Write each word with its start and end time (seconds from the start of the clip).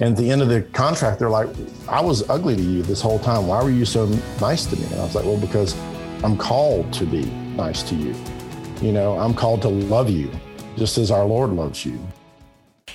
And 0.00 0.12
at 0.12 0.16
the 0.16 0.30
end 0.30 0.40
of 0.40 0.48
the 0.48 0.62
contract, 0.62 1.18
they're 1.18 1.28
like, 1.28 1.48
I 1.86 2.00
was 2.00 2.28
ugly 2.30 2.56
to 2.56 2.62
you 2.62 2.82
this 2.82 3.02
whole 3.02 3.18
time. 3.18 3.46
Why 3.46 3.62
were 3.62 3.70
you 3.70 3.84
so 3.84 4.06
nice 4.40 4.64
to 4.66 4.76
me? 4.76 4.84
And 4.86 4.94
I 4.94 5.04
was 5.04 5.14
like, 5.14 5.26
well, 5.26 5.36
because 5.36 5.76
I'm 6.24 6.38
called 6.38 6.90
to 6.94 7.04
be 7.04 7.26
nice 7.56 7.82
to 7.84 7.94
you. 7.94 8.14
You 8.80 8.92
know, 8.92 9.18
I'm 9.18 9.34
called 9.34 9.60
to 9.62 9.68
love 9.68 10.08
you 10.08 10.30
just 10.78 10.96
as 10.96 11.10
our 11.10 11.26
Lord 11.26 11.50
loves 11.50 11.84
you. 11.84 12.00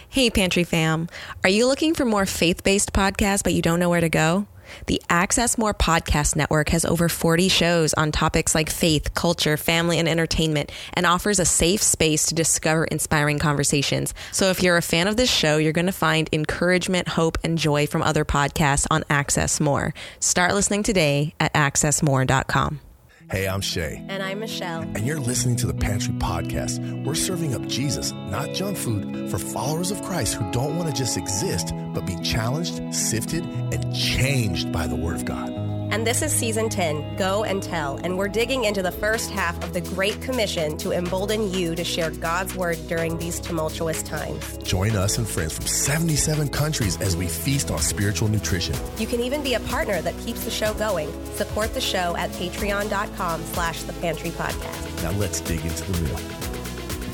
Hey, 0.10 0.32
Pantry 0.32 0.64
fam. 0.64 1.08
Are 1.44 1.50
you 1.52 1.68
looking 1.68 1.94
for 1.94 2.04
more 2.04 2.26
faith 2.26 2.64
based 2.64 2.94
podcasts, 2.94 3.44
but 3.44 3.54
you 3.54 3.62
don't 3.62 3.80
know 3.80 3.92
where 3.92 4.02
to 4.02 4.10
go? 4.10 4.48
The 4.88 5.02
Access 5.10 5.58
More 5.58 5.74
Podcast 5.74 6.36
Network 6.36 6.70
has 6.70 6.86
over 6.86 7.10
40 7.10 7.50
shows 7.50 7.94
on 7.94 8.12
topics 8.12 8.56
like 8.56 8.70
faith, 8.70 9.14
culture, 9.14 9.58
family, 9.58 10.00
and 10.00 10.08
entertainment, 10.08 10.72
and 10.94 11.06
offers 11.06 11.40
a 11.40 11.46
safe 11.46 11.82
space 11.82 12.28
to 12.28 12.36
discover 12.36 12.86
inspiring 12.86 13.40
conversations. 13.40 14.14
So 14.32 14.50
if 14.50 14.64
you're 14.64 14.78
a 14.78 14.82
fan 14.82 15.08
of 15.08 15.18
this 15.18 15.32
show, 15.32 15.58
you're 15.58 15.74
going 15.74 15.86
to 15.86 15.92
find 15.92 16.30
encouragement, 16.32 17.08
hope, 17.10 17.38
and 17.44 17.58
joy 17.58 17.88
from 17.88 18.02
other 18.02 18.26
podcasts 18.26 18.88
on 18.90 19.04
Access 19.10 19.60
More. 19.60 19.94
Start 20.20 20.54
listening 20.54 20.84
today 20.84 21.34
at 21.40 21.54
accessmore.com. 21.54 22.87
Hey, 23.30 23.46
I'm 23.46 23.60
Shay. 23.60 24.02
And 24.08 24.24
I'm 24.24 24.40
Michelle. 24.40 24.84
And 24.84 25.06
you're 25.06 25.20
listening 25.20 25.58
to 25.58 25.68
the 25.68 25.74
Pantry 25.74 26.14
Podcast. 26.14 27.04
We're 27.04 27.14
serving 27.14 27.54
up 27.56 27.68
Jesus, 27.68 28.14
not 28.14 28.54
junk 28.54 28.78
food, 28.78 29.30
for 29.30 29.38
followers 29.38 29.92
of 29.92 30.02
Christ 30.02 30.36
who 30.36 30.50
don't 30.54 30.78
want 30.78 30.88
to 30.88 30.96
just 30.96 31.18
exist, 31.18 31.74
but 31.94 32.06
be 32.06 32.16
challenged, 32.22 32.96
sifted, 32.96 33.44
and 33.44 33.94
changed 33.94 34.72
by 34.72 34.88
the 34.88 34.96
Word 34.96 35.18
of 35.18 35.26
God. 35.26 35.67
And 35.90 36.06
this 36.06 36.22
is 36.22 36.34
season 36.34 36.70
10, 36.70 37.16
Go 37.16 37.44
and 37.44 37.64
Tell, 37.64 37.98
and 37.98 38.18
we're 38.18 38.28
digging 38.28 38.66
into 38.66 38.82
the 38.82 38.92
first 38.92 39.32
half 39.32 39.62
of 39.64 39.74
the 39.74 39.82
Great 39.82 40.22
Commission 40.22 40.78
to 40.80 40.92
embolden 40.92 41.52
you 41.52 41.76
to 41.76 41.84
share 41.84 42.12
God's 42.12 42.56
word 42.56 42.78
during 42.88 43.18
these 43.18 43.40
tumultuous 43.40 44.04
times. 44.04 44.58
Join 44.60 44.96
us 44.96 45.18
and 45.18 45.28
friends 45.28 45.54
from 45.54 45.66
77 45.66 46.50
countries 46.50 47.00
as 47.00 47.16
we 47.16 47.28
feast 47.28 47.72
on 47.72 47.80
spiritual 47.80 48.28
nutrition. 48.28 48.76
You 48.98 49.08
can 49.08 49.22
even 49.22 49.42
be 49.44 49.54
a 49.54 49.62
partner 49.62 50.02
that 50.02 50.18
keeps 50.20 50.44
the 50.44 50.52
show 50.52 50.74
going. 50.74 51.10
Support 51.36 51.74
the 51.74 51.82
show 51.82 52.16
at 52.18 52.32
patreon.com 52.32 53.44
slash 53.46 53.84
the 53.84 53.94
pantry 53.94 54.32
podcast. 54.32 55.04
Now 55.04 55.12
let's 55.12 55.40
dig 55.40 55.66
into 55.66 55.92
the 55.92 56.02
meal 56.02 56.20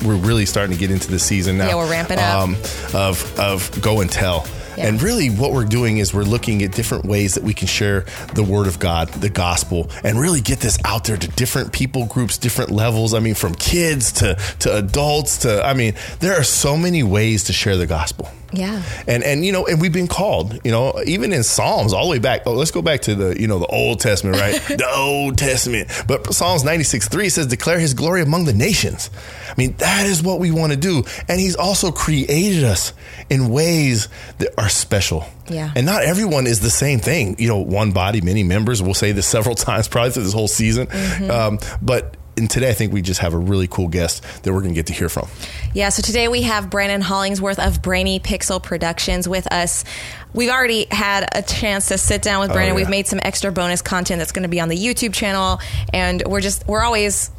we're 0.04 0.16
really 0.16 0.44
starting 0.44 0.74
to 0.74 0.78
get 0.78 0.90
into 0.90 1.10
the 1.10 1.18
season 1.18 1.56
now. 1.56 1.66
Yeah, 1.66 1.76
we're 1.76 1.90
ramping 1.90 2.18
up. 2.18 2.42
Um, 2.42 2.54
of 2.92 3.38
of 3.38 3.80
go 3.80 4.00
and 4.00 4.10
tell. 4.10 4.46
And 4.76 5.00
really, 5.00 5.28
what 5.28 5.52
we're 5.52 5.64
doing 5.64 5.98
is 5.98 6.12
we're 6.12 6.22
looking 6.22 6.62
at 6.62 6.72
different 6.72 7.04
ways 7.04 7.34
that 7.34 7.44
we 7.44 7.54
can 7.54 7.66
share 7.66 8.04
the 8.34 8.42
word 8.42 8.66
of 8.66 8.78
God, 8.78 9.08
the 9.08 9.28
gospel, 9.28 9.90
and 10.02 10.18
really 10.18 10.40
get 10.40 10.60
this 10.60 10.78
out 10.84 11.04
there 11.04 11.16
to 11.16 11.28
different 11.28 11.72
people 11.72 12.06
groups, 12.06 12.38
different 12.38 12.70
levels. 12.70 13.14
I 13.14 13.20
mean, 13.20 13.34
from 13.34 13.54
kids 13.54 14.12
to, 14.12 14.34
to 14.60 14.76
adults 14.76 15.38
to, 15.38 15.64
I 15.64 15.74
mean, 15.74 15.94
there 16.20 16.34
are 16.34 16.44
so 16.44 16.76
many 16.76 17.02
ways 17.02 17.44
to 17.44 17.52
share 17.52 17.76
the 17.76 17.86
gospel. 17.86 18.30
Yeah. 18.54 18.82
And 19.06 19.22
and 19.22 19.44
you 19.44 19.52
know, 19.52 19.66
and 19.66 19.80
we've 19.80 19.92
been 19.92 20.08
called, 20.08 20.60
you 20.64 20.70
know, 20.70 21.00
even 21.06 21.32
in 21.32 21.42
Psalms 21.42 21.92
all 21.92 22.04
the 22.04 22.10
way 22.10 22.18
back. 22.18 22.42
Oh, 22.46 22.52
let's 22.52 22.70
go 22.70 22.82
back 22.82 23.02
to 23.02 23.14
the, 23.14 23.40
you 23.40 23.46
know, 23.46 23.58
the 23.58 23.66
Old 23.66 24.00
Testament, 24.00 24.38
right? 24.38 24.54
the 24.68 24.90
Old 24.94 25.38
Testament. 25.38 25.90
But 26.06 26.32
Psalms 26.34 26.64
96 26.64 27.08
3 27.08 27.28
says, 27.28 27.46
declare 27.46 27.78
his 27.78 27.94
glory 27.94 28.22
among 28.22 28.44
the 28.44 28.52
nations. 28.52 29.10
I 29.48 29.54
mean, 29.56 29.74
that 29.78 30.06
is 30.06 30.22
what 30.22 30.40
we 30.40 30.50
want 30.50 30.72
to 30.72 30.78
do. 30.78 31.04
And 31.28 31.40
he's 31.40 31.56
also 31.56 31.92
created 31.92 32.64
us 32.64 32.92
in 33.30 33.48
ways 33.48 34.08
that 34.38 34.52
are 34.58 34.68
special. 34.68 35.24
Yeah. 35.48 35.72
And 35.76 35.86
not 35.86 36.04
everyone 36.04 36.46
is 36.46 36.60
the 36.60 36.70
same 36.70 36.98
thing. 36.98 37.36
You 37.38 37.48
know, 37.48 37.58
one 37.58 37.92
body, 37.92 38.20
many 38.20 38.42
members. 38.42 38.82
We'll 38.82 38.94
say 38.94 39.12
this 39.12 39.26
several 39.26 39.54
times 39.54 39.88
probably 39.88 40.10
through 40.10 40.24
this 40.24 40.32
whole 40.32 40.48
season. 40.48 40.86
Mm-hmm. 40.86 41.30
Um, 41.30 41.58
but 41.82 42.16
and 42.36 42.50
today 42.50 42.70
I 42.70 42.72
think 42.72 42.92
we 42.92 43.02
just 43.02 43.20
have 43.20 43.34
a 43.34 43.38
really 43.38 43.66
cool 43.66 43.88
guest 43.88 44.22
that 44.42 44.52
we're 44.52 44.60
going 44.60 44.72
to 44.72 44.78
get 44.78 44.86
to 44.86 44.92
hear 44.92 45.08
from. 45.08 45.28
Yeah, 45.72 45.88
so 45.88 46.02
today 46.02 46.28
we 46.28 46.42
have 46.42 46.70
Brannon 46.70 47.00
Hollingsworth 47.00 47.58
of 47.58 47.82
Brainy 47.82 48.20
Pixel 48.20 48.62
Productions 48.62 49.28
with 49.28 49.50
us. 49.52 49.84
We've 50.32 50.50
already 50.50 50.86
had 50.90 51.28
a 51.32 51.42
chance 51.42 51.88
to 51.88 51.98
sit 51.98 52.22
down 52.22 52.40
with 52.40 52.50
oh, 52.50 52.54
Brannon. 52.54 52.72
Oh, 52.72 52.78
yeah. 52.78 52.84
We've 52.84 52.90
made 52.90 53.06
some 53.06 53.20
extra 53.22 53.52
bonus 53.52 53.82
content 53.82 54.18
that's 54.18 54.32
going 54.32 54.42
to 54.42 54.48
be 54.48 54.60
on 54.60 54.68
the 54.68 54.76
YouTube 54.76 55.14
channel, 55.14 55.60
and 55.92 56.22
we're 56.26 56.40
just 56.40 56.66
we're 56.66 56.82
always 56.82 57.30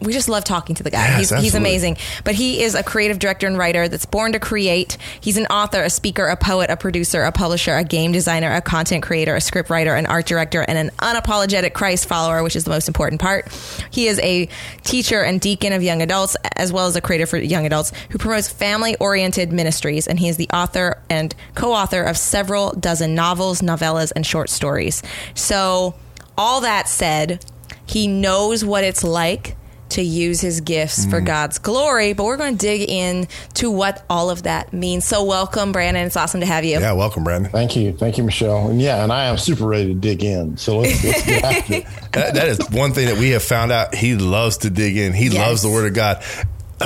we 0.00 0.12
just 0.12 0.28
love 0.28 0.44
talking 0.44 0.76
to 0.76 0.82
the 0.82 0.90
guy. 0.90 1.18
Yes, 1.18 1.30
he's, 1.30 1.40
he's 1.40 1.54
amazing. 1.54 1.96
But 2.24 2.34
he 2.34 2.62
is 2.62 2.74
a 2.74 2.82
creative 2.82 3.18
director 3.18 3.46
and 3.46 3.58
writer 3.58 3.88
that's 3.88 4.06
born 4.06 4.32
to 4.32 4.38
create. 4.38 4.96
He's 5.20 5.36
an 5.36 5.46
author, 5.46 5.82
a 5.82 5.90
speaker, 5.90 6.26
a 6.26 6.36
poet, 6.36 6.70
a 6.70 6.76
producer, 6.76 7.22
a 7.22 7.32
publisher, 7.32 7.74
a 7.74 7.84
game 7.84 8.12
designer, 8.12 8.52
a 8.52 8.60
content 8.60 9.02
creator, 9.02 9.34
a 9.34 9.40
script 9.40 9.70
writer, 9.70 9.94
an 9.94 10.06
art 10.06 10.26
director, 10.26 10.62
and 10.62 10.78
an 10.78 10.90
unapologetic 10.98 11.72
Christ 11.72 12.06
follower, 12.06 12.42
which 12.42 12.54
is 12.54 12.64
the 12.64 12.70
most 12.70 12.86
important 12.86 13.20
part. 13.20 13.48
He 13.90 14.06
is 14.06 14.20
a 14.20 14.48
teacher 14.84 15.22
and 15.22 15.40
deacon 15.40 15.72
of 15.72 15.82
young 15.82 16.00
adults, 16.00 16.36
as 16.56 16.72
well 16.72 16.86
as 16.86 16.94
a 16.94 17.00
creator 17.00 17.26
for 17.26 17.38
young 17.38 17.66
adults 17.66 17.92
who 18.10 18.18
promotes 18.18 18.48
family 18.48 18.96
oriented 18.96 19.52
ministries. 19.52 20.06
And 20.06 20.18
he 20.18 20.28
is 20.28 20.36
the 20.36 20.48
author 20.50 21.02
and 21.10 21.34
co 21.54 21.72
author 21.72 22.02
of 22.02 22.16
several 22.16 22.72
dozen 22.72 23.14
novels, 23.14 23.62
novellas, 23.62 24.12
and 24.14 24.24
short 24.24 24.48
stories. 24.48 25.02
So, 25.34 25.94
all 26.36 26.60
that 26.60 26.88
said, 26.88 27.44
he 27.84 28.06
knows 28.06 28.64
what 28.64 28.84
it's 28.84 29.02
like 29.02 29.56
to 29.98 30.04
use 30.04 30.40
his 30.40 30.60
gifts 30.60 31.04
mm. 31.04 31.10
for 31.10 31.20
God's 31.20 31.58
glory. 31.58 32.12
But 32.12 32.24
we're 32.24 32.36
going 32.36 32.56
to 32.56 32.58
dig 32.58 32.88
in 32.88 33.28
to 33.54 33.70
what 33.70 34.04
all 34.08 34.30
of 34.30 34.44
that 34.44 34.72
means. 34.72 35.04
So, 35.04 35.24
welcome, 35.24 35.72
Brannon. 35.72 36.06
It's 36.06 36.16
awesome 36.16 36.40
to 36.40 36.46
have 36.46 36.64
you. 36.64 36.80
Yeah, 36.80 36.92
welcome, 36.92 37.24
Brannon. 37.24 37.50
Thank 37.50 37.76
you. 37.76 37.92
Thank 37.92 38.16
you, 38.18 38.24
Michelle. 38.24 38.68
And 38.68 38.80
yeah, 38.80 39.02
and 39.02 39.12
I 39.12 39.26
am 39.26 39.38
super 39.38 39.66
ready 39.66 39.88
to 39.88 39.94
dig 39.94 40.22
in. 40.22 40.56
So, 40.56 40.78
let's, 40.78 41.04
let's 41.04 41.24
get 41.24 41.44
after 41.44 41.74
it. 41.74 41.84
that, 42.12 42.34
that 42.34 42.48
is 42.48 42.58
one 42.70 42.92
thing 42.92 43.06
that 43.08 43.18
we 43.18 43.30
have 43.30 43.42
found 43.42 43.72
out. 43.72 43.94
He 43.94 44.14
loves 44.14 44.58
to 44.58 44.70
dig 44.70 44.96
in, 44.96 45.12
he 45.12 45.26
yes. 45.26 45.36
loves 45.36 45.62
the 45.62 45.70
Word 45.70 45.86
of 45.86 45.94
God. 45.94 46.22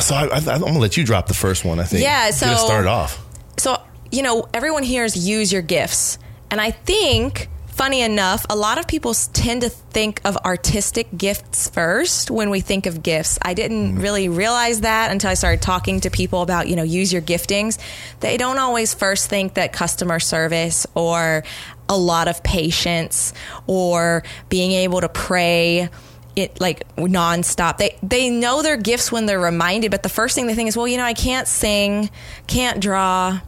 So, 0.00 0.14
I, 0.14 0.38
am 0.38 0.60
going 0.60 0.74
to 0.74 0.80
let 0.80 0.96
you 0.96 1.04
drop 1.04 1.26
the 1.26 1.34
first 1.34 1.64
one, 1.64 1.78
I 1.78 1.84
think. 1.84 2.02
Yeah, 2.02 2.30
so. 2.30 2.46
Get 2.46 2.58
start 2.58 2.86
off. 2.86 3.24
So, 3.58 3.80
you 4.10 4.22
know, 4.22 4.48
everyone 4.54 4.82
hears 4.82 5.16
use 5.16 5.52
your 5.52 5.62
gifts. 5.62 6.18
And 6.50 6.60
I 6.60 6.70
think 6.70 7.48
funny 7.82 8.02
enough, 8.02 8.46
a 8.48 8.54
lot 8.54 8.78
of 8.78 8.86
people 8.86 9.12
tend 9.12 9.62
to 9.62 9.68
think 9.68 10.20
of 10.24 10.36
artistic 10.44 11.08
gifts 11.18 11.68
first 11.68 12.30
when 12.30 12.48
we 12.48 12.60
think 12.60 12.86
of 12.86 13.02
gifts. 13.02 13.40
I 13.42 13.54
didn't 13.54 13.96
mm. 13.96 14.00
really 14.00 14.28
realize 14.28 14.82
that 14.82 15.10
until 15.10 15.30
I 15.30 15.34
started 15.34 15.62
talking 15.62 15.98
to 16.02 16.08
people 16.08 16.42
about, 16.42 16.68
you 16.68 16.76
know, 16.76 16.84
use 16.84 17.12
your 17.12 17.22
giftings. 17.22 17.80
They 18.20 18.36
don't 18.36 18.60
always 18.60 18.94
first 18.94 19.28
think 19.28 19.54
that 19.54 19.72
customer 19.72 20.20
service 20.20 20.86
or 20.94 21.42
a 21.88 21.96
lot 21.96 22.28
of 22.28 22.44
patience 22.44 23.34
or 23.66 24.22
being 24.48 24.70
able 24.70 25.00
to 25.00 25.08
pray 25.08 25.88
it 26.36 26.60
like 26.60 26.86
nonstop. 26.94 27.78
They 27.78 27.98
they 28.00 28.30
know 28.30 28.62
their 28.62 28.76
gifts 28.76 29.10
when 29.10 29.26
they're 29.26 29.40
reminded, 29.40 29.90
but 29.90 30.04
the 30.04 30.08
first 30.08 30.36
thing 30.36 30.46
they 30.46 30.54
think 30.54 30.68
is, 30.68 30.76
well, 30.76 30.86
you 30.86 30.98
know, 30.98 31.04
I 31.04 31.14
can't 31.14 31.48
sing, 31.48 32.10
can't 32.46 32.80
draw, 32.80 33.40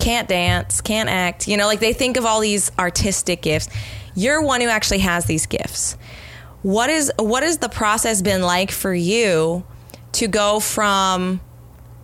can't 0.00 0.28
dance, 0.28 0.80
can't 0.80 1.08
act. 1.08 1.46
You 1.46 1.56
know, 1.56 1.66
like 1.66 1.80
they 1.80 1.92
think 1.92 2.16
of 2.16 2.24
all 2.24 2.40
these 2.40 2.70
artistic 2.78 3.42
gifts. 3.42 3.68
You're 4.14 4.42
one 4.42 4.60
who 4.60 4.68
actually 4.68 4.98
has 5.00 5.26
these 5.26 5.46
gifts. 5.46 5.96
What 6.62 6.90
is 6.90 7.12
what 7.18 7.42
has 7.42 7.58
the 7.58 7.68
process 7.68 8.22
been 8.22 8.42
like 8.42 8.70
for 8.70 8.92
you 8.92 9.64
to 10.12 10.26
go 10.26 10.60
from 10.60 11.40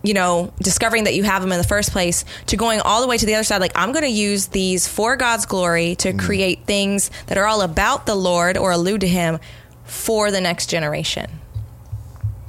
you 0.03 0.13
know, 0.13 0.53
discovering 0.61 1.03
that 1.03 1.15
you 1.15 1.23
have 1.23 1.41
them 1.41 1.51
in 1.51 1.57
the 1.57 1.67
first 1.67 1.91
place 1.91 2.23
to 2.45 2.55
going 2.55 2.79
all 2.79 3.01
the 3.01 3.07
way 3.07 3.17
to 3.17 3.25
the 3.25 3.35
other 3.35 3.43
side. 3.43 3.59
Like, 3.59 3.73
I'm 3.75 3.91
going 3.91 4.05
to 4.05 4.09
use 4.09 4.47
these 4.47 4.87
for 4.87 5.17
God's 5.17 5.45
glory 5.45 5.95
to 5.95 6.13
mm. 6.13 6.19
create 6.19 6.65
things 6.65 7.11
that 7.25 7.37
are 7.37 7.45
all 7.45 7.61
about 7.61 8.05
the 8.05 8.15
Lord 8.15 8.57
or 8.57 8.71
allude 8.71 9.01
to 9.01 9.07
Him 9.07 9.39
for 9.83 10.31
the 10.31 10.39
next 10.39 10.67
generation. 10.67 11.29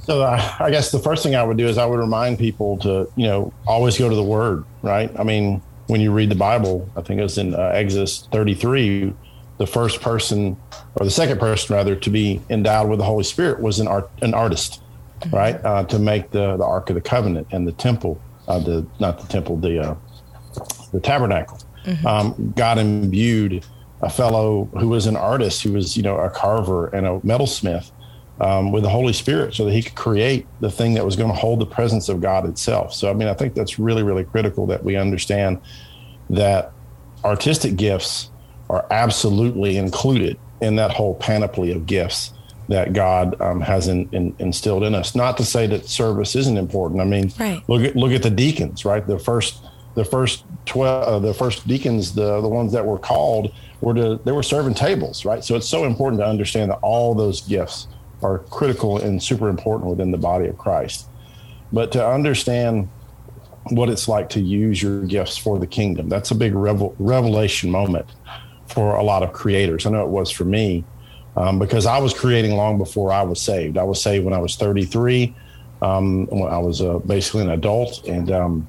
So 0.09 0.23
uh, 0.23 0.55
I 0.59 0.71
guess 0.71 0.89
the 0.89 0.97
first 0.97 1.21
thing 1.21 1.35
I 1.35 1.43
would 1.43 1.57
do 1.57 1.67
is 1.67 1.77
I 1.77 1.85
would 1.85 1.99
remind 1.99 2.39
people 2.39 2.77
to, 2.79 3.07
you 3.15 3.27
know, 3.27 3.53
always 3.67 3.95
go 3.95 4.09
to 4.09 4.15
the 4.15 4.23
Word, 4.23 4.65
right? 4.81 5.11
I 5.19 5.23
mean, 5.23 5.61
when 5.85 6.01
you 6.01 6.11
read 6.11 6.31
the 6.31 6.35
Bible, 6.35 6.89
I 6.95 7.01
think 7.01 7.19
it 7.19 7.23
was 7.23 7.37
in 7.37 7.53
uh, 7.53 7.59
Exodus 7.75 8.27
33, 8.31 9.13
the 9.59 9.67
first 9.67 10.01
person 10.01 10.57
or 10.95 11.05
the 11.05 11.11
second 11.11 11.39
person 11.39 11.75
rather 11.75 11.95
to 11.95 12.09
be 12.09 12.41
endowed 12.49 12.89
with 12.89 12.97
the 12.97 13.05
Holy 13.05 13.23
Spirit 13.23 13.59
was 13.59 13.79
an 13.79 13.87
art, 13.87 14.09
an 14.23 14.33
artist, 14.33 14.81
mm-hmm. 15.19 15.35
right? 15.35 15.63
Uh, 15.63 15.83
to 15.83 15.99
make 15.99 16.31
the 16.31 16.57
the 16.57 16.65
Ark 16.65 16.89
of 16.89 16.95
the 16.95 17.01
Covenant 17.01 17.45
and 17.51 17.67
the 17.67 17.73
temple, 17.73 18.19
uh, 18.47 18.57
the 18.57 18.87
not 18.99 19.19
the 19.21 19.27
temple, 19.27 19.57
the 19.57 19.79
uh, 19.79 19.95
the 20.91 20.99
tabernacle. 20.99 21.59
Mm-hmm. 21.85 22.07
Um, 22.07 22.53
God 22.55 22.79
imbued 22.79 23.63
a 24.01 24.09
fellow 24.09 24.65
who 24.79 24.87
was 24.87 25.05
an 25.05 25.15
artist, 25.15 25.61
who 25.61 25.73
was 25.73 25.95
you 25.95 26.01
know 26.01 26.17
a 26.17 26.31
carver 26.31 26.87
and 26.87 27.05
a 27.05 27.19
metalsmith 27.19 27.91
um, 28.41 28.71
with 28.71 28.83
the 28.83 28.89
Holy 28.89 29.13
Spirit 29.13 29.53
so 29.53 29.65
that 29.65 29.73
he 29.73 29.81
could 29.81 29.95
create 29.95 30.47
the 30.61 30.71
thing 30.71 30.93
that 30.93 31.05
was 31.05 31.15
going 31.15 31.29
to 31.29 31.35
hold 31.35 31.59
the 31.59 31.65
presence 31.65 32.09
of 32.09 32.21
God 32.21 32.47
itself. 32.47 32.93
So, 32.93 33.09
I 33.09 33.13
mean, 33.13 33.27
I 33.27 33.33
think 33.33 33.53
that's 33.53 33.79
really, 33.79 34.03
really 34.03 34.23
critical 34.23 34.65
that 34.67 34.83
we 34.83 34.95
understand 34.95 35.59
that 36.29 36.71
artistic 37.23 37.75
gifts 37.75 38.29
are 38.69 38.85
absolutely 38.91 39.77
included 39.77 40.39
in 40.61 40.75
that 40.77 40.91
whole 40.91 41.15
panoply 41.15 41.71
of 41.71 41.85
gifts 41.85 42.33
that 42.69 42.93
God 42.93 43.39
um, 43.41 43.61
has 43.61 43.87
in, 43.87 44.07
in, 44.11 44.35
instilled 44.37 44.83
in 44.83 44.93
us. 44.93 45.15
Not 45.15 45.37
to 45.37 45.45
say 45.45 45.65
that 45.67 45.89
service 45.89 46.35
isn't 46.35 46.57
important. 46.57 47.01
I 47.01 47.05
mean, 47.05 47.31
right. 47.39 47.67
look 47.67 47.81
at 47.83 47.95
look 47.95 48.11
at 48.11 48.21
the 48.21 48.29
deacons, 48.29 48.85
right? 48.85 49.05
The 49.05 49.17
first 49.17 49.63
the 49.95 50.05
first 50.05 50.45
twelve, 50.65 51.07
uh, 51.07 51.19
the 51.19 51.33
first 51.33 51.67
deacons, 51.67 52.13
the 52.13 52.39
the 52.41 52.47
ones 52.47 52.71
that 52.73 52.85
were 52.85 52.99
called 52.99 53.51
were 53.81 53.95
to 53.95 54.19
they 54.23 54.31
were 54.31 54.43
serving 54.43 54.75
tables, 54.75 55.25
right? 55.25 55.43
So 55.43 55.55
it's 55.55 55.67
so 55.67 55.85
important 55.85 56.21
to 56.21 56.27
understand 56.27 56.69
that 56.69 56.77
all 56.83 57.15
those 57.15 57.41
gifts 57.41 57.87
are 58.21 58.39
critical 58.49 58.97
and 58.97 59.21
super 59.21 59.49
important 59.49 59.89
within 59.89 60.11
the 60.11 60.17
body 60.17 60.47
of 60.47 60.57
Christ. 60.57 61.07
But 61.71 61.91
to 61.93 62.05
understand 62.05 62.89
what 63.71 63.89
it's 63.89 64.07
like 64.07 64.29
to 64.29 64.39
use 64.39 64.81
your 64.81 65.03
gifts 65.03 65.37
for 65.37 65.59
the 65.59 65.67
kingdom. 65.67 66.09
That's 66.09 66.31
a 66.31 66.35
big 66.35 66.55
revel- 66.55 66.95
revelation 66.99 67.69
moment 67.69 68.07
for 68.67 68.95
a 68.95 69.03
lot 69.03 69.23
of 69.23 69.33
creators. 69.33 69.85
I 69.85 69.91
know 69.91 70.03
it 70.03 70.09
was 70.09 70.31
for 70.31 70.45
me 70.45 70.83
um, 71.35 71.59
because 71.59 71.85
I 71.85 71.99
was 71.99 72.13
creating 72.13 72.55
long 72.55 72.77
before 72.77 73.11
I 73.11 73.23
was 73.23 73.41
saved. 73.41 73.77
I 73.77 73.83
was 73.83 74.01
saved 74.01 74.25
when 74.25 74.33
I 74.33 74.39
was 74.39 74.55
33, 74.55 75.35
um, 75.81 76.27
when 76.27 76.51
I 76.51 76.57
was 76.57 76.81
uh, 76.81 76.99
basically 76.99 77.43
an 77.43 77.51
adult, 77.51 78.05
and 78.07 78.31
um, 78.31 78.67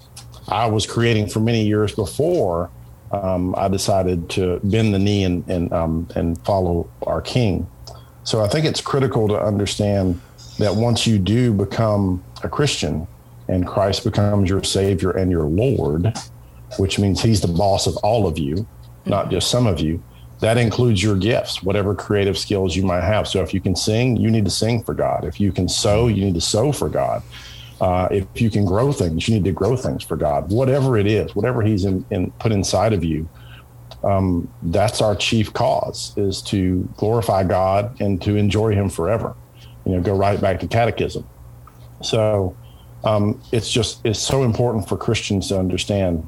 I 0.48 0.66
was 0.66 0.86
creating 0.86 1.28
for 1.28 1.40
many 1.40 1.64
years 1.64 1.94
before 1.94 2.70
um, 3.12 3.54
I 3.56 3.68
decided 3.68 4.30
to 4.30 4.60
bend 4.62 4.94
the 4.94 4.98
knee 4.98 5.24
and 5.24 5.48
and 5.50 5.72
um, 5.72 6.08
and 6.14 6.40
follow 6.44 6.88
our 7.02 7.20
King. 7.20 7.66
So 8.30 8.44
I 8.44 8.46
think 8.46 8.64
it's 8.64 8.80
critical 8.80 9.26
to 9.26 9.42
understand 9.42 10.20
that 10.60 10.76
once 10.76 11.04
you 11.04 11.18
do 11.18 11.52
become 11.52 12.22
a 12.44 12.48
Christian 12.48 13.08
and 13.48 13.66
Christ 13.66 14.04
becomes 14.04 14.48
your 14.48 14.62
Savior 14.62 15.10
and 15.10 15.32
your 15.32 15.46
Lord, 15.46 16.16
which 16.78 16.96
means 17.00 17.20
He's 17.20 17.40
the 17.40 17.48
boss 17.48 17.88
of 17.88 17.96
all 18.04 18.28
of 18.28 18.38
you, 18.38 18.68
not 19.04 19.32
just 19.32 19.50
some 19.50 19.66
of 19.66 19.80
you. 19.80 20.00
That 20.38 20.58
includes 20.58 21.02
your 21.02 21.16
gifts, 21.16 21.60
whatever 21.64 21.92
creative 21.92 22.38
skills 22.38 22.76
you 22.76 22.84
might 22.84 23.02
have. 23.02 23.26
So 23.26 23.42
if 23.42 23.52
you 23.52 23.60
can 23.60 23.74
sing, 23.74 24.16
you 24.16 24.30
need 24.30 24.44
to 24.44 24.50
sing 24.52 24.84
for 24.84 24.94
God. 24.94 25.24
If 25.24 25.40
you 25.40 25.50
can 25.50 25.68
sew, 25.68 26.06
you 26.06 26.24
need 26.24 26.34
to 26.34 26.40
sew 26.40 26.70
for 26.70 26.88
God. 26.88 27.24
Uh, 27.80 28.06
if 28.12 28.40
you 28.40 28.48
can 28.48 28.64
grow 28.64 28.92
things, 28.92 29.26
you 29.26 29.34
need 29.34 29.44
to 29.46 29.52
grow 29.52 29.74
things 29.74 30.04
for 30.04 30.16
God. 30.16 30.52
Whatever 30.52 30.96
it 30.96 31.08
is, 31.08 31.34
whatever 31.34 31.62
He's 31.62 31.84
in, 31.84 32.06
in 32.12 32.30
put 32.38 32.52
inside 32.52 32.92
of 32.92 33.02
you, 33.02 33.28
um, 34.02 34.52
that's 34.62 35.00
our 35.02 35.14
chief 35.14 35.52
cause 35.52 36.16
is 36.16 36.40
to 36.42 36.88
glorify 36.96 37.44
God 37.44 38.00
and 38.00 38.20
to 38.22 38.36
enjoy 38.36 38.74
Him 38.74 38.88
forever. 38.88 39.34
You 39.84 39.92
know, 39.92 40.00
go 40.00 40.14
right 40.14 40.40
back 40.40 40.60
to 40.60 40.66
catechism. 40.66 41.26
So 42.02 42.56
um, 43.04 43.40
it's 43.52 43.70
just 43.70 44.04
it's 44.04 44.18
so 44.18 44.42
important 44.42 44.88
for 44.88 44.96
Christians 44.96 45.48
to 45.48 45.58
understand 45.58 46.26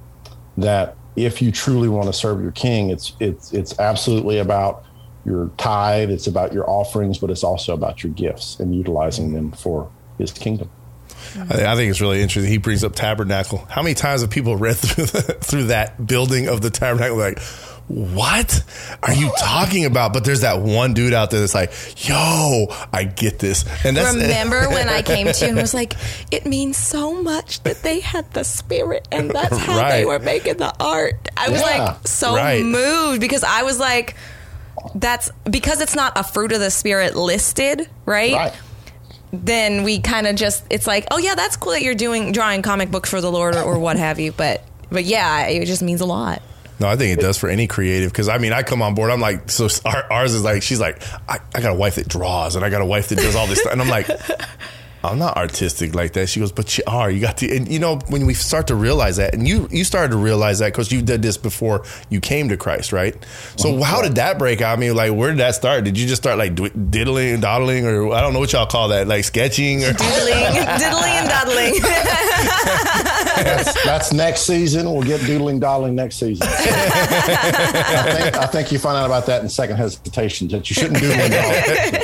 that 0.57 0.97
if 1.17 1.43
you 1.43 1.53
truly 1.53 1.89
want 1.89 2.07
to 2.07 2.13
serve 2.13 2.43
your 2.43 2.53
King, 2.53 2.91
it's 2.91 3.15
it's 3.21 3.53
it's 3.53 3.79
absolutely 3.79 4.39
about 4.39 4.85
your 5.25 5.51
tithe, 5.57 6.11
it's 6.11 6.27
about 6.27 6.53
your 6.53 6.69
offerings, 6.69 7.19
but 7.19 7.31
it's 7.31 7.45
also 7.45 7.75
about 7.75 8.03
your 8.03 8.13
gifts 8.13 8.59
and 8.59 8.75
utilizing 8.75 9.33
them 9.33 9.53
for 9.53 9.91
His 10.19 10.33
kingdom. 10.33 10.71
I 11.35 11.77
think 11.77 11.91
it's 11.91 12.01
really 12.01 12.21
interesting. 12.21 12.51
He 12.51 12.59
brings 12.59 12.85
up 12.85 12.95
tabernacle. 12.95 13.59
How 13.69 13.83
many 13.83 13.95
times 13.95 14.21
have 14.21 14.31
people 14.31 14.57
read 14.57 14.77
through 14.77 15.07
the, 15.07 15.23
through 15.41 15.65
that 15.65 16.07
building 16.07 16.49
of 16.49 16.61
the 16.61 16.71
tabernacle? 16.71 17.17
Like, 17.17 17.41
what 17.89 18.65
are 19.03 19.13
you 19.13 19.31
talking 19.39 19.85
about? 19.85 20.13
But 20.13 20.25
there's 20.25 20.41
that 20.43 20.61
one 20.61 20.95
dude 20.95 21.13
out 21.13 21.31
there 21.31 21.41
that's 21.41 21.55
like, 21.55 21.73
yo, 22.09 22.67
I 22.93 23.05
get 23.05 23.39
this. 23.39 23.65
And 23.85 23.97
that's 23.97 24.15
remember 24.15 24.69
when 24.71 24.89
I 24.89 25.03
came 25.03 25.31
to 25.31 25.45
you 25.45 25.51
and 25.51 25.61
was 25.61 25.75
like, 25.75 25.95
it 26.31 26.47
means 26.47 26.77
so 26.77 27.23
much 27.23 27.63
that 27.65 27.83
they 27.83 28.01
had 28.01 28.31
the 28.33 28.45
spirit, 28.45 29.07
and 29.13 29.31
that's 29.31 29.57
how 29.57 29.79
right. 29.79 29.91
they 29.91 30.05
were 30.05 30.19
making 30.19 30.57
the 30.57 30.75
art. 30.81 31.29
I 31.37 31.51
was 31.51 31.61
yeah. 31.61 31.85
like 31.85 32.09
so 32.09 32.35
right. 32.35 32.65
moved 32.65 33.21
because 33.21 33.45
I 33.45 33.63
was 33.63 33.79
like, 33.79 34.17
that's 34.95 35.31
because 35.51 35.81
it's 35.81 35.95
not 35.95 36.13
a 36.17 36.25
fruit 36.25 36.53
of 36.53 36.61
the 36.61 36.71
spirit 36.71 37.15
listed, 37.15 37.89
right? 38.07 38.33
right 38.33 38.55
then 39.33 39.83
we 39.83 40.01
kind 40.01 40.27
of 40.27 40.37
just 40.37 40.65
it's 40.71 40.87
like 40.87 41.07
oh 41.11 41.19
yeah 41.19 41.35
that's 41.35 41.57
cool 41.57 41.73
that 41.73 41.83
you're 41.83 41.95
doing 41.95 42.33
drawing 42.33 42.63
comic 42.63 42.91
books 42.91 43.09
for 43.09 43.21
the 43.21 43.33
lord 43.33 43.55
or, 43.55 43.63
or 43.63 43.79
what 43.79 43.97
have 43.97 44.21
you 44.21 44.31
but 44.33 44.63
but 44.91 45.05
yeah 45.05 45.47
it 45.47 45.65
just 45.65 45.83
means 45.83 46.01
a 46.01 46.07
lot 46.07 46.43
no, 46.81 46.89
I 46.89 46.97
think 46.97 47.17
it 47.17 47.23
does 47.23 47.39
for 47.39 47.49
any 47.49 47.69
creative 47.69 48.11
because 48.11 48.29
I 48.29 48.39
mean, 48.39 48.53
I 48.53 48.65
come 48.65 48.83
on 48.83 48.95
board. 48.95 49.13
I'm 49.13 49.21
like, 49.21 49.53
so 49.53 49.69
ours 50.11 50.35
is 50.35 50.43
like, 50.43 50.65
she's 50.65 50.81
like, 50.81 51.01
I, 51.29 51.39
I 51.55 51.61
got 51.61 51.71
a 51.71 51.77
wife 51.77 51.95
that 51.95 52.09
draws 52.09 52.57
and 52.57 52.65
I 52.65 52.71
got 52.71 52.83
a 52.83 52.85
wife 52.85 53.11
that 53.11 53.19
does 53.19 53.37
all 53.37 53.47
this 53.47 53.61
stuff. 53.61 53.73
And 53.73 53.81
I'm 53.81 53.89
like, 53.89 54.09
I'm 55.05 55.19
not 55.19 55.37
artistic 55.37 55.95
like 55.95 56.13
that. 56.13 56.29
She 56.29 56.41
goes, 56.41 56.53
but 56.53 56.79
you 56.79 56.85
are. 56.87 57.11
You 57.11 57.21
got 57.21 57.39
to, 57.39 57.57
and 57.57 57.69
you 57.69 57.79
know, 57.79 57.99
when 58.09 58.25
we 58.27 58.35
start 58.35 58.69
to 58.69 58.77
realize 58.77 59.17
that, 59.17 59.35
and 59.35 59.49
you 59.49 59.69
you 59.71 59.85
started 59.85 60.13
to 60.13 60.17
realize 60.17 60.61
that 60.61 60.73
because 60.73 60.93
you 60.93 61.03
did 61.03 61.23
this 61.23 61.37
before 61.37 61.85
you 62.09 62.21
came 62.21 62.49
to 62.51 62.57
Christ, 62.57 62.93
right? 62.93 63.17
So 63.57 63.75
well, 63.75 63.83
how 63.83 64.03
did 64.03 64.15
that 64.15 64.39
break 64.39 64.61
out? 64.61 64.79
I 64.79 64.81
mean, 64.81 64.95
like, 64.95 65.13
where 65.13 65.31
did 65.31 65.39
that 65.39 65.57
start? 65.57 65.85
Did 65.85 65.99
you 65.99 66.07
just 66.07 66.23
start 66.23 66.39
like 66.39 66.55
diddling 66.91 67.35
and 67.35 67.43
dawdling, 67.43 67.85
or 67.85 68.13
I 68.13 68.21
don't 68.21 68.33
know 68.33 68.39
what 68.39 68.53
y'all 68.53 68.67
call 68.67 68.89
that, 68.89 69.09
like 69.09 69.25
sketching 69.25 69.83
or 69.85 69.93
doodling, 69.93 70.53
diddling 70.79 71.13
and 71.19 71.29
dawdling? 71.29 71.81
that's, 73.43 73.85
that's, 73.85 74.13
next 74.13 74.43
season. 74.43 74.91
We'll 74.91 75.03
get 75.03 75.21
doodling, 75.27 75.59
dawdling 75.59 75.95
next 75.95 76.17
season. 76.17 76.47
I, 76.51 78.17
think, 78.19 78.37
I 78.37 78.47
think 78.47 78.73
you 78.73 78.79
find 78.79 78.97
out 78.97 79.07
about 79.07 79.27
that 79.27 79.43
in 79.43 79.49
second 79.49 79.77
hesitation 79.77 80.49
that 80.49 80.71
you 80.71 80.75
shouldn't 80.75 81.01
doodle 81.01 81.21
and 81.21 81.33
dawdle. 81.33 82.02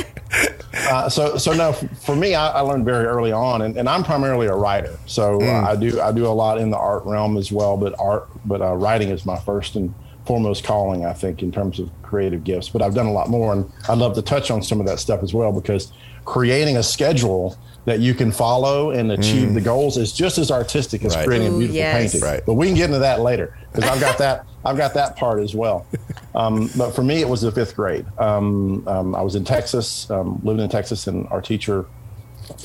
Uh, 0.90 1.08
so, 1.08 1.37
so 1.37 1.52
no, 1.52 1.73
for 1.73 2.17
me, 2.17 2.35
I, 2.35 2.49
I 2.49 2.61
learned 2.61 2.85
very 2.85 3.06
early 3.06 3.32
on, 3.32 3.62
and, 3.62 3.76
and 3.76 3.88
I'm 3.88 4.02
primarily 4.02 4.46
a 4.46 4.55
writer. 4.55 4.99
So 5.06 5.37
uh, 5.37 5.44
mm. 5.44 5.64
uh, 5.64 5.70
I 5.70 5.76
do 5.76 6.00
I 6.00 6.12
do 6.12 6.26
a 6.26 6.29
lot 6.29 6.58
in 6.58 6.70
the 6.70 6.79
art 6.79 7.05
realm 7.05 7.37
as 7.37 7.52
well, 7.52 7.76
but 7.76 7.94
art, 7.99 8.29
but 8.44 8.61
uh, 8.61 8.75
writing 8.75 9.08
is 9.08 9.26
my 9.26 9.38
first 9.38 9.76
and 9.76 9.94
foremost 10.25 10.64
calling, 10.64 11.06
I 11.06 11.12
think, 11.12 11.43
in 11.43 11.50
terms 11.50 11.79
of 11.79 11.90
creative 12.02 12.44
gifts. 12.44 12.69
But 12.69 12.82
I've 12.82 12.94
done 12.94 13.06
a 13.06 13.12
lot 13.12 13.29
more, 13.29 13.52
and 13.52 13.70
I'd 13.88 13.99
love 13.99 14.14
to 14.14 14.23
touch 14.23 14.50
on 14.50 14.62
some 14.62 14.81
of 14.81 14.87
that 14.87 14.99
stuff 14.99 15.23
as 15.23 15.32
well 15.32 15.52
because 15.52 15.93
creating 16.25 16.76
a 16.76 16.82
schedule 16.82 17.56
that 17.88 18.00
you 18.00 18.14
can 18.14 18.31
follow 18.31 18.90
and 18.90 19.11
achieve 19.12 19.49
mm. 19.49 19.55
the 19.55 19.61
goals 19.61 19.96
is 19.96 20.12
just 20.12 20.38
as 20.38 20.50
artistic 20.50 21.05
as 21.05 21.17
right. 21.17 21.26
creating 21.26 21.49
Ooh, 21.49 21.56
a 21.56 21.58
beautiful 21.58 21.76
yes. 21.76 22.12
painting. 22.12 22.29
Right. 22.29 22.43
But 22.44 22.55
we 22.55 22.67
can 22.67 22.76
get 22.76 22.87
into 22.87 22.99
that 22.99 23.20
later 23.20 23.56
because 23.73 23.88
I've 23.88 24.00
got 24.00 24.19
that 24.19 24.46
I've 24.64 24.76
got 24.76 24.94
that 24.94 25.17
part 25.17 25.40
as 25.40 25.55
well. 25.55 25.87
Um, 26.35 26.69
but 26.76 26.90
for 26.90 27.02
me, 27.02 27.20
it 27.20 27.29
was 27.29 27.40
the 27.40 27.52
fifth 27.52 27.75
grade. 27.75 28.05
Um, 28.19 28.87
um, 28.87 29.14
I 29.14 29.23
was 29.23 29.35
in 29.35 29.44
Texas, 29.44 30.11
um, 30.11 30.40
living 30.43 30.62
in 30.62 30.69
Texas, 30.69 31.06
and 31.06 31.26
our 31.29 31.40
teacher 31.40 31.87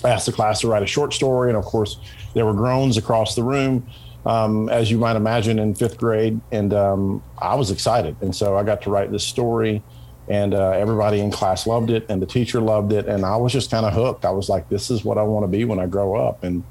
asked 0.03 0.25
the 0.25 0.31
class 0.31 0.61
to 0.61 0.67
write 0.67 0.83
a 0.83 0.87
short 0.87 1.13
story. 1.13 1.49
And 1.49 1.57
of 1.57 1.65
course, 1.65 1.97
there 2.33 2.45
were 2.45 2.53
groans 2.53 2.97
across 2.97 3.35
the 3.35 3.43
room, 3.43 3.87
um, 4.25 4.69
as 4.69 4.91
you 4.91 4.97
might 4.97 5.15
imagine, 5.15 5.59
in 5.59 5.75
fifth 5.75 5.97
grade. 5.97 6.41
And 6.51 6.73
um, 6.73 7.23
I 7.37 7.55
was 7.55 7.71
excited. 7.71 8.15
And 8.21 8.35
so 8.35 8.57
I 8.57 8.63
got 8.63 8.81
to 8.83 8.89
write 8.89 9.11
this 9.11 9.23
story, 9.23 9.81
and 10.27 10.53
uh, 10.53 10.71
everybody 10.71 11.19
in 11.19 11.31
class 11.31 11.67
loved 11.67 11.89
it, 11.89 12.05
and 12.09 12.21
the 12.21 12.25
teacher 12.25 12.61
loved 12.61 12.93
it. 12.93 13.07
And 13.07 13.25
I 13.25 13.35
was 13.35 13.51
just 13.51 13.69
kind 13.69 13.85
of 13.85 13.93
hooked. 13.93 14.25
I 14.25 14.31
was 14.31 14.49
like, 14.49 14.69
this 14.69 14.89
is 14.89 15.03
what 15.03 15.17
I 15.17 15.23
want 15.23 15.43
to 15.43 15.47
be 15.47 15.65
when 15.65 15.79
I 15.79 15.85
grow 15.85 16.15
up. 16.15 16.43
And 16.43 16.63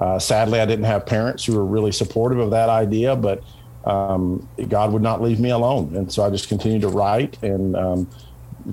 uh, 0.00 0.18
sadly, 0.18 0.60
I 0.60 0.66
didn't 0.66 0.84
have 0.84 1.06
parents 1.06 1.44
who 1.44 1.54
were 1.54 1.64
really 1.64 1.92
supportive 1.92 2.38
of 2.38 2.50
that 2.50 2.68
idea, 2.68 3.16
but 3.16 3.42
um, 3.84 4.48
God 4.68 4.92
would 4.92 5.02
not 5.02 5.22
leave 5.22 5.40
me 5.40 5.50
alone. 5.50 5.94
And 5.94 6.12
so 6.12 6.24
I 6.24 6.30
just 6.30 6.48
continued 6.48 6.82
to 6.82 6.88
write 6.88 7.42
and 7.42 7.76
um, 7.76 8.10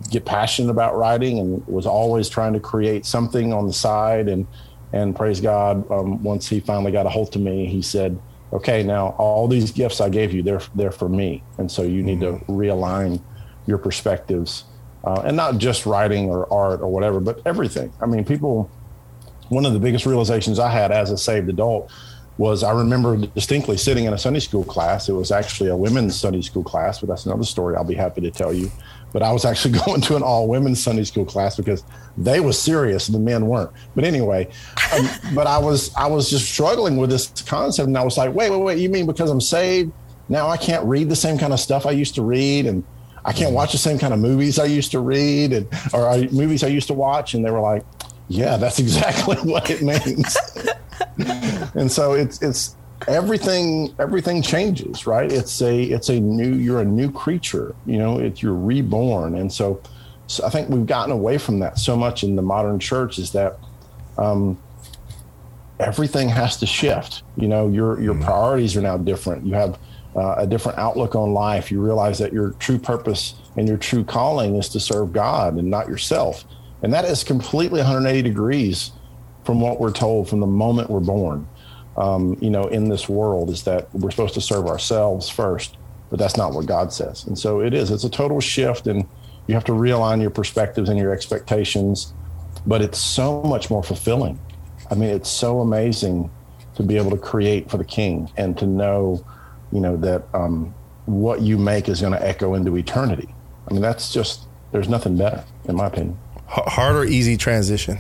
get 0.10 0.26
passionate 0.26 0.72
about 0.72 0.98
writing 0.98 1.40
and 1.40 1.66
was 1.68 1.86
always 1.86 2.30
trying 2.30 2.54
to 2.54 2.60
create 2.60 3.06
something 3.06 3.54
on 3.54 3.68
the 3.68 3.74
side. 3.74 4.28
And, 4.28 4.48
and 4.92 5.16
praise 5.16 5.40
God, 5.40 5.90
um, 5.92 6.24
once 6.24 6.48
he 6.48 6.60
finally 6.60 6.92
got 6.92 7.06
a 7.06 7.10
hold 7.10 7.36
of 7.36 7.42
me, 7.42 7.68
he 7.68 7.81
said, 7.81 8.19
okay, 8.52 8.84
now 8.84 9.10
all 9.18 9.48
these 9.48 9.72
gifts 9.72 10.02
I 10.02 10.10
gave 10.10 10.34
you, 10.34 10.44
they're, 10.44 10.62
they're 10.76 10.92
for 10.92 11.10
me. 11.10 11.44
And 11.58 11.72
so 11.72 11.84
you 11.84 12.04
need 12.04 12.22
to 12.22 12.34
realign 12.48 13.21
your 13.66 13.78
perspectives 13.78 14.66
uh, 15.04 15.22
and 15.26 15.36
not 15.36 15.58
just 15.58 15.86
writing 15.86 16.30
or 16.30 16.52
art 16.52 16.82
or 16.82 16.88
whatever, 16.88 17.20
but 17.20 17.42
everything. 17.46 17.92
I 18.02 18.06
mean, 18.06 18.24
people, 18.24 18.70
one 19.50 19.66
of 19.66 19.74
the 19.74 19.80
biggest 19.80 20.06
realizations 20.06 20.60
I 20.60 20.70
had 20.70 20.92
as 20.92 21.12
a 21.12 21.18
saved 21.18 21.50
adult 21.50 21.92
was 22.38 22.64
I 22.64 22.72
remember 22.72 23.16
distinctly 23.18 23.78
sitting 23.78 24.06
in 24.06 24.14
a 24.14 24.18
Sunday 24.18 24.40
school 24.40 24.64
class. 24.64 25.08
It 25.08 25.14
was 25.14 25.32
actually 25.32 25.70
a 25.70 25.78
women's 25.78 26.20
Sunday 26.20 26.42
school 26.42 26.64
class, 26.64 27.00
but 27.00 27.08
that's 27.08 27.26
another 27.26 27.44
story 27.44 27.76
I'll 27.76 27.84
be 27.84 27.94
happy 27.94 28.22
to 28.22 28.32
tell 28.32 28.52
you. 28.52 28.72
But 29.12 29.22
I 29.22 29.32
was 29.32 29.46
actually 29.46 29.78
going 29.86 30.02
to 30.02 30.16
an 30.16 30.24
all 30.24 30.48
women's 30.48 30.82
Sunday 30.82 31.04
school 31.04 31.26
class 31.26 31.58
because 31.58 31.84
they 32.18 32.40
was 32.40 32.60
serious 32.60 33.08
and 33.08 33.14
the 33.14 33.20
men 33.20 33.46
weren't. 33.46 33.70
But 33.94 34.04
anyway, 34.04 34.50
um, 34.94 35.08
but 35.36 35.46
I 35.46 35.60
was 35.60 35.94
I 35.96 36.08
was 36.08 36.30
just 36.30 36.50
struggling 36.52 36.98
with 36.98 37.12
this 37.12 37.28
concept, 37.44 37.88
and 37.88 37.98
I 37.98 38.04
was 38.04 38.18
like, 38.18 38.34
wait, 38.34 38.50
wait, 38.50 38.62
wait, 38.62 38.80
you 38.80 38.90
mean 38.90 39.06
because 39.06 39.30
I'm 39.30 39.42
saved 39.42 39.92
now 40.30 40.48
I 40.48 40.58
can't 40.58 40.86
read 40.86 41.10
the 41.10 41.16
same 41.16 41.38
kind 41.38 41.54
of 41.54 41.60
stuff 41.60 41.86
I 41.86 41.92
used 41.92 42.16
to 42.16 42.22
read, 42.22 42.66
and 42.66 42.84
I 43.25 43.33
can't 43.33 43.53
watch 43.53 43.71
the 43.71 43.77
same 43.77 43.97
kind 43.97 44.13
of 44.13 44.19
movies 44.19 44.59
I 44.59 44.65
used 44.65 44.92
to 44.92 44.99
read, 44.99 45.53
and 45.53 45.68
or 45.94 46.07
I, 46.07 46.27
movies 46.31 46.63
I 46.63 46.68
used 46.68 46.87
to 46.87 46.94
watch? 46.94 47.33
And 47.33 47.45
they 47.45 47.51
were 47.51 47.61
like, 47.61 47.85
yeah, 48.27 48.57
that's 48.57 48.80
exactly 48.85 49.37
what 49.37 49.69
it 49.69 49.81
means. 49.81 50.37
and 51.75 51.92
so 51.92 52.13
it's 52.13 52.42
it's 52.42 52.75
everything 53.07 53.94
everything 53.99 54.42
changes 54.42 55.06
right 55.06 55.31
it's 55.31 55.61
a 55.61 55.83
it's 55.83 56.09
a 56.09 56.19
new 56.19 56.53
you're 56.53 56.80
a 56.80 56.85
new 56.85 57.11
creature 57.11 57.75
you 57.85 57.97
know 57.97 58.18
it's 58.18 58.42
you're 58.42 58.53
reborn 58.53 59.35
and 59.35 59.51
so, 59.51 59.81
so 60.27 60.45
i 60.45 60.49
think 60.49 60.69
we've 60.69 60.85
gotten 60.85 61.11
away 61.11 61.37
from 61.37 61.59
that 61.59 61.77
so 61.77 61.95
much 61.95 62.23
in 62.23 62.35
the 62.35 62.42
modern 62.42 62.80
church 62.80 63.19
is 63.19 63.31
that 63.31 63.57
um, 64.18 64.57
everything 65.80 66.30
has 66.30 66.57
to 66.57 66.65
shift 66.65 67.23
you 67.35 67.47
know 67.47 67.68
your 67.68 67.99
your 68.01 68.13
mm-hmm. 68.13 68.23
priorities 68.23 68.77
are 68.77 68.81
now 68.81 68.97
different 68.97 69.45
you 69.45 69.53
have 69.53 69.77
uh, 70.16 70.36
a 70.38 70.48
different 70.48 70.78
outlook 70.78 71.16
on 71.16 71.34
life 71.34 71.72
you 71.72 71.82
realize 71.82 72.20
that 72.20 72.32
your 72.34 72.52
true 72.54 72.78
purpose 72.78 73.36
and 73.58 73.68
your 73.68 73.78
true 73.78 74.04
calling 74.04 74.56
is 74.56 74.70
to 74.70 74.80
serve 74.80 75.14
god 75.14 75.56
and 75.56 75.70
not 75.70 75.88
yourself 75.88 76.46
and 76.84 76.94
that 76.94 77.06
is 77.06 77.24
completely 77.24 77.80
180 77.80 78.22
degrees 78.22 78.92
from 79.46 79.62
what 79.62 79.80
we're 79.80 79.92
told 79.92 80.30
from 80.30 80.42
the 80.42 80.48
moment 80.48 80.90
we're 80.90 81.00
born. 81.00 81.48
Um, 81.96 82.38
you 82.42 82.50
know, 82.50 82.68
in 82.68 82.90
this 82.90 83.08
world 83.08 83.50
is 83.50 83.64
that 83.64 83.94
we're 83.94 84.12
supposed 84.12 84.34
to 84.34 84.42
serve 84.42 84.68
ourselves 84.68 85.30
first, 85.30 85.78
but 86.10 86.20
that's 86.20 86.38
not 86.38 86.54
what 86.54 86.66
God 86.66 86.92
says. 86.92 87.26
And 87.26 87.38
so 87.38 87.62
it 87.62 87.74
is. 87.74 87.92
It's 87.92 88.04
a 88.04 88.10
total 88.10 88.40
shift, 88.40 88.88
and 88.88 89.08
you 89.48 89.54
have 89.54 89.64
to 89.66 89.74
realign 89.74 90.22
your 90.22 90.32
perspectives 90.32 90.90
and 90.90 90.98
your 90.98 91.14
expectations. 91.14 92.14
But 92.66 92.82
it's 92.82 93.00
so 93.00 93.44
much 93.44 93.70
more 93.70 93.84
fulfilling. 93.84 94.40
I 94.90 94.96
mean, 94.96 95.10
it's 95.10 95.30
so 95.30 95.60
amazing 95.60 96.32
to 96.76 96.84
be 96.84 96.98
able 96.98 97.12
to 97.12 97.18
create 97.18 97.70
for 97.70 97.78
the 97.78 97.86
King 97.86 98.32
and 98.38 98.58
to 98.58 98.66
know, 98.66 99.24
you 99.73 99.80
know, 99.80 99.97
that 99.97 100.23
um, 100.33 100.73
what 101.06 101.42
you 101.42 101.57
make 101.57 101.89
is 101.89 102.01
going 102.01 102.13
to 102.13 102.25
echo 102.25 102.53
into 102.53 102.77
eternity. 102.77 103.33
I 103.68 103.73
mean, 103.73 103.81
that's 103.81 104.13
just 104.13 104.47
there's 104.71 104.87
nothing 104.87 105.18
better, 105.18 105.44
in 105.65 105.75
my 105.75 105.87
opinion. 105.87 106.18
Hard 106.47 106.95
or 106.95 107.06
easy 107.06 107.37
transition? 107.37 107.97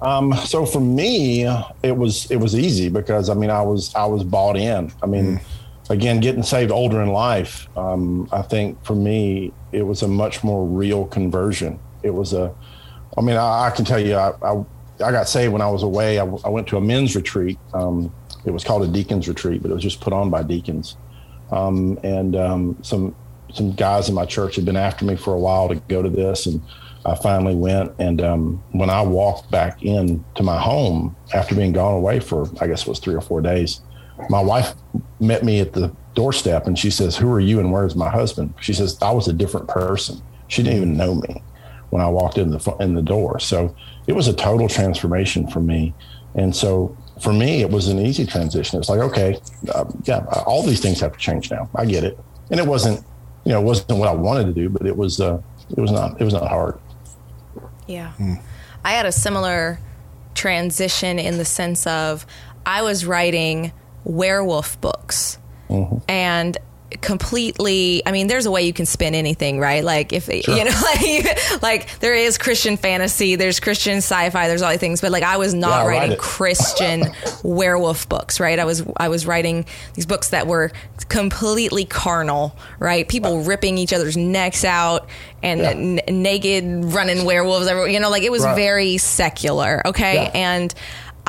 Um, 0.00 0.32
so 0.34 0.64
for 0.64 0.80
me, 0.80 1.44
it 1.82 1.96
was 1.96 2.30
it 2.30 2.36
was 2.36 2.54
easy 2.56 2.88
because 2.88 3.28
I 3.28 3.34
mean 3.34 3.50
I 3.50 3.62
was 3.62 3.94
I 3.94 4.06
was 4.06 4.24
bought 4.24 4.56
in. 4.56 4.92
I 5.02 5.06
mean, 5.06 5.38
mm. 5.38 5.90
again, 5.90 6.20
getting 6.20 6.42
saved 6.42 6.70
older 6.70 7.02
in 7.02 7.10
life, 7.10 7.68
um, 7.76 8.28
I 8.32 8.42
think 8.42 8.82
for 8.84 8.94
me 8.94 9.52
it 9.72 9.82
was 9.82 10.02
a 10.02 10.08
much 10.08 10.44
more 10.44 10.64
real 10.64 11.06
conversion. 11.06 11.78
It 12.02 12.10
was 12.10 12.32
a, 12.32 12.54
I 13.16 13.20
mean, 13.20 13.36
I, 13.36 13.66
I 13.66 13.70
can 13.70 13.84
tell 13.84 13.98
you, 13.98 14.14
I, 14.14 14.32
I, 14.42 14.64
I 15.04 15.12
got 15.12 15.28
saved 15.28 15.52
when 15.52 15.62
I 15.62 15.68
was 15.68 15.82
away. 15.82 16.18
I, 16.18 16.24
I 16.24 16.48
went 16.48 16.68
to 16.68 16.76
a 16.76 16.80
men's 16.80 17.14
retreat. 17.16 17.58
Um, 17.74 18.12
it 18.44 18.50
was 18.50 18.64
called 18.64 18.82
a 18.82 18.88
deacons 18.88 19.28
retreat, 19.28 19.62
but 19.62 19.70
it 19.70 19.74
was 19.74 19.82
just 19.82 20.00
put 20.00 20.12
on 20.12 20.30
by 20.30 20.42
deacons, 20.42 20.96
um, 21.50 21.98
and 22.02 22.36
um, 22.36 22.78
some 22.82 23.14
some 23.52 23.72
guys 23.72 24.08
in 24.08 24.14
my 24.14 24.26
church 24.26 24.56
had 24.56 24.64
been 24.64 24.76
after 24.76 25.04
me 25.04 25.16
for 25.16 25.32
a 25.32 25.38
while 25.38 25.68
to 25.68 25.76
go 25.88 26.02
to 26.02 26.10
this 26.10 26.46
and 26.46 26.62
I 27.04 27.14
finally 27.14 27.54
went. 27.54 27.92
And 27.98 28.20
um, 28.20 28.62
when 28.72 28.90
I 28.90 29.02
walked 29.02 29.50
back 29.50 29.82
in 29.82 30.24
to 30.34 30.42
my 30.42 30.60
home 30.60 31.16
after 31.34 31.54
being 31.54 31.72
gone 31.72 31.94
away 31.94 32.20
for, 32.20 32.48
I 32.60 32.66
guess 32.66 32.82
it 32.82 32.88
was 32.88 32.98
three 32.98 33.14
or 33.14 33.20
four 33.20 33.40
days, 33.40 33.80
my 34.28 34.42
wife 34.42 34.74
met 35.20 35.44
me 35.44 35.60
at 35.60 35.72
the 35.72 35.94
doorstep 36.14 36.66
and 36.66 36.78
she 36.78 36.90
says, 36.90 37.16
Who 37.16 37.32
are 37.32 37.40
you 37.40 37.60
and 37.60 37.72
where's 37.72 37.94
my 37.94 38.10
husband? 38.10 38.54
She 38.60 38.74
says, 38.74 38.98
I 39.00 39.10
was 39.12 39.28
a 39.28 39.32
different 39.32 39.68
person. 39.68 40.20
She 40.48 40.62
didn't 40.62 40.78
even 40.78 40.96
know 40.96 41.14
me 41.14 41.42
when 41.90 42.02
I 42.02 42.08
walked 42.08 42.36
in 42.36 42.50
the, 42.50 42.76
in 42.80 42.94
the 42.94 43.02
door. 43.02 43.38
So 43.38 43.74
it 44.06 44.12
was 44.12 44.28
a 44.28 44.34
total 44.34 44.68
transformation 44.68 45.46
for 45.46 45.60
me. 45.60 45.94
And 46.34 46.54
so 46.54 46.96
for 47.20 47.32
me, 47.32 47.60
it 47.62 47.70
was 47.70 47.88
an 47.88 47.98
easy 47.98 48.26
transition. 48.26 48.78
It's 48.78 48.88
like, 48.88 49.00
okay, 49.00 49.38
uh, 49.74 49.84
yeah, 50.04 50.24
all 50.46 50.62
these 50.62 50.80
things 50.80 51.00
have 51.00 51.12
to 51.12 51.18
change 51.18 51.50
now. 51.50 51.68
I 51.74 51.84
get 51.84 52.04
it. 52.04 52.18
And 52.50 52.58
it 52.60 52.66
wasn't, 52.66 53.04
you 53.44 53.52
know, 53.52 53.60
it 53.60 53.64
wasn't 53.64 53.98
what 53.98 54.08
I 54.08 54.12
wanted 54.12 54.46
to 54.46 54.52
do, 54.52 54.68
but 54.68 54.86
it 54.86 54.96
was, 54.96 55.20
uh, 55.20 55.40
it 55.70 55.80
was 55.80 55.90
not, 55.90 56.20
it 56.20 56.24
was 56.24 56.34
not 56.34 56.48
hard. 56.48 56.78
Yeah. 57.86 58.12
Mm. 58.18 58.40
I 58.84 58.92
had 58.92 59.06
a 59.06 59.12
similar 59.12 59.78
transition 60.34 61.18
in 61.18 61.38
the 61.38 61.44
sense 61.44 61.86
of 61.86 62.26
I 62.64 62.82
was 62.82 63.04
writing 63.04 63.72
werewolf 64.04 64.80
books. 64.80 65.38
Mm-hmm. 65.68 65.98
And 66.08 66.56
completely 67.02 68.02
i 68.06 68.12
mean 68.12 68.28
there's 68.28 68.46
a 68.46 68.50
way 68.50 68.62
you 68.62 68.72
can 68.72 68.86
spin 68.86 69.14
anything 69.14 69.60
right 69.60 69.84
like 69.84 70.12
if 70.14 70.24
sure. 70.24 70.56
you 70.56 70.64
know 70.64 70.70
like, 70.82 71.62
like 71.62 71.98
there 72.00 72.14
is 72.14 72.38
christian 72.38 72.78
fantasy 72.78 73.36
there's 73.36 73.60
christian 73.60 73.98
sci-fi 73.98 74.48
there's 74.48 74.62
all 74.62 74.70
these 74.70 74.80
things 74.80 75.00
but 75.02 75.10
like 75.10 75.22
i 75.22 75.36
was 75.36 75.52
not 75.52 75.82
yeah, 75.82 75.86
writing 75.86 76.16
christian 76.16 77.04
werewolf 77.42 78.08
books 78.08 78.40
right 78.40 78.58
i 78.58 78.64
was 78.64 78.82
i 78.96 79.08
was 79.08 79.26
writing 79.26 79.66
these 79.94 80.06
books 80.06 80.30
that 80.30 80.46
were 80.46 80.72
completely 81.08 81.84
carnal 81.84 82.56
right 82.78 83.06
people 83.06 83.42
ripping 83.42 83.76
each 83.76 83.92
other's 83.92 84.16
necks 84.16 84.64
out 84.64 85.08
and 85.42 85.60
yeah. 85.60 85.70
n- 85.70 86.22
naked 86.22 86.64
running 86.86 87.26
werewolves 87.26 87.66
everywhere. 87.66 87.90
you 87.90 88.00
know 88.00 88.08
like 88.08 88.22
it 88.22 88.32
was 88.32 88.44
right. 88.44 88.56
very 88.56 88.96
secular 88.96 89.82
okay 89.86 90.14
yeah. 90.14 90.30
and 90.34 90.74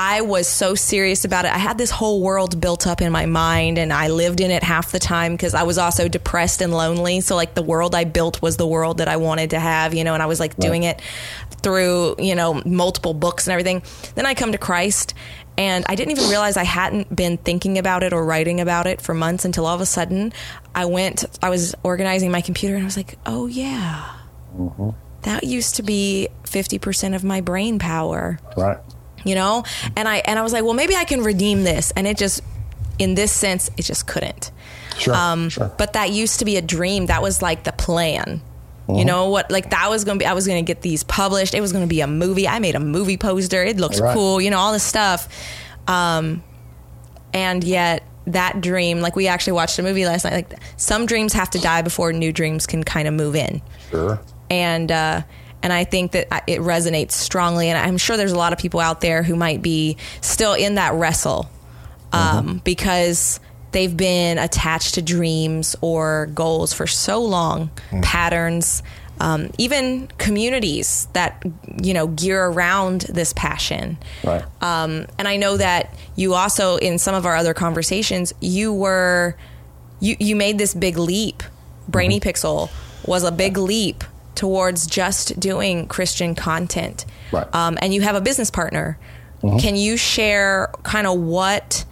I 0.02 0.22
was 0.22 0.48
so 0.48 0.76
serious 0.76 1.26
about 1.26 1.44
it. 1.44 1.54
I 1.54 1.58
had 1.58 1.78
this 1.78 1.92
whole 1.92 2.22
world 2.22 2.62
built 2.62 2.88
up 2.88 3.02
in 3.02 3.12
my 3.12 3.26
mind 3.26 3.78
and 3.78 3.92
I 3.92 4.08
lived 4.08 4.40
in 4.40 4.50
it 4.50 4.64
half 4.64 4.94
the 4.94 4.98
time 4.98 5.34
because 5.34 5.54
I 5.54 5.64
was 5.64 5.78
also 5.78 6.08
depressed 6.08 6.62
and 6.62 6.72
lonely. 6.72 7.20
So, 7.20 7.36
like, 7.36 7.54
the 7.54 7.62
world 7.62 7.94
I 7.94 8.06
built 8.06 8.42
was 8.42 8.56
the 8.56 8.66
world 8.66 9.00
that 9.00 9.10
I 9.10 9.18
wanted 9.18 9.50
to 9.50 9.60
have, 9.60 9.94
you 9.94 10.06
know, 10.06 10.14
and 10.14 10.24
I 10.24 10.26
was 10.26 10.40
like 10.40 10.52
right. 10.52 10.62
doing 10.62 10.84
it 10.84 11.02
through, 11.62 12.16
you 12.18 12.34
know, 12.34 12.62
multiple 12.66 13.14
books 13.14 13.46
and 13.46 13.52
everything. 13.52 13.84
Then 14.16 14.26
I 14.26 14.36
come 14.36 14.54
to 14.54 14.58
Christ 14.58 15.16
and 15.58 15.84
I 15.90 15.96
didn't 15.96 16.12
even 16.12 16.30
realize 16.30 16.56
I 16.56 16.64
hadn't 16.64 17.14
been 17.14 17.36
thinking 17.36 17.78
about 17.78 18.02
it 18.02 18.14
or 18.14 18.24
writing 18.24 18.62
about 18.62 18.88
it 18.88 19.02
for 19.02 19.14
months 19.14 19.44
until 19.44 19.66
all 19.66 19.76
of 19.76 19.82
a 19.82 19.86
sudden 19.86 20.32
I 20.74 20.86
went, 20.86 21.26
I 21.44 21.50
was 21.50 21.76
organizing 21.84 22.32
my 22.32 22.40
computer 22.40 22.76
and 22.76 22.84
I 22.84 22.86
was 22.86 22.96
like, 22.96 23.18
oh, 23.26 23.48
yeah. 23.48 24.16
Mm-hmm. 24.56 24.92
That 25.24 25.44
used 25.44 25.76
to 25.76 25.84
be 25.84 26.30
50% 26.46 27.16
of 27.16 27.26
my 27.26 27.42
brain 27.42 27.80
power. 27.80 28.40
Right 28.56 28.78
you 29.24 29.36
know? 29.36 29.64
And 29.96 30.08
i 30.08 30.18
and 30.18 30.40
i 30.40 30.42
was 30.42 30.54
like 30.54 30.64
well 30.64 30.74
maybe 30.74 30.96
i 30.96 31.06
can 31.06 31.24
redeem 31.24 31.64
this. 31.64 31.92
And 31.92 32.08
it 32.08 32.18
just 32.18 32.42
in 32.98 33.16
this 33.16 33.32
sense 33.32 33.70
it 33.78 33.84
just 33.84 34.08
couldn't. 34.08 34.52
Sure, 34.98 35.16
um, 35.16 35.50
sure. 35.50 35.72
but 35.78 35.94
that 35.94 36.12
used 36.12 36.40
to 36.40 36.46
be 36.46 36.58
a 36.58 36.62
dream. 36.62 37.06
That 37.06 37.22
was 37.22 37.42
like 37.42 37.64
the 37.64 37.72
plan. 37.72 38.42
You 38.88 38.96
uh-huh. 38.96 39.04
know 39.04 39.30
what? 39.30 39.52
Like 39.52 39.70
that 39.70 39.90
was 39.90 40.04
gonna 40.04 40.20
be 40.20 40.26
i 40.26 40.34
was 40.34 40.48
gonna 40.48 40.62
get 40.62 40.82
these 40.82 41.04
published. 41.04 41.54
It 41.54 41.62
was 41.62 41.72
gonna 41.72 41.88
be 41.88 42.02
a 42.02 42.08
movie. 42.08 42.48
I 42.48 42.60
made 42.60 42.76
a 42.76 42.80
movie 42.80 43.18
poster. 43.18 43.64
It 43.64 43.78
looks 43.78 44.00
right. 44.00 44.14
cool 44.14 44.42
you 44.42 44.50
know 44.50 44.58
all 44.58 44.74
this 44.74 44.84
stuff. 44.84 45.28
Um, 45.88 46.44
and 47.34 47.64
yet 47.64 48.04
that 48.28 48.62
dream 48.62 49.02
like 49.02 49.16
we 49.16 49.28
actually 49.28 49.54
watched 49.54 49.80
a 49.80 49.84
movie 49.84 50.06
last 50.06 50.24
night. 50.24 50.34
Like 50.34 50.54
some 50.78 51.06
dreams 51.06 51.34
have 51.34 51.50
to 51.52 51.60
die 51.60 51.82
before 51.82 52.14
new 52.14 52.32
dreams 52.32 52.66
can 52.66 52.84
kind 52.84 53.08
of 53.08 53.14
move 53.14 53.36
in. 53.36 53.62
Sure. 53.92 54.20
And 54.50 54.92
uh 54.92 55.22
and 55.62 55.74
I 55.74 55.84
think 55.84 56.12
that 56.14 56.28
it 56.48 56.60
resonates 56.62 57.12
strongly. 57.12 57.70
And 57.70 57.78
I'm 57.78 57.98
sure 57.98 58.18
there's 58.18 58.32
a 58.32 58.38
lot 58.38 58.54
of 58.54 58.60
people 58.60 58.80
out 58.80 59.02
there 59.02 59.24
who 59.24 59.36
might 59.36 59.62
be 59.62 59.98
still 60.22 60.54
in 60.54 60.76
that 60.76 60.94
wrestle 60.94 61.50
um, 62.14 62.22
mm-hmm. 62.22 62.58
because 62.60 63.40
they've 63.72 63.96
been 63.96 64.38
attached 64.38 64.96
to 64.96 65.02
dreams 65.02 65.76
or 65.82 66.28
goals 66.28 66.74
for 66.74 66.88
so 66.88 67.22
long, 67.22 67.70
mm. 67.92 68.02
patterns, 68.04 68.82
um, 69.20 69.52
even 69.58 70.08
communities 70.18 71.08
that 71.12 71.44
you 71.84 71.94
know 71.94 72.08
gear 72.08 72.46
around 72.46 73.02
this 73.02 73.34
passion. 73.34 73.98
Right. 74.24 74.44
Um, 74.62 75.08
and 75.18 75.28
I 75.28 75.36
know 75.36 75.58
that 75.58 75.94
you 76.16 76.36
also, 76.36 76.78
in 76.78 76.98
some 76.98 77.16
of 77.16 77.26
our 77.26 77.36
other 77.36 77.54
conversations, 77.54 78.34
you 78.40 78.74
were 78.74 79.36
you 80.00 80.16
you 80.20 80.36
made 80.36 80.58
this 80.58 80.74
big 80.74 80.98
leap. 80.98 81.44
Brainy 81.90 82.20
mm-hmm. 82.20 82.30
Pixel 82.30 82.70
was 83.06 83.24
a 83.24 83.32
big 83.32 83.58
leap 83.58 84.04
towards 84.40 84.88
just 84.88 85.38
doing 85.38 85.86
Christian 85.86 86.34
content. 86.34 87.06
Right. 87.34 87.54
Um, 87.54 87.78
and 87.82 87.94
you 87.94 88.00
have 88.00 88.16
a 88.16 88.22
business 88.22 88.50
partner. 88.50 88.98
Mm-hmm. 89.44 89.58
Can 89.58 89.76
you 89.76 89.98
share 89.98 90.72
kind 90.84 91.06
of 91.06 91.20
what, 91.20 91.84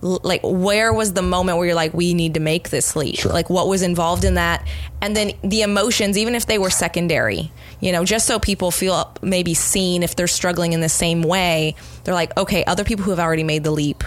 like, 0.00 0.40
where 0.42 0.94
was 0.94 1.12
the 1.12 1.20
moment 1.20 1.58
where 1.58 1.66
you're 1.66 1.74
like, 1.74 1.92
we 1.92 2.14
need 2.14 2.32
to 2.34 2.40
make 2.40 2.70
this 2.70 2.96
leap? 2.96 3.16
Sure. 3.16 3.30
Like, 3.30 3.50
what 3.50 3.68
was 3.68 3.82
involved 3.82 4.24
in 4.24 4.34
that? 4.34 4.66
And 5.02 5.14
then 5.14 5.32
the 5.44 5.60
emotions, 5.60 6.16
even 6.16 6.34
if 6.34 6.46
they 6.46 6.56
were 6.56 6.70
secondary, 6.70 7.52
you 7.80 7.92
know, 7.92 8.02
just 8.02 8.26
so 8.26 8.38
people 8.38 8.70
feel 8.70 9.14
maybe 9.20 9.52
seen 9.52 10.02
if 10.02 10.16
they're 10.16 10.26
struggling 10.26 10.72
in 10.72 10.80
the 10.80 10.88
same 10.88 11.20
way, 11.20 11.74
they're 12.04 12.14
like, 12.14 12.34
okay, 12.38 12.64
other 12.64 12.82
people 12.82 13.04
who 13.04 13.10
have 13.10 13.20
already 13.20 13.44
made 13.44 13.62
the 13.62 13.70
leap 13.70 14.04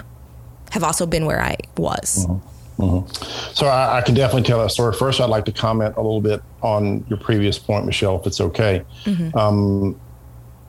have 0.72 0.84
also 0.84 1.06
been 1.06 1.28
where 1.28 1.40
I 1.40 1.58
was. 1.78 2.26
Mm-hmm. 2.26 2.48
Mm-hmm. 2.78 3.54
So 3.54 3.68
I, 3.68 3.98
I, 3.98 4.02
can 4.02 4.16
definitely 4.16 4.48
tell 4.48 4.60
that 4.60 4.70
story. 4.70 4.94
First, 4.94 5.22
I'd 5.22 5.30
like 5.30 5.46
to 5.46 5.52
comment 5.52 5.96
a 5.98 6.02
little 6.02 6.22
bit 6.22 6.42
on 6.62 7.06
your 7.10 7.20
previous 7.20 7.60
point, 7.60 7.86
Michelle, 7.86 8.20
if 8.20 8.26
it's 8.26 8.42
okay. 8.42 8.84
Mm-hmm. 9.04 9.38
Um, 9.38 10.00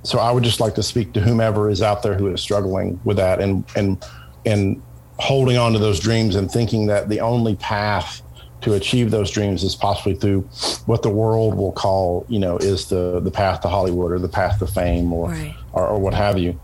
so 0.02 0.18
I 0.18 0.30
would 0.32 0.44
just 0.44 0.60
like 0.60 0.74
to 0.74 0.82
speak 0.82 1.12
to 1.14 1.20
whomever 1.20 1.70
is 1.70 1.80
out 1.80 2.02
there 2.02 2.14
who 2.14 2.26
is 2.28 2.40
struggling 2.40 3.00
with 3.04 3.16
that 3.18 3.40
and 3.40 3.64
and 3.76 4.04
and 4.44 4.82
holding 5.18 5.56
on 5.56 5.72
to 5.72 5.78
those 5.78 6.00
dreams 6.00 6.34
and 6.34 6.50
thinking 6.50 6.86
that 6.86 7.08
the 7.08 7.20
only 7.20 7.54
path 7.56 8.22
to 8.62 8.74
achieve 8.74 9.10
those 9.10 9.30
dreams 9.30 9.62
is 9.62 9.74
possibly 9.74 10.14
through 10.14 10.40
what 10.86 11.02
the 11.02 11.08
world 11.08 11.54
will 11.54 11.72
call, 11.72 12.24
you 12.28 12.38
know, 12.38 12.56
is 12.58 12.88
the 12.88 13.20
the 13.20 13.30
path 13.30 13.60
to 13.60 13.68
Hollywood 13.68 14.12
or 14.12 14.18
the 14.18 14.28
path 14.28 14.58
to 14.58 14.66
fame 14.66 15.12
or 15.12 15.28
right. 15.28 15.54
or, 15.72 15.86
or, 15.86 15.98
what 15.98 16.14
have 16.14 16.38
you. 16.38 16.58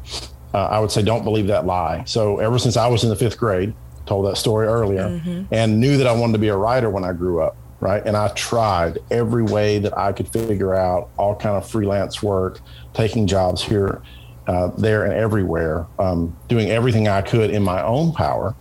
Uh, 0.55 0.65
I 0.67 0.81
would 0.81 0.91
say 0.91 1.03
don't 1.03 1.25
believe 1.25 1.49
that 1.49 1.67
lie. 1.67 2.05
So 2.05 2.39
ever 2.39 2.59
since 2.59 2.77
I 2.77 2.87
was 2.87 3.05
in 3.05 3.11
the 3.11 3.17
fifth 3.17 3.37
grade, 3.37 3.75
told 4.09 4.27
that 4.27 4.37
story 4.37 4.67
earlier, 4.67 5.09
mm-hmm. 5.09 5.45
and 5.53 5.79
knew 5.79 5.97
that 5.99 6.07
I 6.07 6.13
wanted 6.13 6.33
to 6.33 6.39
be 6.39 6.49
a 6.49 6.57
writer 6.57 6.91
when 6.91 7.05
I 7.05 7.13
grew 7.13 7.43
up. 7.43 7.57
Right. 7.81 8.05
And 8.05 8.17
I 8.17 8.27
tried 8.35 8.99
every 9.09 9.45
way 9.45 9.79
that 9.79 9.97
I 9.97 10.11
could 10.13 10.29
figure 10.29 10.75
out 10.75 11.11
all 11.17 11.37
kind 11.37 11.55
of 11.55 11.71
freelance 11.71 12.21
work, 12.21 12.59
taking 12.93 13.29
jobs 13.29 13.63
here, 13.63 14.03
uh, 14.49 14.73
there, 14.77 15.05
and 15.05 15.13
everywhere, 15.13 15.87
um, 16.01 16.37
doing 16.49 16.71
everything 16.71 17.07
I 17.07 17.23
could 17.23 17.51
in 17.51 17.63
my 17.63 17.81
own 17.85 18.11
power 18.11 18.57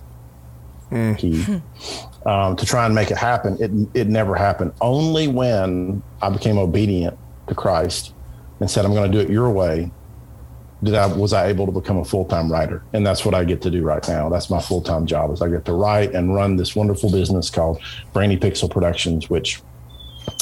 mm. 0.92 1.18
key, 1.18 1.44
um, 2.28 2.56
to 2.58 2.66
try 2.68 2.86
and 2.86 2.94
make 2.94 3.10
it 3.10 3.18
happen. 3.18 3.58
It, 3.60 3.72
it 4.02 4.08
never 4.08 4.36
happened. 4.36 4.74
Only 4.82 5.28
when 5.28 6.04
I 6.22 6.30
became 6.30 6.60
obedient 6.60 7.18
to 7.48 7.56
Christ 7.56 8.14
and 8.60 8.70
said, 8.70 8.86
I'm 8.86 8.94
going 8.94 9.12
to 9.12 9.18
do 9.18 9.24
it 9.26 9.32
your 9.32 9.50
way, 9.50 9.90
did 10.84 10.94
I 10.94 11.08
was 11.08 11.34
I 11.34 11.48
able 11.48 11.66
to 11.66 11.72
become 11.72 11.98
a 11.98 12.06
full 12.06 12.26
time 12.26 12.52
writer, 12.52 12.84
and 12.94 13.06
that's 13.06 13.26
what 13.26 13.34
I 13.34 13.44
get 13.44 13.62
to 13.64 13.72
do 13.72 13.84
right 13.84 14.06
now. 14.08 14.30
That's 14.30 14.50
my 14.50 14.62
full 14.62 14.82
time 14.82 15.06
job. 15.06 15.32
Is 15.32 15.42
I 15.42 15.50
get 15.50 15.66
to 15.66 15.74
write 15.74 16.14
and 16.14 16.34
run 16.34 16.56
this 16.56 16.76
wonderful 16.76 17.12
business 17.12 17.50
called 17.50 17.82
Brainy 18.14 18.38
Pixel 18.38 18.70
Productions, 18.70 19.30
which 19.30 19.62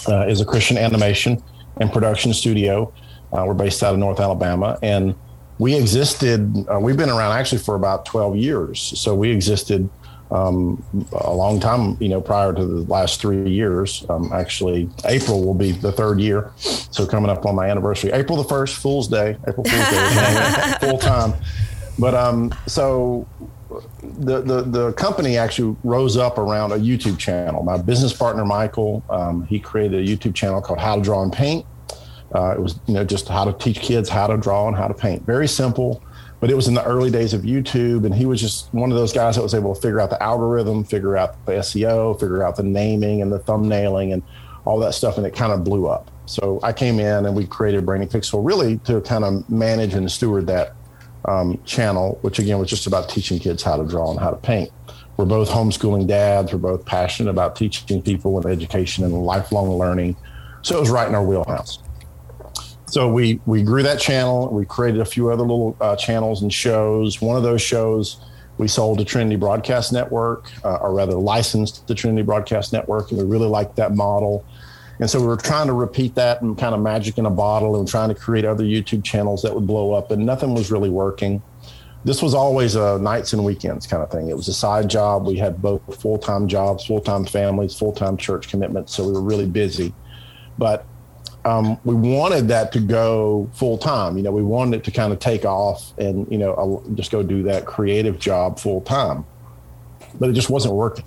uh, 0.08 0.28
is 0.28 0.42
a 0.42 0.46
Christian 0.46 0.78
animation 0.78 1.42
and 1.78 1.92
production 1.92 2.34
studio. 2.34 2.94
Uh, 3.32 3.46
we're 3.48 3.54
based 3.54 3.82
out 3.84 3.94
of 3.94 4.00
North 4.00 4.20
Alabama, 4.20 4.78
and 4.84 5.16
we 5.58 5.76
existed. 5.76 6.54
Uh, 6.70 6.80
we've 6.80 6.98
been 6.98 7.10
around 7.10 7.32
actually 7.32 7.60
for 7.60 7.76
about 7.76 8.06
twelve 8.06 8.36
years. 8.36 8.80
So 9.00 9.16
we 9.16 9.32
existed 9.32 9.90
um, 10.32 10.84
a 11.12 11.34
long 11.34 11.60
time, 11.60 11.98
you 12.00 12.10
know, 12.10 12.22
prior 12.22 12.54
to 12.54 12.66
the 12.66 12.82
last 12.92 13.22
three 13.22 13.50
years. 13.50 14.06
Um, 14.10 14.32
actually, 14.34 14.90
April 15.06 15.44
will 15.44 15.54
be 15.54 15.72
the 15.72 15.92
third 15.92 16.20
year. 16.20 16.52
So 16.58 17.06
coming 17.06 17.30
up 17.30 17.46
on 17.46 17.56
my 17.56 17.68
anniversary, 17.70 18.12
April 18.12 18.42
the 18.42 18.50
1st, 18.50 18.74
Fool's 18.76 19.08
Day, 19.08 19.38
April 19.48 19.64
Fool's 19.64 19.90
Day, 19.90 20.74
full 20.82 20.98
time. 20.98 21.34
But 21.98 22.14
um, 22.14 22.54
so 22.68 23.28
the, 24.02 24.42
the 24.42 24.62
the 24.64 24.94
company 24.94 25.38
actually 25.38 25.76
rose 25.84 26.18
up 26.18 26.38
around 26.38 26.72
a 26.72 26.78
YouTube 26.78 27.18
channel. 27.18 27.64
My 27.64 27.78
business 27.78 28.14
partner 28.14 28.46
Michael, 28.46 29.04
um, 29.10 29.46
he 29.48 29.60
created 29.60 30.00
a 30.00 30.04
YouTube 30.04 30.36
channel 30.36 30.62
called 30.62 30.80
How 30.80 30.96
to 30.96 31.02
Draw 31.02 31.24
and 31.24 31.34
Paint. 31.34 31.66
Uh, 32.34 32.52
it 32.52 32.62
was 32.62 32.80
you 32.88 32.94
know 32.94 33.04
just 33.04 33.28
how 33.28 33.46
to 33.46 33.54
teach 33.54 33.80
kids 33.80 34.10
how 34.10 34.28
to 34.28 34.38
draw 34.38 34.68
and 34.68 34.76
how 34.76 34.88
to 34.88 34.94
paint. 34.94 35.24
Very 35.24 35.48
simple, 35.48 36.04
but 36.40 36.50
it 36.50 36.56
was 36.56 36.68
in 36.68 36.74
the 36.74 36.84
early 36.84 37.10
days 37.10 37.34
of 37.34 37.42
YouTube, 37.42 38.06
and 38.06 38.14
he 38.14 38.26
was 38.26 38.42
just 38.42 38.74
one 38.74 38.92
of 38.92 38.98
those 38.98 39.14
guys 39.14 39.36
that 39.36 39.42
was 39.42 39.54
able 39.54 39.74
to 39.74 39.82
figure 39.82 40.00
out 40.00 40.10
the 40.10 40.22
algorithm, 40.22 40.84
figure 40.84 41.18
out 41.18 41.44
the 41.46 41.54
SEO, 41.54 42.20
figure 42.20 42.44
out 42.44 42.56
the 42.56 42.64
naming 42.64 43.22
and 43.22 43.32
the 43.32 43.40
thumbnailing 43.40 44.14
and 44.14 44.22
all 44.66 44.80
that 44.80 44.94
stuff, 44.94 45.18
and 45.18 45.26
it 45.26 45.36
kind 45.36 45.52
of 45.52 45.64
blew 45.64 45.88
up. 45.88 46.12
So 46.26 46.60
I 46.64 46.74
came 46.74 47.00
in 47.00 47.26
and 47.26 47.36
we 47.36 47.46
created 47.46 47.86
Brainy 47.86 48.08
Pixel 48.08 48.46
really 48.46 48.80
to 48.80 49.02
kind 49.02 49.24
of 49.24 49.50
manage 49.50 49.94
and 49.94 50.12
steward 50.12 50.48
that 50.48 50.74
um, 51.26 51.60
channel, 51.66 52.18
which 52.22 52.40
again 52.40 52.60
was 52.60 52.70
just 52.70 52.88
about 52.88 53.10
teaching 53.10 53.40
kids 53.40 53.64
how 53.64 53.78
to 53.78 53.86
draw 53.86 54.12
and 54.12 54.20
how 54.20 54.32
to 54.32 54.38
paint. 54.38 54.72
We're 55.18 55.26
both 55.26 55.50
homeschooling 55.50 56.08
dads. 56.08 56.52
We're 56.52 56.60
both 56.60 56.86
passionate 56.86 57.30
about 57.30 57.56
teaching 57.56 58.02
people 58.02 58.38
and 58.38 58.46
education 58.46 59.04
and 59.04 59.14
lifelong 59.14 59.70
learning. 59.78 60.18
So 60.62 60.78
it 60.78 60.80
was 60.82 60.90
right 60.90 61.08
in 61.08 61.16
our 61.16 61.24
wheelhouse. 61.24 61.80
So 62.88 63.12
we 63.12 63.40
we 63.46 63.64
grew 63.64 63.84
that 63.84 64.00
channel. 64.00 64.50
We 64.50 64.66
created 64.66 65.02
a 65.02 65.06
few 65.06 65.30
other 65.30 65.42
little 65.42 65.76
uh, 65.82 65.96
channels 65.96 66.42
and 66.42 66.54
shows. 66.54 67.22
One 67.22 67.36
of 67.36 67.44
those 67.44 67.62
shows 67.62 68.18
we 68.58 68.68
sold 68.68 69.00
to 69.00 69.06
Trinity 69.06 69.36
Broadcast 69.36 69.92
Network, 69.92 70.50
uh, 70.64 70.76
or 70.76 70.94
rather 70.94 71.16
licensed 71.16 71.88
to 71.88 71.96
Trinity 71.96 72.22
Broadcast 72.22 72.72
Network, 72.72 73.12
and 73.12 73.20
we 73.20 73.26
really 73.26 73.48
liked 73.48 73.76
that 73.76 73.96
model. 73.96 74.46
And 75.00 75.10
so 75.10 75.20
we 75.20 75.28
were 75.28 75.36
trying 75.36 75.68
to 75.68 75.74
repeat 75.74 76.16
that 76.16 76.42
and 76.42 76.58
kind 76.58 76.74
of 76.74 76.80
magic 76.80 77.18
in 77.18 77.26
a 77.26 77.30
bottle 77.30 77.78
and 77.78 77.88
trying 77.88 78.08
to 78.10 78.16
create 78.16 78.46
other 78.46 78.64
YouTube 78.64 79.04
channels 79.04 79.42
that 79.42 79.54
would 79.54 79.68
blow 79.68 79.92
up, 79.92 80.12
and 80.12 80.26
nothing 80.26 80.54
was 80.54 80.72
really 80.72 80.90
working. 80.90 81.42
This 82.06 82.22
was 82.22 82.36
always 82.36 82.76
a 82.76 83.00
nights 83.00 83.34
and 83.34 83.44
weekends 83.44 83.88
kind 83.88 84.04
of 84.04 84.12
thing. 84.12 84.30
It 84.30 84.38
was 84.38 84.48
a 84.48 84.54
side 84.54 84.90
job. 84.90 85.26
We 85.26 85.38
had 85.38 85.60
both 85.62 85.82
full 86.00 86.20
time 86.20 86.48
jobs, 86.48 86.86
full 86.86 87.02
time 87.02 87.26
families, 87.26 87.78
full 87.78 87.92
time 87.92 88.16
church 88.16 88.48
commitments. 88.48 88.94
So 88.94 89.06
we 89.06 89.12
were 89.12 89.22
really 89.22 89.48
busy. 89.48 89.94
But 90.58 90.86
um, 91.46 91.78
we 91.84 91.94
wanted 91.94 92.48
that 92.48 92.72
to 92.72 92.80
go 92.80 93.50
full 93.54 93.78
time. 93.78 94.18
You 94.18 94.24
know, 94.24 94.32
we 94.32 94.42
wanted 94.42 94.78
it 94.78 94.84
to 94.86 94.92
kind 94.92 95.14
of 95.14 95.20
take 95.20 95.46
off 95.46 95.98
and, 95.98 96.30
you 96.32 96.40
know, 96.40 96.84
just 96.96 97.12
go 97.12 97.22
do 97.22 97.44
that 97.44 97.66
creative 97.66 98.20
job 98.20 98.60
full 98.60 98.82
time. 98.82 99.26
But 100.20 100.30
it 100.30 100.34
just 100.34 100.50
wasn't 100.50 100.74
working. 100.74 101.06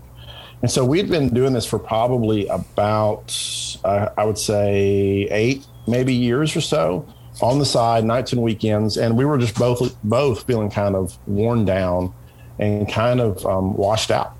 And 0.63 0.71
so 0.71 0.85
we'd 0.85 1.09
been 1.11 1.29
doing 1.29 1.53
this 1.53 1.67
for 1.67 1.79
probably 1.79 2.47
about, 2.47 3.37
uh, 3.85 4.11
I 4.17 4.25
would 4.25 4.39
say, 4.39 5.29
eight, 5.31 5.67
maybe 5.89 6.15
years 6.15 6.55
or 6.57 6.61
so 6.61 7.07
on 7.43 7.59
the 7.59 7.67
side, 7.67 8.05
nights 8.05 8.33
and 8.33 8.43
weekends. 8.43 8.97
And 8.97 9.17
we 9.17 9.25
were 9.25 9.39
just 9.39 9.57
both 9.57 9.97
both 10.05 10.45
feeling 10.47 10.71
kind 10.71 10.95
of 10.95 11.19
worn 11.27 11.65
down 11.65 12.13
and 12.59 12.89
kind 12.89 13.21
of 13.21 13.45
um, 13.45 13.77
washed 13.77 14.11
out. 14.11 14.35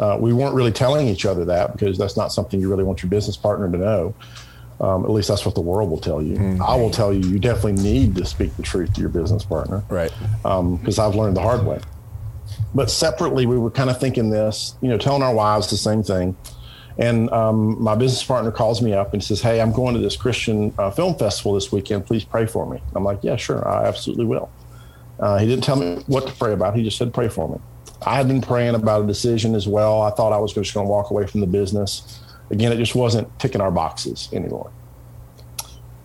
Uh, 0.00 0.16
we 0.18 0.32
weren't 0.32 0.54
really 0.54 0.72
telling 0.72 1.08
each 1.08 1.26
other 1.26 1.44
that 1.44 1.72
because 1.72 1.98
that's 1.98 2.16
not 2.16 2.32
something 2.32 2.60
you 2.60 2.70
really 2.70 2.84
want 2.84 3.02
your 3.02 3.10
business 3.10 3.36
partner 3.36 3.70
to 3.70 3.78
know. 3.78 4.14
Um, 4.82 5.04
at 5.04 5.10
least 5.12 5.28
that's 5.28 5.46
what 5.46 5.54
the 5.54 5.60
world 5.60 5.88
will 5.90 6.00
tell 6.00 6.20
you. 6.20 6.36
Mm-hmm. 6.36 6.62
I 6.62 6.74
will 6.74 6.90
tell 6.90 7.12
you, 7.12 7.20
you 7.20 7.38
definitely 7.38 7.80
need 7.80 8.16
to 8.16 8.24
speak 8.24 8.56
the 8.56 8.64
truth 8.64 8.92
to 8.94 9.00
your 9.00 9.10
business 9.10 9.44
partner. 9.44 9.84
Right. 9.88 10.12
Because 10.42 10.98
um, 10.98 11.08
I've 11.08 11.14
learned 11.14 11.36
the 11.36 11.40
hard 11.40 11.64
way. 11.64 11.78
But 12.74 12.90
separately, 12.90 13.46
we 13.46 13.58
were 13.58 13.70
kind 13.70 13.90
of 13.90 14.00
thinking 14.00 14.30
this, 14.30 14.74
you 14.80 14.88
know, 14.88 14.98
telling 14.98 15.22
our 15.22 15.32
wives 15.32 15.70
the 15.70 15.76
same 15.76 16.02
thing. 16.02 16.36
And 16.98 17.30
um, 17.30 17.82
my 17.82 17.94
business 17.94 18.24
partner 18.24 18.50
calls 18.50 18.82
me 18.82 18.92
up 18.92 19.14
and 19.14 19.22
says, 19.22 19.40
Hey, 19.40 19.60
I'm 19.60 19.72
going 19.72 19.94
to 19.94 20.00
this 20.00 20.16
Christian 20.16 20.74
uh, 20.78 20.90
film 20.90 21.14
festival 21.14 21.54
this 21.54 21.70
weekend. 21.70 22.04
Please 22.04 22.24
pray 22.24 22.46
for 22.46 22.68
me. 22.68 22.82
I'm 22.94 23.04
like, 23.04 23.20
Yeah, 23.22 23.36
sure. 23.36 23.66
I 23.66 23.86
absolutely 23.86 24.24
will. 24.24 24.50
Uh, 25.18 25.38
he 25.38 25.46
didn't 25.46 25.64
tell 25.64 25.76
me 25.76 26.02
what 26.06 26.26
to 26.26 26.32
pray 26.34 26.52
about. 26.52 26.74
He 26.74 26.82
just 26.82 26.98
said, 26.98 27.14
Pray 27.14 27.28
for 27.28 27.48
me. 27.48 27.58
I 28.04 28.16
had 28.16 28.26
been 28.26 28.40
praying 28.40 28.74
about 28.74 29.04
a 29.04 29.06
decision 29.06 29.54
as 29.54 29.68
well. 29.68 30.02
I 30.02 30.10
thought 30.10 30.32
I 30.32 30.38
was 30.38 30.52
just 30.52 30.74
going 30.74 30.86
to 30.86 30.90
walk 30.90 31.10
away 31.10 31.26
from 31.26 31.40
the 31.40 31.46
business. 31.46 32.20
Again, 32.52 32.70
it 32.70 32.76
just 32.76 32.94
wasn't 32.94 33.36
ticking 33.38 33.60
our 33.60 33.70
boxes 33.70 34.28
anymore. 34.32 34.70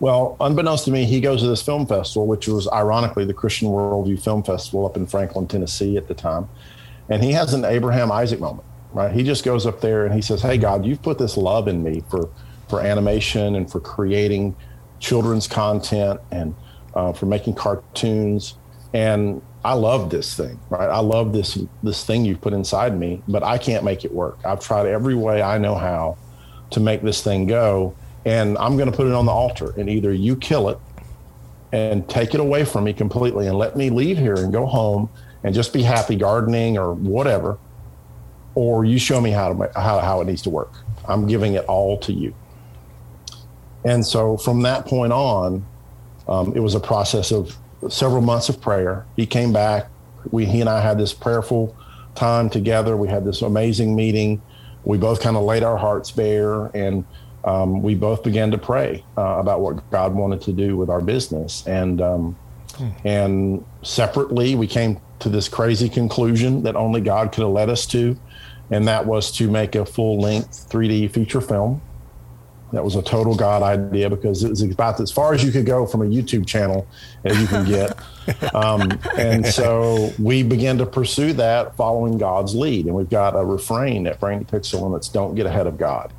Well, 0.00 0.36
unbeknownst 0.40 0.86
to 0.86 0.90
me, 0.90 1.04
he 1.04 1.20
goes 1.20 1.42
to 1.42 1.48
this 1.48 1.62
film 1.62 1.86
festival, 1.86 2.26
which 2.26 2.48
was 2.48 2.68
ironically 2.68 3.24
the 3.24 3.34
Christian 3.34 3.68
Worldview 3.68 4.22
Film 4.22 4.42
Festival 4.42 4.86
up 4.86 4.96
in 4.96 5.06
Franklin, 5.06 5.46
Tennessee 5.46 5.96
at 5.96 6.08
the 6.08 6.14
time. 6.14 6.48
And 7.08 7.22
he 7.22 7.32
has 7.32 7.52
an 7.52 7.64
Abraham 7.64 8.10
Isaac 8.10 8.40
moment, 8.40 8.66
right? 8.92 9.12
He 9.12 9.22
just 9.24 9.44
goes 9.44 9.66
up 9.66 9.80
there 9.80 10.06
and 10.06 10.14
he 10.14 10.22
says, 10.22 10.40
Hey, 10.40 10.56
God, 10.56 10.86
you've 10.86 11.02
put 11.02 11.18
this 11.18 11.36
love 11.36 11.68
in 11.68 11.82
me 11.82 12.02
for, 12.10 12.30
for 12.68 12.80
animation 12.80 13.54
and 13.56 13.70
for 13.70 13.80
creating 13.80 14.56
children's 15.00 15.46
content 15.46 16.20
and 16.30 16.54
uh, 16.94 17.12
for 17.12 17.26
making 17.26 17.54
cartoons. 17.54 18.54
And 18.94 19.42
I 19.64 19.74
love 19.74 20.10
this 20.10 20.34
thing, 20.34 20.58
right? 20.70 20.88
I 20.88 21.00
love 21.00 21.32
this 21.32 21.58
this 21.82 22.04
thing 22.04 22.24
you've 22.24 22.40
put 22.40 22.52
inside 22.52 22.98
me, 22.98 23.22
but 23.26 23.42
I 23.42 23.58
can't 23.58 23.84
make 23.84 24.04
it 24.04 24.14
work. 24.14 24.38
I've 24.44 24.60
tried 24.60 24.86
every 24.86 25.14
way 25.14 25.42
I 25.42 25.58
know 25.58 25.74
how 25.74 26.16
to 26.70 26.80
make 26.80 27.02
this 27.02 27.22
thing 27.22 27.46
go 27.46 27.94
and 28.28 28.58
I'm 28.58 28.76
going 28.76 28.90
to 28.90 28.96
put 28.96 29.06
it 29.06 29.14
on 29.14 29.24
the 29.24 29.32
altar. 29.32 29.72
And 29.78 29.88
either 29.88 30.12
you 30.12 30.36
kill 30.36 30.68
it 30.68 30.78
and 31.72 32.08
take 32.08 32.34
it 32.34 32.40
away 32.40 32.64
from 32.64 32.84
me 32.84 32.92
completely 32.92 33.46
and 33.46 33.56
let 33.56 33.76
me 33.76 33.88
leave 33.90 34.18
here 34.18 34.34
and 34.34 34.52
go 34.52 34.66
home 34.66 35.08
and 35.44 35.54
just 35.54 35.72
be 35.72 35.82
happy 35.82 36.16
gardening 36.16 36.76
or 36.76 36.92
whatever, 36.92 37.58
or 38.54 38.84
you 38.84 38.98
show 38.98 39.20
me 39.20 39.30
how 39.30 39.52
to 39.52 39.70
how, 39.74 40.00
how 40.00 40.20
it 40.20 40.26
needs 40.26 40.42
to 40.42 40.50
work. 40.50 40.72
I'm 41.06 41.26
giving 41.26 41.54
it 41.54 41.64
all 41.66 41.96
to 42.00 42.12
you. 42.12 42.34
And 43.84 44.04
so 44.04 44.36
from 44.36 44.62
that 44.62 44.84
point 44.84 45.12
on, 45.12 45.64
um, 46.26 46.52
it 46.54 46.60
was 46.60 46.74
a 46.74 46.80
process 46.80 47.32
of 47.32 47.56
several 47.88 48.20
months 48.20 48.48
of 48.48 48.60
prayer. 48.60 49.06
He 49.16 49.24
came 49.24 49.52
back. 49.52 49.88
We 50.30 50.44
he 50.44 50.60
and 50.60 50.68
I 50.68 50.80
had 50.80 50.98
this 50.98 51.14
prayerful 51.14 51.74
time 52.14 52.50
together. 52.50 52.96
We 52.96 53.08
had 53.08 53.24
this 53.24 53.40
amazing 53.40 53.94
meeting. 53.94 54.42
We 54.84 54.98
both 54.98 55.20
kind 55.20 55.36
of 55.36 55.42
laid 55.44 55.62
our 55.62 55.76
hearts 55.76 56.10
bare 56.10 56.66
and 56.74 57.04
um, 57.44 57.82
we 57.82 57.94
both 57.94 58.22
began 58.22 58.50
to 58.50 58.58
pray 58.58 59.04
uh, 59.16 59.38
about 59.38 59.60
what 59.60 59.88
God 59.90 60.14
wanted 60.14 60.42
to 60.42 60.52
do 60.52 60.76
with 60.76 60.90
our 60.90 61.00
business, 61.00 61.66
and 61.66 62.00
um, 62.00 62.36
hmm. 62.74 62.88
and 63.04 63.64
separately 63.82 64.54
we 64.54 64.66
came 64.66 65.00
to 65.20 65.28
this 65.28 65.48
crazy 65.48 65.88
conclusion 65.88 66.62
that 66.64 66.76
only 66.76 67.00
God 67.00 67.32
could 67.32 67.42
have 67.42 67.52
led 67.52 67.70
us 67.70 67.86
to, 67.86 68.18
and 68.70 68.86
that 68.88 69.06
was 69.06 69.30
to 69.32 69.48
make 69.50 69.74
a 69.74 69.86
full 69.86 70.20
length 70.20 70.68
3D 70.68 71.10
feature 71.10 71.40
film. 71.40 71.80
That 72.72 72.84
was 72.84 72.96
a 72.96 73.02
total 73.02 73.34
God 73.34 73.62
idea 73.62 74.10
because 74.10 74.44
it 74.44 74.50
was 74.50 74.62
about 74.62 75.00
as 75.00 75.10
far 75.10 75.32
as 75.32 75.42
you 75.42 75.50
could 75.50 75.64
go 75.64 75.86
from 75.86 76.02
a 76.02 76.04
YouTube 76.04 76.46
channel 76.46 76.86
as 77.24 77.40
you 77.40 77.46
can 77.46 77.66
get. 77.66 77.98
um, 78.54 78.98
and 79.16 79.46
so 79.46 80.12
we 80.18 80.42
began 80.42 80.76
to 80.78 80.86
pursue 80.86 81.32
that 81.34 81.76
following 81.76 82.18
God's 82.18 82.54
lead. 82.54 82.86
And 82.86 82.94
we've 82.94 83.08
got 83.08 83.34
a 83.34 83.44
refrain 83.44 84.06
at 84.06 84.20
Brainy 84.20 84.44
Pixel, 84.44 84.84
and 84.86 84.94
it's 84.94 85.08
don't 85.08 85.34
get 85.34 85.46
ahead 85.46 85.66
of 85.66 85.78
God 85.78 86.12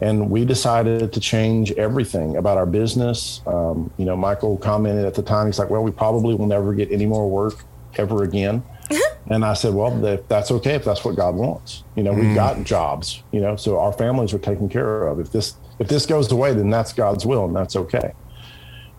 and 0.00 0.30
we 0.30 0.44
decided 0.44 1.12
to 1.12 1.20
change 1.20 1.72
everything 1.72 2.36
about 2.36 2.56
our 2.56 2.66
business. 2.66 3.42
Um, 3.46 3.90
you 3.96 4.04
know, 4.04 4.16
Michael 4.16 4.56
commented 4.56 5.04
at 5.04 5.14
the 5.14 5.22
time, 5.22 5.46
he's 5.46 5.58
like, 5.58 5.70
"Well, 5.70 5.82
we 5.82 5.90
probably 5.90 6.34
will 6.34 6.46
never 6.46 6.72
get 6.74 6.92
any 6.92 7.06
more 7.06 7.28
work 7.28 7.64
ever 7.96 8.22
again." 8.22 8.62
and 9.26 9.44
I 9.44 9.54
said, 9.54 9.74
"Well, 9.74 10.04
if 10.04 10.26
that's 10.28 10.50
okay, 10.50 10.74
if 10.74 10.84
that's 10.84 11.04
what 11.04 11.16
God 11.16 11.34
wants, 11.34 11.82
you 11.96 12.02
know, 12.02 12.12
we've 12.12 12.26
mm. 12.26 12.34
got 12.34 12.62
jobs, 12.64 13.22
you 13.32 13.40
know, 13.40 13.56
so 13.56 13.78
our 13.78 13.92
families 13.92 14.32
are 14.32 14.38
taken 14.38 14.68
care 14.68 15.08
of. 15.08 15.18
If 15.18 15.32
this 15.32 15.54
if 15.78 15.88
this 15.88 16.06
goes 16.06 16.30
away, 16.30 16.52
then 16.54 16.70
that's 16.70 16.92
God's 16.92 17.24
will, 17.26 17.44
and 17.44 17.54
that's 17.54 17.76
okay." 17.76 18.12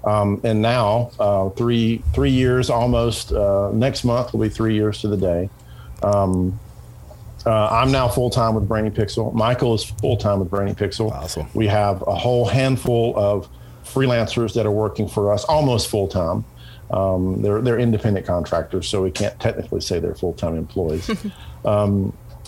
Um, 0.03 0.39
and 0.43 0.61
now, 0.61 1.11
uh, 1.19 1.49
three 1.49 2.01
three 2.13 2.31
years 2.31 2.69
almost. 2.69 3.31
Uh, 3.31 3.71
next 3.73 4.03
month 4.03 4.33
will 4.33 4.41
be 4.41 4.49
three 4.49 4.75
years 4.75 5.01
to 5.01 5.07
the 5.07 5.17
day. 5.17 5.49
Um, 6.03 6.59
uh, 7.45 7.67
I'm 7.67 7.91
now 7.91 8.07
full 8.07 8.29
time 8.29 8.55
with 8.55 8.67
Brainy 8.67 8.89
Pixel. 8.89 9.33
Michael 9.33 9.73
is 9.73 9.83
full 9.83 10.17
time 10.17 10.39
with 10.39 10.49
Brainy 10.49 10.73
Pixel. 10.73 11.11
Awesome. 11.11 11.47
We 11.53 11.67
have 11.67 12.01
a 12.07 12.15
whole 12.15 12.45
handful 12.45 13.17
of 13.17 13.49
freelancers 13.83 14.53
that 14.53 14.65
are 14.65 14.71
working 14.71 15.07
for 15.07 15.33
us 15.33 15.43
almost 15.45 15.89
full 15.89 16.07
time. 16.07 16.45
Um, 16.91 17.41
they're 17.41 17.61
they're 17.61 17.79
independent 17.79 18.25
contractors, 18.25 18.87
so 18.87 19.03
we 19.03 19.11
can't 19.11 19.39
technically 19.39 19.81
say 19.81 19.99
they're 19.99 20.15
full 20.15 20.33
time 20.33 20.55
employees. 20.55 21.09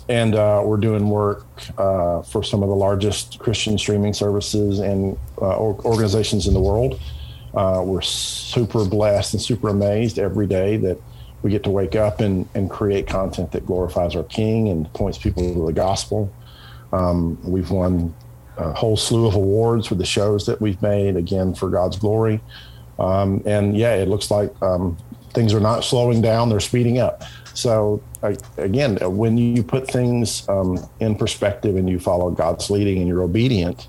and 0.09 0.35
uh, 0.35 0.61
we're 0.65 0.77
doing 0.77 1.09
work 1.09 1.45
uh, 1.77 2.21
for 2.21 2.43
some 2.43 2.63
of 2.63 2.69
the 2.69 2.75
largest 2.75 3.39
Christian 3.39 3.77
streaming 3.77 4.13
services 4.13 4.79
and 4.79 5.17
uh, 5.41 5.57
organizations 5.57 6.47
in 6.47 6.53
the 6.53 6.59
world. 6.59 6.99
Uh, 7.53 7.81
we're 7.85 8.01
super 8.01 8.85
blessed 8.85 9.33
and 9.33 9.41
super 9.41 9.69
amazed 9.69 10.17
every 10.17 10.47
day 10.47 10.77
that 10.77 10.97
we 11.41 11.51
get 11.51 11.63
to 11.63 11.69
wake 11.69 11.95
up 11.95 12.19
and, 12.19 12.47
and 12.53 12.69
create 12.69 13.07
content 13.07 13.51
that 13.51 13.65
glorifies 13.65 14.15
our 14.15 14.23
King 14.23 14.69
and 14.69 14.91
points 14.93 15.17
people 15.17 15.53
to 15.53 15.65
the 15.65 15.73
gospel. 15.73 16.31
Um, 16.93 17.37
we've 17.43 17.71
won 17.71 18.13
a 18.57 18.73
whole 18.73 18.97
slew 18.97 19.27
of 19.27 19.35
awards 19.35 19.87
for 19.87 19.95
the 19.95 20.05
shows 20.05 20.45
that 20.45 20.61
we've 20.61 20.81
made, 20.81 21.15
again, 21.15 21.53
for 21.55 21.69
God's 21.69 21.97
glory. 21.97 22.41
Um, 22.99 23.41
and 23.45 23.75
yeah, 23.75 23.95
it 23.95 24.07
looks 24.07 24.29
like 24.29 24.53
um, 24.61 24.97
things 25.33 25.53
are 25.53 25.59
not 25.59 25.83
slowing 25.83 26.21
down, 26.21 26.49
they're 26.49 26.59
speeding 26.59 26.99
up. 26.99 27.23
So, 27.53 28.01
I, 28.23 28.37
again, 28.57 28.97
when 29.01 29.37
you 29.37 29.63
put 29.63 29.89
things 29.89 30.47
um, 30.47 30.79
in 30.99 31.15
perspective 31.15 31.75
and 31.75 31.89
you 31.89 31.99
follow 31.99 32.29
God's 32.29 32.69
leading 32.69 32.99
and 32.99 33.07
you're 33.07 33.23
obedient, 33.23 33.87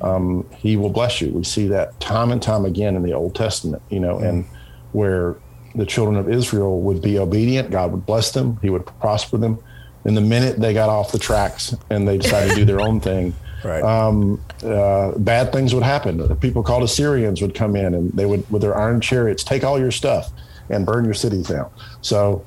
um, 0.00 0.46
He 0.56 0.76
will 0.76 0.90
bless 0.90 1.20
you. 1.20 1.30
We 1.30 1.44
see 1.44 1.66
that 1.68 1.98
time 2.00 2.30
and 2.32 2.42
time 2.42 2.64
again 2.64 2.96
in 2.96 3.02
the 3.02 3.12
Old 3.12 3.34
Testament, 3.34 3.82
you 3.90 4.00
know, 4.00 4.18
and 4.18 4.44
where 4.92 5.36
the 5.74 5.84
children 5.84 6.16
of 6.16 6.30
Israel 6.30 6.80
would 6.80 7.02
be 7.02 7.18
obedient, 7.18 7.70
God 7.70 7.92
would 7.92 8.06
bless 8.06 8.30
them, 8.32 8.58
He 8.62 8.70
would 8.70 8.86
prosper 9.00 9.36
them. 9.36 9.58
And 10.04 10.16
the 10.16 10.22
minute 10.22 10.58
they 10.58 10.72
got 10.72 10.88
off 10.88 11.12
the 11.12 11.18
tracks 11.18 11.74
and 11.90 12.08
they 12.08 12.16
decided 12.16 12.50
to 12.50 12.56
do 12.56 12.64
their 12.64 12.80
own 12.80 13.00
thing, 13.00 13.34
Right. 13.64 13.82
um, 13.82 14.40
uh, 14.62 15.18
bad 15.18 15.52
things 15.52 15.74
would 15.74 15.82
happen. 15.82 16.36
People 16.36 16.62
called 16.62 16.84
Assyrians 16.84 17.42
would 17.42 17.56
come 17.56 17.74
in 17.74 17.92
and 17.92 18.12
they 18.12 18.24
would, 18.24 18.48
with 18.50 18.62
their 18.62 18.78
iron 18.78 19.00
chariots, 19.00 19.42
take 19.42 19.64
all 19.64 19.80
your 19.80 19.90
stuff 19.90 20.30
and 20.70 20.86
burn 20.86 21.04
your 21.04 21.14
cities 21.14 21.48
down. 21.48 21.68
So, 22.00 22.46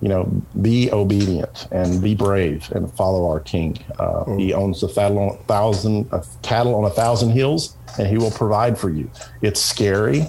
you 0.00 0.08
know, 0.08 0.24
be 0.60 0.90
obedient 0.92 1.68
and 1.72 2.02
be 2.02 2.14
brave 2.14 2.70
and 2.72 2.92
follow 2.94 3.28
our 3.30 3.40
King. 3.40 3.78
Uh, 3.98 4.36
He 4.36 4.52
owns 4.52 4.80
the 4.80 4.88
cattle 4.88 5.18
on, 5.18 5.38
thousand 5.46 6.08
uh, 6.12 6.22
cattle 6.42 6.74
on 6.74 6.84
a 6.84 6.90
thousand 6.90 7.30
hills, 7.30 7.76
and 7.98 8.06
He 8.06 8.18
will 8.18 8.30
provide 8.30 8.78
for 8.78 8.90
you. 8.90 9.10
It's 9.40 9.60
scary, 9.60 10.26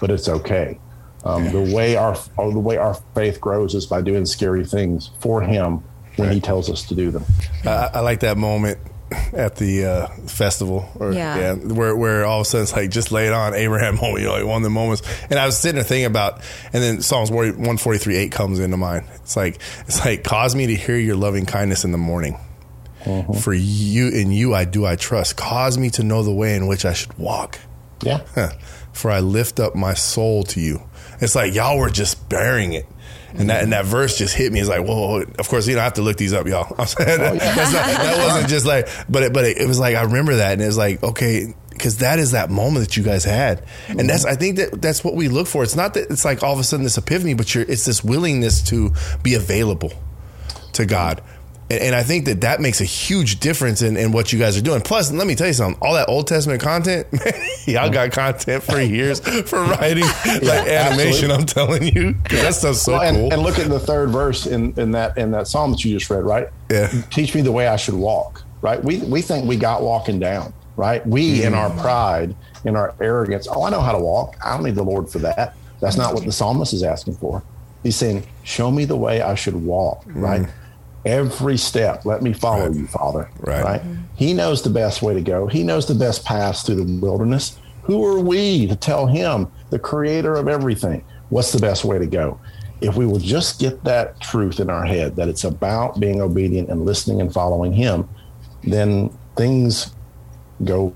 but 0.00 0.10
it's 0.10 0.28
okay. 0.28 0.78
Um, 1.24 1.50
The 1.52 1.74
way 1.74 1.96
our 1.96 2.16
or 2.38 2.50
the 2.52 2.58
way 2.58 2.78
our 2.78 2.94
faith 3.14 3.40
grows 3.40 3.74
is 3.74 3.84
by 3.86 4.00
doing 4.00 4.24
scary 4.24 4.64
things 4.64 5.10
for 5.20 5.42
Him 5.42 5.82
when 6.16 6.32
He 6.32 6.40
tells 6.40 6.70
us 6.70 6.86
to 6.88 6.94
do 6.94 7.10
them. 7.10 7.24
I, 7.66 7.90
I 7.94 8.00
like 8.00 8.20
that 8.20 8.38
moment 8.38 8.78
at 9.32 9.56
the 9.56 9.84
uh, 9.84 10.06
festival, 10.26 10.88
or 10.96 11.12
Yeah. 11.12 11.54
where 11.54 11.96
where 11.96 12.24
all 12.24 12.40
of 12.40 12.46
a 12.46 12.48
sudden 12.48 12.62
it's 12.62 12.72
like 12.72 12.90
just 12.90 13.10
lay 13.12 13.26
it 13.26 13.32
on 13.32 13.54
Abraham 13.54 13.96
moment, 13.96 14.20
you 14.20 14.26
know, 14.26 14.32
like 14.34 14.44
one 14.46 14.58
of 14.58 14.62
the 14.62 14.70
moments. 14.70 15.02
And 15.30 15.38
I 15.38 15.46
was 15.46 15.58
sitting 15.58 15.76
there 15.76 15.84
thinking 15.84 16.06
about, 16.06 16.40
and 16.72 16.82
then 16.82 17.02
Psalms 17.02 17.30
one 17.30 17.76
forty 17.76 17.98
three 17.98 18.16
eight 18.16 18.32
comes 18.32 18.58
into 18.60 18.76
mind. 18.76 19.06
It's 19.16 19.36
like 19.36 19.58
it's 19.86 20.04
like 20.04 20.22
cause 20.24 20.54
me 20.54 20.66
to 20.68 20.74
hear 20.74 20.96
your 20.96 21.16
loving 21.16 21.46
kindness 21.46 21.84
in 21.84 21.92
the 21.92 21.98
morning. 21.98 22.38
For 23.42 23.54
you 23.54 24.08
in 24.08 24.30
you 24.30 24.54
I 24.54 24.64
do 24.66 24.84
I 24.84 24.94
trust. 24.96 25.36
Cause 25.36 25.78
me 25.78 25.88
to 25.90 26.02
know 26.02 26.22
the 26.22 26.34
way 26.34 26.54
in 26.54 26.66
which 26.66 26.84
I 26.84 26.92
should 26.92 27.16
walk. 27.18 27.58
Yeah. 28.02 28.22
Huh. 28.34 28.50
For 28.92 29.10
I 29.10 29.20
lift 29.20 29.60
up 29.60 29.74
my 29.74 29.94
soul 29.94 30.42
to 30.44 30.60
you. 30.60 30.82
It's 31.20 31.34
like 31.34 31.54
y'all 31.54 31.78
were 31.78 31.90
just 31.90 32.28
bearing 32.28 32.72
it. 32.72 32.86
And 33.32 33.48
that 33.48 33.62
and 33.62 33.72
that 33.72 33.84
verse 33.84 34.18
just 34.18 34.34
hit 34.34 34.52
me. 34.52 34.58
It's 34.58 34.68
like, 34.68 34.84
whoa! 34.84 35.22
Of 35.38 35.48
course, 35.48 35.68
you 35.68 35.74
don't 35.74 35.84
have 35.84 35.92
to 35.94 36.02
look 36.02 36.16
these 36.16 36.32
up, 36.32 36.48
y'all. 36.48 36.74
I'm 36.78 36.86
saying 36.86 37.20
oh, 37.20 37.34
that's 37.34 37.72
not, 37.72 37.86
that 37.86 38.26
wasn't 38.26 38.48
just 38.48 38.66
like, 38.66 38.88
but 39.08 39.22
it, 39.22 39.32
but 39.32 39.44
it, 39.44 39.58
it 39.58 39.68
was 39.68 39.78
like 39.78 39.94
I 39.94 40.02
remember 40.02 40.36
that, 40.36 40.54
and 40.54 40.62
it 40.62 40.66
was 40.66 40.76
like, 40.76 41.00
okay, 41.02 41.54
because 41.70 41.98
that 41.98 42.18
is 42.18 42.32
that 42.32 42.50
moment 42.50 42.86
that 42.86 42.96
you 42.96 43.04
guys 43.04 43.24
had, 43.24 43.64
and 43.88 44.10
that's 44.10 44.24
I 44.24 44.34
think 44.34 44.56
that 44.56 44.82
that's 44.82 45.04
what 45.04 45.14
we 45.14 45.28
look 45.28 45.46
for. 45.46 45.62
It's 45.62 45.76
not 45.76 45.94
that 45.94 46.10
it's 46.10 46.24
like 46.24 46.42
all 46.42 46.52
of 46.52 46.58
a 46.58 46.64
sudden 46.64 46.82
this 46.82 46.98
epiphany, 46.98 47.34
but 47.34 47.54
you're 47.54 47.64
it's 47.64 47.84
this 47.84 48.02
willingness 48.02 48.62
to 48.64 48.92
be 49.22 49.34
available 49.34 49.92
to 50.72 50.84
God. 50.84 51.22
And, 51.70 51.80
and 51.80 51.94
I 51.94 52.02
think 52.02 52.24
that 52.26 52.40
that 52.42 52.60
makes 52.60 52.80
a 52.80 52.84
huge 52.84 53.40
difference 53.40 53.80
in, 53.80 53.96
in 53.96 54.12
what 54.12 54.32
you 54.32 54.38
guys 54.38 54.58
are 54.58 54.62
doing. 54.62 54.80
Plus, 54.82 55.12
let 55.12 55.26
me 55.26 55.34
tell 55.34 55.46
you 55.46 55.52
something. 55.52 55.80
All 55.80 55.94
that 55.94 56.08
Old 56.08 56.26
Testament 56.26 56.60
content, 56.60 57.06
y'all 57.66 57.88
mm. 57.88 57.92
got 57.92 58.10
content 58.12 58.62
for 58.62 58.80
years 58.80 59.20
for 59.48 59.62
writing 59.62 60.04
like 60.42 60.66
animation. 60.68 61.30
absolutely. 61.30 61.32
I'm 61.32 61.46
telling 61.46 61.82
you, 61.84 62.14
'Cause 62.24 62.42
that 62.42 62.54
stuff's 62.54 62.82
so 62.82 62.92
Well, 62.92 63.02
and, 63.02 63.16
cool. 63.16 63.32
and 63.32 63.42
look 63.42 63.58
at 63.58 63.68
the 63.68 63.78
third 63.78 64.10
verse 64.10 64.46
in, 64.46 64.74
in 64.78 64.90
that 64.92 65.16
in 65.16 65.30
that 65.30 65.46
psalm 65.46 65.70
that 65.72 65.84
you 65.84 65.96
just 65.96 66.10
read, 66.10 66.24
right? 66.24 66.48
Yeah. 66.70 66.88
Teach 67.10 67.34
me 67.34 67.40
the 67.40 67.52
way 67.52 67.68
I 67.68 67.76
should 67.76 67.94
walk, 67.94 68.42
right? 68.62 68.82
We 68.82 68.98
we 68.98 69.22
think 69.22 69.46
we 69.46 69.56
got 69.56 69.82
walking 69.82 70.18
down, 70.18 70.52
right? 70.76 71.06
We 71.06 71.44
in 71.44 71.54
our 71.54 71.70
mm. 71.70 71.80
pride, 71.80 72.34
in 72.64 72.74
our 72.76 72.94
arrogance, 73.00 73.46
oh, 73.50 73.62
I 73.64 73.70
know 73.70 73.80
how 73.80 73.92
to 73.92 73.98
walk. 73.98 74.36
I 74.44 74.54
don't 74.54 74.64
need 74.64 74.74
the 74.74 74.82
Lord 74.82 75.08
for 75.08 75.18
that. 75.20 75.54
That's 75.80 75.96
not 75.96 76.14
what 76.14 76.24
the 76.24 76.32
psalmist 76.32 76.72
is 76.72 76.82
asking 76.82 77.14
for. 77.14 77.42
He's 77.82 77.96
saying, 77.96 78.26
"Show 78.42 78.70
me 78.70 78.84
the 78.84 78.96
way 78.96 79.22
I 79.22 79.34
should 79.34 79.54
walk," 79.54 80.02
right? 80.08 80.42
Mm. 80.42 80.50
Every 81.04 81.56
step, 81.56 82.04
let 82.04 82.22
me 82.22 82.32
follow 82.32 82.66
Right. 82.66 82.76
you, 82.76 82.86
Father. 82.86 83.28
Right. 83.40 83.64
Right. 83.64 83.82
He 84.16 84.34
knows 84.34 84.62
the 84.62 84.70
best 84.70 85.00
way 85.02 85.14
to 85.14 85.22
go. 85.22 85.46
He 85.46 85.62
knows 85.62 85.86
the 85.86 85.94
best 85.94 86.24
paths 86.24 86.62
through 86.62 86.84
the 86.84 86.98
wilderness. 87.00 87.56
Who 87.84 88.04
are 88.04 88.20
we 88.20 88.66
to 88.66 88.76
tell 88.76 89.06
him, 89.06 89.48
the 89.70 89.78
creator 89.78 90.34
of 90.34 90.46
everything, 90.46 91.02
what's 91.30 91.52
the 91.52 91.58
best 91.60 91.84
way 91.84 91.98
to 91.98 92.06
go? 92.06 92.38
If 92.82 92.96
we 92.96 93.06
will 93.06 93.18
just 93.18 93.58
get 93.60 93.82
that 93.84 94.20
truth 94.20 94.60
in 94.60 94.68
our 94.70 94.84
head 94.84 95.16
that 95.16 95.28
it's 95.28 95.44
about 95.44 95.98
being 96.00 96.20
obedient 96.20 96.68
and 96.68 96.84
listening 96.84 97.20
and 97.20 97.32
following 97.32 97.72
him, 97.72 98.08
then 98.62 99.10
things 99.36 99.92
go 100.64 100.94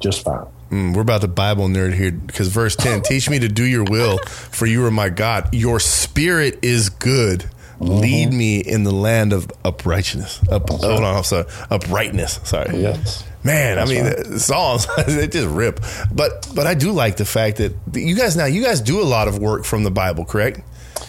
just 0.00 0.24
fine. 0.24 0.46
Mm, 0.70 0.94
we're 0.96 1.02
about 1.02 1.20
the 1.20 1.28
Bible 1.28 1.68
nerd 1.68 1.94
here 1.94 2.10
because 2.10 2.48
verse 2.48 2.74
10 2.74 3.02
teach 3.02 3.30
me 3.30 3.38
to 3.38 3.48
do 3.48 3.64
your 3.64 3.84
will, 3.84 4.18
for 4.26 4.66
you 4.66 4.84
are 4.84 4.90
my 4.90 5.08
God. 5.10 5.54
Your 5.54 5.78
spirit 5.78 6.58
is 6.62 6.88
good. 6.88 7.48
Lead 7.80 8.32
me 8.32 8.58
in 8.60 8.84
the 8.84 8.92
land 8.92 9.32
of 9.32 9.50
uprightness. 9.64 10.40
Up, 10.50 10.68
hold 10.70 10.84
on, 10.84 11.04
I'm 11.04 11.22
sorry. 11.22 11.46
Uprightness. 11.70 12.40
Sorry. 12.44 12.78
Yes. 12.78 13.24
Man, 13.44 13.78
I 13.78 13.84
mean, 13.84 14.04
right. 14.04 14.26
Psalms 14.40 14.86
they 15.06 15.28
just 15.28 15.46
rip. 15.48 15.80
But 16.12 16.50
but 16.54 16.66
I 16.66 16.74
do 16.74 16.92
like 16.92 17.16
the 17.16 17.24
fact 17.24 17.58
that 17.58 17.74
you 17.94 18.16
guys 18.16 18.36
now 18.36 18.46
you 18.46 18.62
guys 18.62 18.80
do 18.80 19.00
a 19.00 19.04
lot 19.04 19.28
of 19.28 19.38
work 19.38 19.64
from 19.64 19.84
the 19.84 19.90
Bible, 19.90 20.24
correct? 20.24 20.60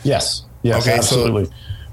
Yes. 0.04 0.44
Yes, 0.62 0.86
Okay, 0.86 0.98
absolutely. 0.98 1.50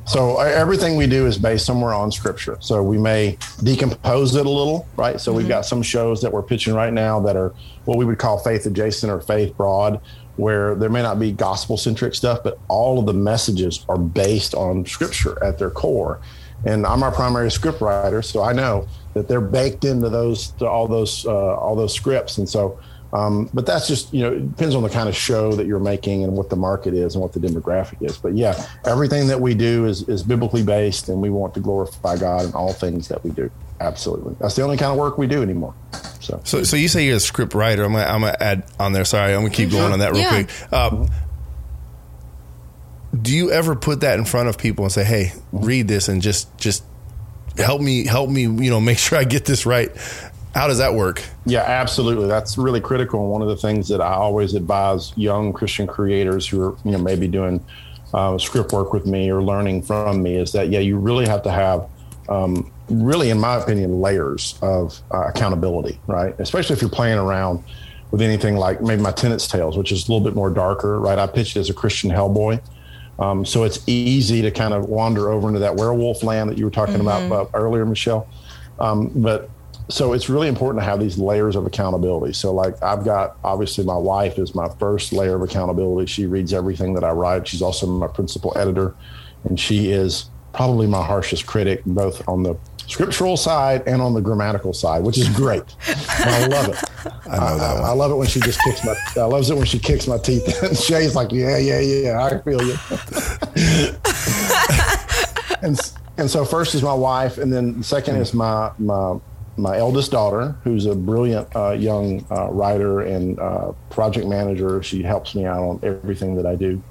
So, 0.07 0.37
uh, 0.39 0.43
everything 0.43 0.97
we 0.97 1.07
do 1.07 1.27
is 1.27 1.39
based 1.39 1.65
somewhere 1.65 1.95
on 1.95 2.13
scripture. 2.13 2.59
So 2.61 2.83
we 2.83 2.99
may 2.99 3.39
decompose 3.63 4.35
it 4.35 4.45
a 4.45 4.51
little, 4.51 4.87
right? 4.97 5.19
So 5.19 5.33
we've 5.33 5.49
got 5.49 5.65
some 5.65 5.83
shows 5.83 6.21
that 6.21 6.31
we're 6.33 6.43
pitching 6.43 6.75
right 6.75 6.93
now 6.93 7.21
that 7.21 7.37
are 7.37 7.55
what 7.87 7.97
we 7.97 8.05
would 8.05 8.19
call 8.19 8.39
faith 8.39 8.67
adjacent 8.67 9.11
or 9.11 9.21
faith 9.23 9.57
broad, 9.57 10.01
where 10.37 10.75
there 10.75 10.89
may 10.89 11.03
not 11.03 11.19
be 11.19 11.33
gospel 11.33 11.77
centric 11.77 12.15
stuff, 12.15 12.41
but 12.43 12.59
all 12.69 12.99
of 12.99 13.07
the 13.07 13.13
messages 13.13 13.85
are 13.89 13.99
based 13.99 14.55
on 14.55 14.85
scripture 14.87 15.43
at 15.43 15.59
their 15.59 15.71
core. 15.71 16.21
And 16.65 16.87
I'm 16.87 17.03
our 17.03 17.13
primary 17.13 17.51
script 17.51 17.81
writer, 17.81 18.23
so 18.23 18.43
I 18.43 18.53
know 18.53 18.89
that 19.13 19.29
they're 19.29 19.41
baked 19.41 19.85
into 19.85 20.09
those 20.09 20.49
to 20.53 20.67
all 20.67 20.89
those 20.89 21.27
uh, 21.27 21.55
all 21.57 21.77
those 21.77 21.95
scripts. 21.95 22.39
And 22.39 22.49
so 22.49 22.79
um, 23.15 23.49
but 23.55 23.65
that's 23.65 23.87
just, 23.89 24.13
you 24.13 24.23
know, 24.23 24.33
it 24.33 24.51
depends 24.51 24.75
on 24.75 24.83
the 24.83 24.91
kind 24.91 25.09
of 25.09 25.17
show 25.17 25.53
that 25.53 25.67
you're 25.67 25.79
making 25.79 26.25
and 26.25 26.35
what 26.37 26.51
the 26.51 26.57
market 26.57 26.93
is 26.95 27.15
and 27.15 27.23
what 27.23 27.33
the 27.33 27.39
demographic 27.41 28.03
is. 28.03 28.19
But 28.19 28.35
yeah, 28.35 28.67
everything 28.85 29.29
that 29.29 29.41
we 29.41 29.55
do 29.55 29.87
is, 29.87 30.07
is 30.09 30.23
biblically 30.23 30.65
based 30.65 31.09
and 31.09 31.23
we 31.23 31.31
want 31.31 31.55
to 31.55 31.61
glorify 31.61 32.17
God 32.19 32.45
in 32.45 32.53
all 32.53 32.73
things 32.73 33.09
that 33.09 33.23
we 33.25 33.31
do. 33.31 33.51
Absolutely. 33.81 34.35
That's 34.41 34.57
the 34.57 34.63
only 34.63 34.77
kind 34.77 34.91
of 34.93 34.99
work 34.99 35.17
we 35.17 35.27
do 35.29 35.43
anymore. 35.43 35.75
So, 36.21 36.41
So 36.45 36.63
so 36.65 36.77
you 36.77 36.89
say 36.89 37.05
you're 37.07 37.17
a 37.17 37.21
script 37.21 37.55
writer. 37.55 37.85
I'm 37.85 37.93
gonna, 37.93 38.05
I'm 38.05 38.21
gonna 38.23 38.37
add 38.41 38.65
on 38.81 38.93
there. 38.93 39.05
Sorry, 39.05 39.33
I'm 39.33 39.43
gonna 39.43 39.51
keep 39.55 39.71
going 39.71 39.93
on 39.93 39.99
that 40.01 40.13
real 40.13 40.23
Yeah. 40.23 40.43
quick. 40.45 40.73
Um, 40.73 41.09
do 43.21 43.33
you 43.35 43.51
ever 43.53 43.77
put 43.77 44.01
that 44.01 44.19
in 44.19 44.25
front 44.25 44.49
of 44.49 44.59
people 44.59 44.85
and 44.85 44.93
say, 44.93 45.05
"Hey, 45.05 45.33
read 45.53 45.87
this 45.87 46.09
and 46.09 46.21
just 46.23 46.57
just 46.59 46.83
help 47.59 47.81
me 47.81 48.07
help 48.07 48.29
me, 48.31 48.43
you 48.43 48.71
know, 48.71 48.81
make 48.81 48.99
sure 48.99 49.19
I 49.19 49.25
get 49.25 49.45
this 49.45 49.67
right"? 49.67 49.91
How 50.55 50.69
does 50.69 50.79
that 50.79 50.95
work? 50.95 51.21
Yeah, 51.47 51.63
absolutely. 51.63 52.29
That's 52.29 52.57
really 52.57 52.81
critical. 52.81 53.21
And 53.21 53.31
one 53.31 53.43
of 53.43 53.49
the 53.49 53.57
things 53.57 53.89
that 53.89 54.01
I 54.01 54.15
always 54.15 54.55
advise 54.55 55.13
young 55.17 55.53
Christian 55.53 55.89
creators 55.89 56.47
who 56.47 56.63
are, 56.63 56.77
you 56.85 56.93
know, 56.93 56.99
maybe 56.99 57.27
doing 57.27 57.65
uh, 58.15 58.39
script 58.39 58.73
work 58.73 58.93
with 58.93 59.05
me 59.05 59.29
or 59.31 59.43
learning 59.43 59.83
from 59.83 60.23
me 60.23 60.37
is 60.37 60.53
that, 60.53 60.69
yeah, 60.69 60.79
you 60.79 60.97
really 60.97 61.27
have 61.27 61.43
to 61.43 61.51
have, 61.51 61.89
um, 62.29 62.71
really, 62.89 63.31
in 63.31 63.41
my 63.41 63.57
opinion, 63.57 64.01
layers 64.01 64.57
of 64.63 65.01
uh, 65.13 65.27
accountability, 65.27 65.99
right? 66.07 66.39
Especially 66.39 66.75
if 66.75 66.81
you're 66.81 66.89
playing 66.89 67.19
around 67.19 67.65
with 68.13 68.23
anything 68.23 68.55
like 68.55 68.81
maybe 68.81 69.03
my 69.03 69.11
Tenant's 69.11 69.49
Tales, 69.49 69.77
which 69.77 69.91
is 69.91 70.09
a 70.09 70.13
little 70.13 70.25
bit 70.25 70.37
more 70.37 70.51
darker, 70.51 71.01
right? 71.01 71.19
I 71.19 71.27
pitched 71.27 71.57
it 71.57 71.61
as 71.61 71.71
a 71.71 71.75
Christian 71.75 72.11
Hellboy. 72.11 72.63
Um, 73.19 73.45
so 73.45 73.65
it's 73.65 73.83
easy 73.89 74.41
to 74.43 74.53
kind 74.53 74.73
of 74.73 74.89
wander 74.89 75.31
over 75.31 75.49
into 75.49 75.61
that 75.61 75.75
werewolf 75.75 76.23
land 76.23 76.49
that 76.51 76.59
you 76.59 76.65
were 76.65 76.71
talking 76.71 77.01
about 77.01 77.33
uh, 77.33 77.47
earlier, 77.55 77.85
Michelle. 77.85 78.29
Um, 78.79 79.11
but 79.17 79.51
so 79.89 80.13
it's 80.13 80.29
really 80.29 80.49
important 80.49 80.83
to 80.83 80.85
have 80.85 81.01
these 81.01 81.19
layers 81.19 81.57
of 81.57 81.67
accountability. 81.67 82.33
So, 82.33 82.53
like, 82.53 82.83
I've 82.83 83.05
got 83.05 83.37
obviously 83.45 83.85
my 83.85 83.97
wife 83.97 84.39
is 84.39 84.55
my 84.55 84.69
first 84.79 85.13
layer 85.13 85.37
of 85.37 85.43
accountability. 85.43 86.07
She 86.07 86.27
reads 86.27 86.53
everything 86.55 86.95
that 86.95 87.05
I 87.05 87.11
write. 87.11 87.47
She's 87.47 87.63
also 87.63 87.87
my 87.87 88.07
principal 88.07 88.57
editor, 88.57 88.95
and 89.45 89.61
she 89.61 89.91
is 89.91 90.31
probably 90.55 90.87
my 90.87 91.05
harshest 91.05 91.47
critic, 91.47 91.83
both 91.85 92.27
on 92.29 92.45
the 92.45 92.57
scriptural 92.87 93.37
side 93.37 93.83
and 93.87 94.01
on 94.01 94.15
the 94.15 94.21
grammatical 94.21 94.73
side, 94.73 95.03
which 95.03 95.19
is 95.19 95.29
great. 95.29 95.63
I 95.87 96.47
love 96.47 96.69
it. 96.69 96.77
I 97.31 97.39
know 97.39 97.59
that 97.59 97.77
I. 97.83 97.89
I 97.89 97.93
love 97.93 98.11
it 98.11 98.17
when 98.17 98.27
she 98.27 98.41
just 98.41 98.61
kicks 98.63 98.85
my. 98.85 98.95
I 99.17 99.25
loves 99.25 99.51
it 99.51 99.57
when 99.57 99.67
she 99.67 99.79
kicks 99.79 100.07
my 100.07 100.19
teeth. 100.19 100.63
and 100.63 100.77
Shay's 100.77 101.15
like, 101.15 101.31
yeah, 101.31 101.59
yeah, 101.59 101.81
yeah. 101.81 102.25
I 102.25 102.39
feel 102.41 102.63
you. 102.63 102.77
and 105.63 105.79
and 106.17 106.31
so 106.31 106.45
first 106.45 106.75
is 106.75 106.83
my 106.83 106.95
wife, 106.95 107.37
and 107.39 107.53
then 107.53 107.83
second 107.83 108.17
is 108.17 108.33
my 108.33 108.71
my 108.79 109.19
my 109.57 109.79
eldest 109.79 110.11
daughter, 110.11 110.57
who's 110.65 110.87
a 110.87 110.95
brilliant 110.95 111.49
uh, 111.55 111.73
young 111.73 112.27
uh, 112.31 112.51
writer 112.51 113.01
and 113.01 113.39
uh, 113.39 113.73
project 113.91 114.27
manager. 114.27 114.83
She 114.83 115.03
helps 115.03 115.35
me 115.35 115.45
out 115.45 115.63
on 115.63 115.81
everything 115.83 116.35
that 116.37 116.47
I 116.47 116.57
do 116.57 116.83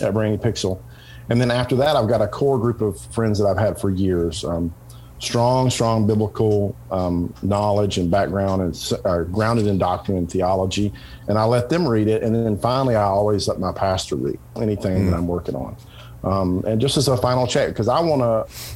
at 0.00 0.12
Brainy 0.12 0.38
Pixel. 0.38 0.82
And 1.28 1.40
then 1.40 1.50
after 1.50 1.76
that, 1.76 1.96
I've 1.96 2.08
got 2.08 2.22
a 2.22 2.28
core 2.28 2.58
group 2.58 2.80
of 2.80 3.00
friends 3.12 3.38
that 3.38 3.46
I've 3.46 3.58
had 3.58 3.80
for 3.80 3.90
years. 3.90 4.44
Um, 4.44 4.74
strong, 5.18 5.70
strong 5.70 6.06
biblical 6.06 6.76
um, 6.90 7.32
knowledge 7.42 7.98
and 7.98 8.10
background 8.10 8.62
and 8.62 8.92
uh, 9.04 9.22
grounded 9.22 9.66
in 9.66 9.78
doctrine 9.78 10.18
and 10.18 10.30
theology. 10.30 10.92
And 11.28 11.38
I 11.38 11.44
let 11.44 11.68
them 11.68 11.88
read 11.88 12.08
it. 12.08 12.22
And 12.22 12.34
then 12.34 12.58
finally, 12.58 12.94
I 12.94 13.04
always 13.04 13.48
let 13.48 13.58
my 13.58 13.72
pastor 13.72 14.16
read 14.16 14.38
anything 14.56 15.10
that 15.10 15.16
I'm 15.16 15.26
working 15.26 15.56
on. 15.56 15.76
Um, 16.22 16.64
and 16.66 16.80
just 16.80 16.96
as 16.96 17.08
a 17.08 17.16
final 17.16 17.46
check, 17.46 17.68
because 17.68 17.88
I 17.88 18.00
want 18.00 18.22
to, 18.22 18.75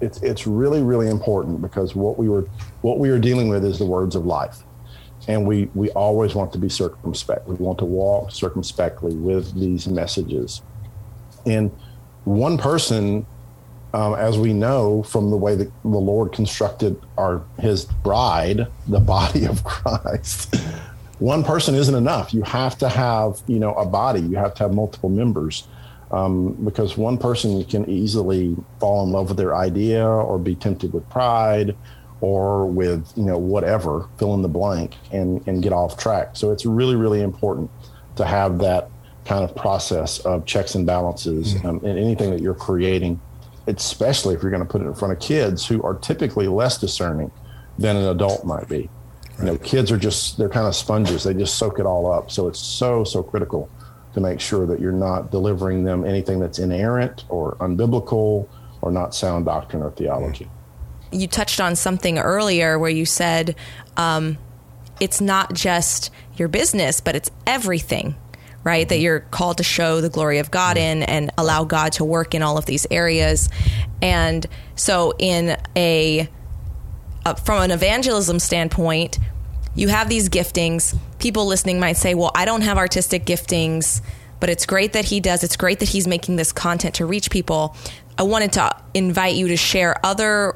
it's, 0.00 0.22
it's 0.22 0.46
really, 0.46 0.82
really 0.82 1.08
important 1.08 1.62
because 1.62 1.94
what 1.94 2.18
we 2.18 2.28
were, 2.28 2.48
what 2.82 2.98
we 2.98 3.10
are 3.10 3.18
dealing 3.18 3.48
with 3.48 3.64
is 3.64 3.78
the 3.78 3.86
words 3.86 4.16
of 4.16 4.26
life. 4.26 4.58
and 5.28 5.46
we 5.46 5.70
we 5.74 5.90
always 5.90 6.34
want 6.34 6.52
to 6.52 6.58
be 6.58 6.68
circumspect. 6.68 7.48
We 7.48 7.54
want 7.56 7.78
to 7.78 7.84
walk 7.84 8.30
circumspectly 8.30 9.14
with 9.14 9.54
these 9.58 9.88
messages. 9.88 10.62
And 11.46 11.70
one 12.24 12.58
person, 12.58 13.26
um, 13.92 14.14
as 14.14 14.38
we 14.38 14.52
know 14.52 15.02
from 15.02 15.30
the 15.30 15.36
way 15.36 15.54
that 15.56 15.70
the 15.82 15.88
Lord 15.88 16.32
constructed 16.32 17.00
our 17.16 17.42
His 17.58 17.84
bride, 17.84 18.66
the 18.88 19.00
body 19.16 19.44
of 19.46 19.64
Christ, 19.64 20.56
one 21.18 21.44
person 21.44 21.74
isn't 21.74 21.94
enough. 21.94 22.34
You 22.34 22.42
have 22.42 22.76
to 22.78 22.88
have 22.88 23.42
you 23.46 23.58
know 23.58 23.74
a 23.74 23.86
body. 23.86 24.20
You 24.20 24.36
have 24.36 24.54
to 24.54 24.64
have 24.64 24.74
multiple 24.74 25.08
members. 25.08 25.66
Um, 26.14 26.52
because 26.64 26.96
one 26.96 27.18
person 27.18 27.64
can 27.64 27.90
easily 27.90 28.56
fall 28.78 29.02
in 29.04 29.10
love 29.10 29.30
with 29.30 29.36
their 29.36 29.56
idea 29.56 30.06
or 30.06 30.38
be 30.38 30.54
tempted 30.54 30.92
with 30.92 31.08
pride 31.10 31.74
or 32.20 32.66
with 32.66 33.12
you 33.16 33.24
know 33.24 33.36
whatever 33.36 34.08
fill 34.16 34.32
in 34.34 34.42
the 34.42 34.48
blank 34.48 34.94
and 35.12 35.46
and 35.48 35.62
get 35.62 35.72
off 35.72 35.98
track 35.98 36.36
so 36.36 36.52
it's 36.52 36.64
really 36.64 36.94
really 36.94 37.20
important 37.20 37.68
to 38.16 38.24
have 38.24 38.60
that 38.60 38.88
kind 39.24 39.42
of 39.42 39.56
process 39.56 40.20
of 40.20 40.46
checks 40.46 40.74
and 40.74 40.86
balances 40.86 41.54
mm-hmm. 41.54 41.66
um, 41.66 41.84
in 41.84 41.98
anything 41.98 42.30
that 42.30 42.40
you're 42.40 42.54
creating 42.54 43.20
especially 43.66 44.34
if 44.34 44.40
you're 44.40 44.50
going 44.50 44.64
to 44.64 44.68
put 44.68 44.80
it 44.80 44.84
in 44.84 44.94
front 44.94 45.12
of 45.12 45.18
kids 45.18 45.66
who 45.66 45.82
are 45.82 45.94
typically 45.94 46.46
less 46.46 46.78
discerning 46.78 47.30
than 47.78 47.96
an 47.96 48.04
adult 48.04 48.44
might 48.44 48.68
be 48.68 48.88
right. 49.38 49.38
you 49.40 49.44
know 49.46 49.58
kids 49.58 49.90
are 49.90 49.98
just 49.98 50.38
they're 50.38 50.48
kind 50.48 50.68
of 50.68 50.76
sponges 50.76 51.24
they 51.24 51.34
just 51.34 51.56
soak 51.56 51.80
it 51.80 51.86
all 51.86 52.10
up 52.10 52.30
so 52.30 52.46
it's 52.46 52.60
so 52.60 53.02
so 53.02 53.22
critical 53.22 53.68
to 54.14 54.20
make 54.20 54.40
sure 54.40 54.66
that 54.66 54.80
you're 54.80 54.92
not 54.92 55.30
delivering 55.30 55.84
them 55.84 56.04
anything 56.04 56.40
that's 56.40 56.58
inerrant 56.58 57.24
or 57.28 57.56
unbiblical 57.56 58.48
or 58.80 58.90
not 58.90 59.14
sound 59.14 59.44
doctrine 59.44 59.82
or 59.82 59.90
theology 59.90 60.44
mm-hmm 60.44 60.54
you 61.14 61.28
touched 61.28 61.60
on 61.60 61.76
something 61.76 62.18
earlier 62.18 62.78
where 62.78 62.90
you 62.90 63.06
said 63.06 63.54
um, 63.96 64.36
it's 65.00 65.20
not 65.20 65.54
just 65.54 66.10
your 66.36 66.48
business, 66.48 67.00
but 67.00 67.14
it's 67.14 67.30
everything, 67.46 68.16
right? 68.64 68.88
That 68.88 68.98
you're 68.98 69.20
called 69.20 69.58
to 69.58 69.64
show 69.64 70.00
the 70.00 70.10
glory 70.10 70.38
of 70.38 70.50
God 70.50 70.76
in 70.76 71.02
and 71.02 71.30
allow 71.38 71.64
God 71.64 71.92
to 71.94 72.04
work 72.04 72.34
in 72.34 72.42
all 72.42 72.58
of 72.58 72.66
these 72.66 72.86
areas. 72.90 73.48
And 74.02 74.46
so, 74.74 75.14
in 75.18 75.56
a 75.76 76.28
uh, 77.24 77.34
from 77.34 77.62
an 77.62 77.70
evangelism 77.70 78.38
standpoint, 78.38 79.18
you 79.74 79.88
have 79.88 80.08
these 80.08 80.28
giftings. 80.28 80.96
People 81.18 81.46
listening 81.46 81.80
might 81.80 81.96
say, 81.96 82.14
"Well, 82.14 82.30
I 82.34 82.44
don't 82.44 82.62
have 82.62 82.78
artistic 82.78 83.24
giftings." 83.24 84.00
But 84.40 84.50
it's 84.50 84.66
great 84.66 84.92
that 84.92 85.06
he 85.06 85.20
does. 85.20 85.42
It's 85.42 85.56
great 85.56 85.78
that 85.78 85.88
he's 85.88 86.06
making 86.06 86.36
this 86.36 86.52
content 86.52 86.96
to 86.96 87.06
reach 87.06 87.30
people. 87.30 87.74
I 88.18 88.24
wanted 88.24 88.52
to 88.54 88.76
invite 88.92 89.36
you 89.36 89.48
to 89.48 89.56
share 89.56 89.96
other 90.04 90.54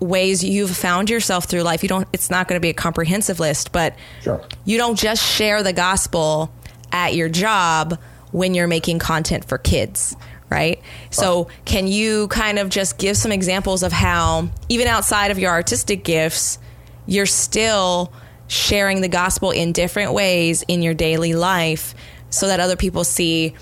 ways 0.00 0.44
you've 0.44 0.76
found 0.76 1.10
yourself 1.10 1.44
through 1.46 1.62
life. 1.62 1.82
You 1.82 1.88
don't 1.88 2.06
it's 2.12 2.30
not 2.30 2.46
going 2.46 2.56
to 2.56 2.60
be 2.60 2.68
a 2.68 2.74
comprehensive 2.74 3.40
list, 3.40 3.72
but 3.72 3.94
sure. 4.22 4.44
you 4.64 4.78
don't 4.78 4.98
just 4.98 5.22
share 5.22 5.62
the 5.62 5.72
gospel 5.72 6.52
at 6.92 7.14
your 7.14 7.28
job 7.28 7.98
when 8.30 8.54
you're 8.54 8.68
making 8.68 8.98
content 8.98 9.44
for 9.44 9.58
kids, 9.58 10.16
right? 10.50 10.80
So, 11.10 11.48
can 11.64 11.86
you 11.86 12.28
kind 12.28 12.58
of 12.58 12.68
just 12.68 12.98
give 12.98 13.16
some 13.16 13.32
examples 13.32 13.82
of 13.82 13.92
how 13.92 14.48
even 14.68 14.88
outside 14.88 15.30
of 15.30 15.38
your 15.38 15.50
artistic 15.50 16.04
gifts, 16.04 16.58
you're 17.06 17.26
still 17.26 18.12
sharing 18.46 19.00
the 19.00 19.08
gospel 19.08 19.50
in 19.50 19.72
different 19.72 20.12
ways 20.12 20.64
in 20.68 20.82
your 20.82 20.94
daily 20.94 21.34
life 21.34 21.94
so 22.30 22.46
that 22.46 22.60
other 22.60 22.76
people 22.76 23.04
see 23.04 23.54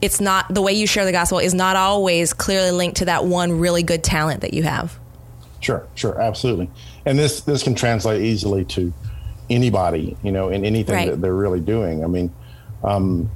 it's 0.00 0.20
not 0.20 0.52
the 0.52 0.60
way 0.60 0.72
you 0.72 0.86
share 0.86 1.04
the 1.04 1.12
gospel 1.12 1.38
is 1.38 1.54
not 1.54 1.76
always 1.76 2.32
clearly 2.32 2.70
linked 2.70 2.98
to 2.98 3.06
that 3.06 3.24
one 3.24 3.58
really 3.58 3.82
good 3.82 4.04
talent 4.04 4.42
that 4.42 4.52
you 4.52 4.62
have. 4.62 4.98
Sure, 5.60 5.86
sure, 5.94 6.20
absolutely. 6.20 6.70
And 7.06 7.18
this 7.18 7.40
this 7.42 7.62
can 7.62 7.74
translate 7.74 8.22
easily 8.22 8.64
to 8.66 8.92
anybody, 9.48 10.16
you 10.22 10.32
know, 10.32 10.48
in 10.48 10.64
anything 10.64 10.94
right. 10.94 11.10
that 11.10 11.22
they're 11.22 11.34
really 11.34 11.60
doing. 11.60 12.04
I 12.04 12.06
mean, 12.06 12.32
um, 12.82 13.30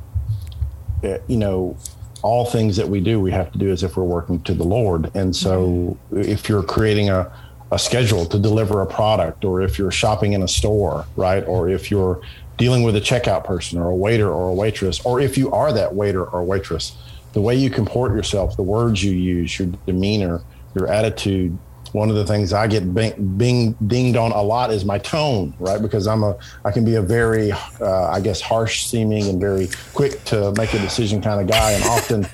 eh, 1.03 1.19
you 1.27 1.39
know, 1.39 1.77
all 2.23 2.45
things 2.45 2.77
that 2.77 2.89
we 2.89 3.01
do, 3.01 3.21
we 3.21 3.31
have 3.31 3.51
to 3.53 3.59
do 3.59 3.71
as 3.71 3.83
if 3.83 3.97
we're 3.97 4.05
working 4.05 4.43
to 4.43 4.55
the 4.55 4.65
Lord. 4.65 5.11
And 5.15 5.35
so, 5.35 5.97
mm-hmm. 6.13 6.21
if 6.21 6.49
you're 6.49 6.63
creating 6.63 7.09
a 7.09 7.33
a 7.71 7.79
schedule 7.79 8.25
to 8.27 8.39
deliver 8.39 8.81
a 8.81 8.87
product, 8.87 9.45
or 9.45 9.61
if 9.61 9.79
you're 9.79 9.91
shopping 9.91 10.33
in 10.33 10.43
a 10.43 10.49
store, 10.49 11.07
right, 11.17 11.45
or 11.47 11.69
if 11.69 11.91
you're 11.91 12.21
dealing 12.57 12.83
with 12.83 12.97
a 12.97 13.01
checkout 13.01 13.45
person 13.45 13.79
or 13.79 13.91
a 13.91 13.95
waiter 13.95 14.31
or 14.31 14.51
a 14.51 14.55
waitress, 14.55 15.01
or 15.05 15.21
if 15.21 15.39
you 15.39 15.51
are 15.53 15.73
that 15.73 15.95
waiter 15.95 16.25
or 16.25 16.43
waitress, 16.45 16.97
the 17.35 17.41
way 17.41 17.55
you 17.55 17.71
comport 17.71 18.13
yourself, 18.13 18.57
the 18.57 18.63
words 18.63 19.03
you 19.05 19.13
use, 19.13 19.59
your 19.59 19.69
demeanor, 19.87 20.41
your 20.75 20.89
attitude, 20.89 21.57
one 21.93 22.11
of 22.11 22.17
the 22.17 22.25
things 22.25 22.53
I 22.53 22.67
get 22.67 22.93
bing, 22.95 23.37
bing, 23.37 23.73
dinged 23.87 24.17
on 24.17 24.33
a 24.33 24.43
lot 24.43 24.73
is 24.73 24.85
my 24.85 24.99
tone, 24.99 25.55
right? 25.59 25.81
Because 25.81 26.07
I'm 26.07 26.23
a, 26.23 26.37
I 26.65 26.71
can 26.71 26.85
be 26.85 26.97
a 26.97 27.03
very, 27.03 27.53
uh, 27.53 28.11
I 28.11 28.21
guess, 28.21 28.41
harsh 28.41 28.87
seeming 28.87 29.29
and 29.29 29.41
very 29.41 29.69
quick 29.95 30.23
to 30.25 30.53
make 30.57 30.75
a 30.75 30.79
decision 30.79 31.23
kind 31.23 31.41
of 31.41 31.47
guy, 31.47 31.73
and 31.73 31.85
often, 31.85 32.27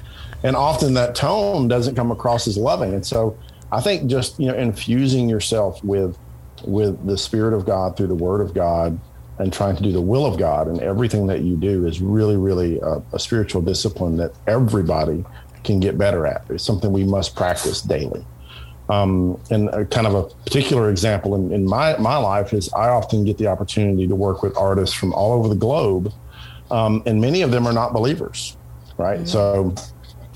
and 0.43 0.57
often 0.57 0.95
that 0.95 1.15
tone 1.15 1.69
doesn't 1.69 1.95
come 1.95 2.11
across 2.11 2.47
as 2.47 2.57
loving. 2.57 2.95
And 2.95 3.07
so, 3.07 3.39
I 3.75 3.81
think 3.81 4.09
just 4.09 4.39
you 4.39 4.47
know 4.47 4.55
infusing 4.55 5.29
yourself 5.29 5.83
with, 5.85 6.19
with 6.65 7.05
the 7.07 7.19
Spirit 7.19 7.55
of 7.55 7.67
God 7.67 7.97
through 7.97 8.09
the 8.09 8.15
Word 8.15 8.41
of 8.41 8.55
God, 8.55 8.99
and 9.39 9.53
trying 9.53 9.77
to 9.77 9.83
do 9.83 9.93
the 9.93 10.01
will 10.01 10.27
of 10.27 10.39
God 10.39 10.69
and 10.69 10.81
everything 10.81 11.27
that 11.27 11.41
you 11.41 11.57
do 11.57 11.87
is 11.87 12.01
really, 12.01 12.37
really 12.37 12.79
a, 12.81 13.03
a 13.13 13.19
spiritual 13.19 13.63
discipline 13.63 14.17
that 14.19 14.33
everybody 14.47 15.25
can 15.65 15.81
get 15.81 15.99
better 15.99 16.27
at. 16.27 16.45
It's 16.51 16.63
something 16.63 16.93
we 16.93 17.05
must 17.05 17.35
practice 17.35 17.81
daily. 17.81 18.25
Um, 18.89 19.41
and 19.51 19.71
a, 19.71 19.87
kind 19.87 20.07
of 20.07 20.15
a 20.15 20.23
particular 20.45 20.91
example 20.91 21.35
in, 21.35 21.53
in, 21.53 21.65
my, 21.65 21.97
my 21.97 22.17
life 22.17 22.53
is 22.53 22.73
I 22.75 22.91
often 22.91 23.25
get 23.25 23.39
the 23.39 23.47
opportunity 23.47 24.07
to 24.07 24.15
work 24.15 24.43
with 24.43 24.57
artists 24.59 24.95
from 24.95 25.15
all 25.15 25.33
over 25.33 25.49
the 25.49 25.55
globe. 25.55 26.13
Um, 26.71 27.03
and 27.07 27.21
many 27.21 27.43
of 27.43 27.51
them 27.51 27.67
are 27.67 27.73
not 27.73 27.93
believers, 27.93 28.57
right? 28.99 29.21
Mm-hmm. 29.21 29.27
So, 29.27 29.75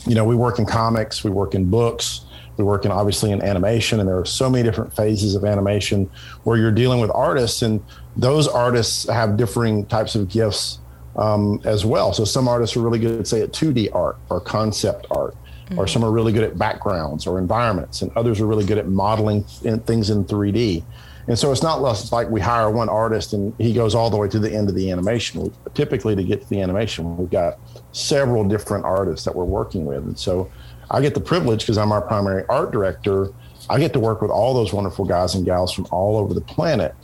you 0.07 0.15
know, 0.15 0.25
we 0.25 0.35
work 0.35 0.59
in 0.59 0.65
comics, 0.65 1.23
we 1.23 1.31
work 1.31 1.55
in 1.55 1.69
books, 1.69 2.25
we 2.59 2.65
work 2.65 2.85
in 2.85 2.91
obviously 2.91 3.33
in 3.33 3.43
animation, 3.43 4.01
and 4.01 4.09
there 4.09 4.19
are 4.19 4.27
so 4.27 4.51
many 4.51 4.65
different 4.65 4.95
phases 4.95 5.35
of 5.35 5.45
animation 5.45 6.11
where 6.43 6.59
you're 6.59 6.73
dealing 6.73 7.01
with 7.01 7.11
artists, 7.13 7.63
and 7.63 7.83
those 8.17 8.47
artists 8.49 9.09
have 9.09 9.37
differing 9.37 9.87
types 9.87 10.15
of 10.15 10.29
gifts 10.29 10.81
um, 11.17 11.61
as 11.65 11.87
well. 11.87 12.13
So, 12.13 12.25
some 12.25 12.49
artists 12.49 12.77
are 12.77 12.81
really 12.81 12.99
good, 12.99 13.21
at 13.21 13.27
say, 13.27 13.43
at 13.43 13.53
2D 13.53 13.95
art 13.95 14.17
or 14.29 14.41
concept 14.41 15.07
art 15.11 15.37
mm-hmm. 15.69 15.79
or 15.79 15.87
some 15.87 16.05
are 16.05 16.11
really 16.11 16.33
good 16.33 16.45
at 16.45 16.59
backgrounds 16.59 17.27
or 17.27 17.39
environments, 17.39 18.03
and 18.03 18.11
others 18.17 18.41
are 18.41 18.47
really 18.47 18.65
good 18.65 18.79
at 18.79 18.89
modeling 18.89 19.45
things 19.45 20.11
in 20.11 20.25
3D. 20.25 20.85
And 21.29 21.39
so 21.39 21.53
it's 21.53 21.63
not 21.63 21.83
like 22.11 22.31
we 22.31 22.41
hire 22.41 22.71
one 22.71 22.89
artist 22.89 23.35
and 23.35 23.55
he 23.59 23.75
goes 23.75 23.95
all 23.95 24.09
the 24.09 24.17
way 24.17 24.29
to 24.29 24.39
the 24.39 24.51
end 24.51 24.71
of 24.71 24.75
the 24.75 24.91
animation. 24.91 25.43
We, 25.43 25.53
typically, 25.75 26.17
to 26.17 26.25
get 26.25 26.41
to 26.41 26.49
the 26.49 26.63
animation, 26.63 27.19
we've 27.19 27.29
got 27.29 27.59
several 27.93 28.49
different 28.49 28.87
artists 28.87 29.27
that 29.27 29.37
we're 29.37 29.45
working 29.45 29.85
with. 29.85 30.05
And 30.05 30.19
so 30.19 30.51
I 30.91 31.01
get 31.01 31.15
the 31.15 31.21
privilege 31.21 31.61
because 31.61 31.79
I'm 31.79 31.93
our 31.93 32.03
primary 32.03 32.45
art 32.49 32.71
director. 32.71 33.33
I 33.71 33.79
get 33.79 33.93
to 33.93 34.01
work 34.01 34.23
with 34.23 34.31
all 34.31 34.55
those 34.55 34.73
wonderful 34.73 35.05
guys 35.05 35.35
and 35.35 35.45
gals 35.45 35.73
from 35.73 35.87
all 35.91 36.17
over 36.17 36.35
the 36.35 36.41
planet. 36.41 36.95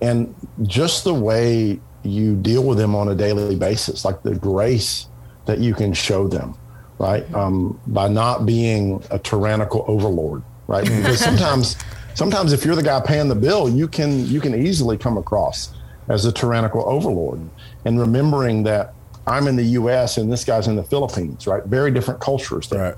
And 0.00 0.34
just 0.62 1.04
the 1.04 1.12
way 1.14 1.78
you 2.02 2.36
deal 2.36 2.64
with 2.64 2.78
them 2.78 2.94
on 2.94 3.08
a 3.08 3.14
daily 3.14 3.56
basis, 3.56 4.04
like 4.04 4.22
the 4.22 4.34
grace 4.34 5.06
that 5.44 5.58
you 5.58 5.74
can 5.74 5.92
show 5.92 6.26
them, 6.26 6.56
right? 6.98 7.32
Um, 7.34 7.78
by 7.86 8.08
not 8.08 8.46
being 8.46 9.02
a 9.10 9.18
tyrannical 9.18 9.84
overlord, 9.86 10.42
right? 10.66 10.84
Because 10.84 11.20
sometimes, 11.20 11.76
sometimes 12.14 12.52
if 12.52 12.64
you're 12.64 12.76
the 12.76 12.82
guy 12.82 13.00
paying 13.00 13.28
the 13.28 13.34
bill, 13.34 13.68
you 13.68 13.86
can 13.86 14.26
you 14.26 14.40
can 14.40 14.54
easily 14.54 14.96
come 14.96 15.18
across 15.18 15.74
as 16.08 16.24
a 16.24 16.32
tyrannical 16.32 16.88
overlord. 16.88 17.40
And 17.84 18.00
remembering 18.00 18.62
that 18.64 18.94
I'm 19.26 19.46
in 19.46 19.56
the 19.56 19.64
U.S. 19.64 20.16
and 20.16 20.32
this 20.32 20.44
guy's 20.44 20.66
in 20.66 20.76
the 20.76 20.82
Philippines, 20.82 21.46
right? 21.46 21.64
Very 21.64 21.90
different 21.90 22.20
cultures 22.20 22.68
there, 22.68 22.82
right? 22.82 22.96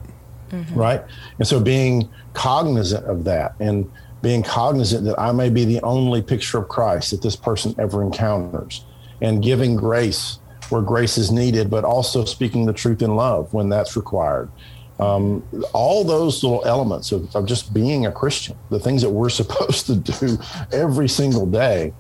Mm-hmm. 0.53 0.75
right? 0.75 1.03
And 1.39 1.49
so 1.49 1.59
being 1.59 2.11
cognizant 2.35 3.07
of 3.07 3.25
that 3.25 3.55
and 3.59 3.91
being 4.21 4.43
cognizant 4.43 5.05
that 5.07 5.19
I 5.19 5.33
may 5.33 5.51
be 5.51 5.65
the 5.65 5.81
only 5.83 6.23
picture 6.23 6.59
of 6.59 6.69
Christ 6.69 7.11
that 7.11 7.23
this 7.23 7.37
person 7.37 7.75
ever 7.79 8.03
encounters, 8.03 8.85
and 9.21 9.43
giving 9.43 9.77
grace 9.77 10.39
where 10.69 10.83
grace 10.83 11.19
is 11.19 11.31
needed, 11.31 11.71
but 11.71 11.85
also 11.85 12.25
speaking 12.25 12.67
the 12.67 12.73
truth 12.73 13.03
in 13.03 13.15
love 13.15 13.53
when 13.53 13.69
that's 13.69 13.97
required. 13.97 14.51
Um, 14.99 15.43
all 15.73 16.05
those 16.05 16.43
little 16.43 16.65
elements 16.65 17.13
of, 17.13 17.35
of, 17.35 17.47
just 17.47 17.75
being 17.75 18.07
a 18.07 18.13
Christian, 18.13 18.57
the 18.71 18.79
things 18.79 19.03
that 19.03 19.11
we're 19.11 19.29
supposed 19.43 19.87
to 19.87 19.97
do 19.97 20.39
every 20.73 21.09
single 21.09 21.47
day, 21.47 21.93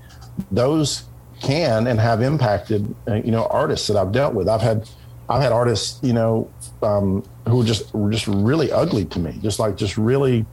those 0.51 1.05
can 1.41 1.87
and 1.87 1.99
have 1.99 2.23
impacted, 2.23 2.95
uh, 3.09 3.15
you 3.15 3.31
know, 3.31 3.47
artists 3.47 3.88
that 3.88 3.97
I've 3.97 4.12
dealt 4.12 4.35
with. 4.35 4.49
I've 4.49 4.61
had, 4.61 4.88
I've 5.29 5.43
had 5.43 5.53
artists, 5.53 5.99
you 6.03 6.13
know, 6.13 6.51
um, 6.83 7.25
who 7.49 7.59
were 7.59 7.65
just 7.65 7.93
were 7.95 8.11
just 8.11 8.27
really 8.27 8.71
ugly 8.71 9.05
to 9.07 9.19
me, 9.19 9.39
just 9.43 9.59
like 9.59 9.77
just 9.77 9.97
really, 9.97 10.45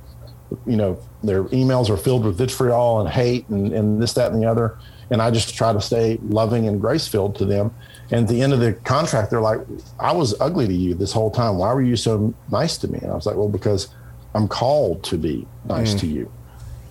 you 0.65 0.75
know, 0.75 0.99
their 1.23 1.45
emails 1.45 1.89
are 1.89 1.97
filled 1.97 2.25
with 2.25 2.37
vitriol 2.37 2.99
and 2.99 3.09
hate 3.09 3.47
and, 3.49 3.73
and 3.73 4.01
this, 4.01 4.13
that, 4.13 4.31
and 4.31 4.41
the 4.41 4.49
other. 4.49 4.77
And 5.11 5.21
I 5.21 5.31
just 5.31 5.55
try 5.55 5.73
to 5.73 5.81
stay 5.81 6.19
loving 6.21 6.67
and 6.67 6.79
grace 6.79 7.07
filled 7.07 7.35
to 7.37 7.45
them. 7.45 7.73
And 8.11 8.21
at 8.21 8.27
the 8.27 8.41
end 8.41 8.53
of 8.53 8.59
the 8.59 8.73
contract, 8.73 9.31
they're 9.31 9.41
like, 9.41 9.59
I 9.99 10.11
was 10.11 10.39
ugly 10.39 10.67
to 10.67 10.73
you 10.73 10.93
this 10.93 11.11
whole 11.11 11.31
time. 11.31 11.57
Why 11.57 11.73
were 11.73 11.81
you 11.81 11.95
so 11.95 12.33
nice 12.51 12.77
to 12.79 12.87
me? 12.87 12.99
And 13.01 13.11
I 13.11 13.15
was 13.15 13.25
like, 13.25 13.35
well, 13.35 13.49
because 13.49 13.89
I'm 14.35 14.47
called 14.47 15.03
to 15.05 15.17
be 15.17 15.47
nice 15.65 15.95
mm. 15.95 15.99
to 16.01 16.07
you. 16.07 16.31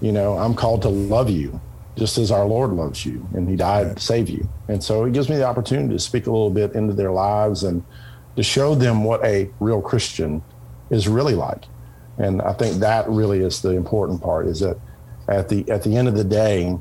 You 0.01 0.13
know, 0.13 0.37
I'm 0.37 0.55
called 0.55 0.83
to 0.83 0.89
love 0.89 1.31
you 1.31 1.61
just 1.99 2.17
as 2.17 2.31
our 2.31 2.47
Lord 2.47 2.71
loves 2.71 3.05
you, 3.05 3.27
and 3.35 3.49
He 3.49 3.57
died 3.57 3.97
to 3.97 4.03
save 4.03 4.29
you. 4.29 4.49
And 4.69 4.83
so 4.83 5.05
it 5.05 5.13
gives 5.13 5.29
me 5.29 5.37
the 5.37 5.45
opportunity 5.45 5.95
to 5.95 5.99
speak 5.99 6.27
a 6.27 6.31
little 6.31 6.51
bit 6.51 6.73
into 6.73 6.95
their 6.95 7.11
lives 7.11 7.65
and 7.65 7.85
to 8.37 8.43
show 8.43 8.75
them 8.75 9.05
what 9.05 9.25
a 9.25 9.51
real 9.61 9.83
Christian 9.83 10.43
is 10.91 11.09
really 11.09 11.35
like. 11.35 11.65
And 12.19 12.41
I 12.43 12.53
think 12.53 12.79
that 12.81 13.09
really 13.09 13.41
is 13.41 13.63
the 13.63 13.71
important 13.71 14.23
part. 14.23 14.47
Is 14.47 14.61
that 14.61 14.79
at 15.29 15.49
the 15.49 15.69
at 15.71 15.83
the 15.83 15.97
end 15.97 16.09
of 16.09 16.15
the 16.15 16.25
day, 16.25 16.79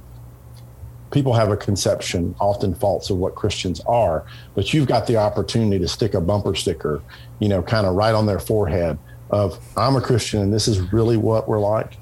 people 1.11 1.33
have 1.33 1.51
a 1.51 1.57
conception, 1.57 2.35
often 2.39 2.73
false, 2.75 3.09
of 3.09 3.17
what 3.17 3.35
Christians 3.35 3.81
are. 3.81 4.25
But 4.55 4.73
you've 4.73 4.87
got 4.87 5.07
the 5.07 5.17
opportunity 5.17 5.79
to 5.79 5.87
stick 5.87 6.13
a 6.13 6.21
bumper 6.21 6.55
sticker, 6.55 7.01
you 7.39 7.49
know, 7.49 7.61
kind 7.61 7.87
of 7.87 7.95
right 7.95 8.13
on 8.13 8.25
their 8.25 8.39
forehead 8.39 8.97
of 9.29 9.59
I'm 9.75 9.95
a 9.95 10.01
Christian 10.01 10.41
and 10.41 10.53
this 10.53 10.67
is 10.67 10.79
really 10.93 11.17
what 11.17 11.47
we're 11.47 11.59
like. 11.59 11.97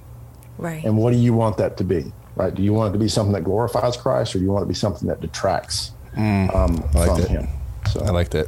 Right. 0.58 0.84
And 0.84 0.97
what 0.97 1.12
do 1.12 1.17
you 1.17 1.34
want 1.34 1.58
that 1.58 1.78
to 1.78 1.84
be? 1.84 2.13
Right? 2.36 2.54
Do 2.54 2.62
you 2.62 2.74
want 2.74 2.89
it 2.89 2.98
to 2.98 3.00
be 3.04 3.08
something 3.08 3.34
that 3.34 3.43
glorifies 3.43 3.95
Christ, 3.98 4.36
or 4.36 4.39
do 4.39 4.45
you 4.45 4.52
want 4.52 4.63
it 4.63 4.65
to 4.65 4.69
be 4.69 4.74
something 4.76 5.08
that 5.08 5.21
detracts 5.21 5.91
um, 6.17 6.48
Mm. 6.50 6.93
like 6.93 7.08
from 7.10 7.21
that. 7.21 7.30
Him? 7.30 7.48
So 7.91 8.02
I 8.02 8.10
like 8.10 8.30
that. 8.32 8.48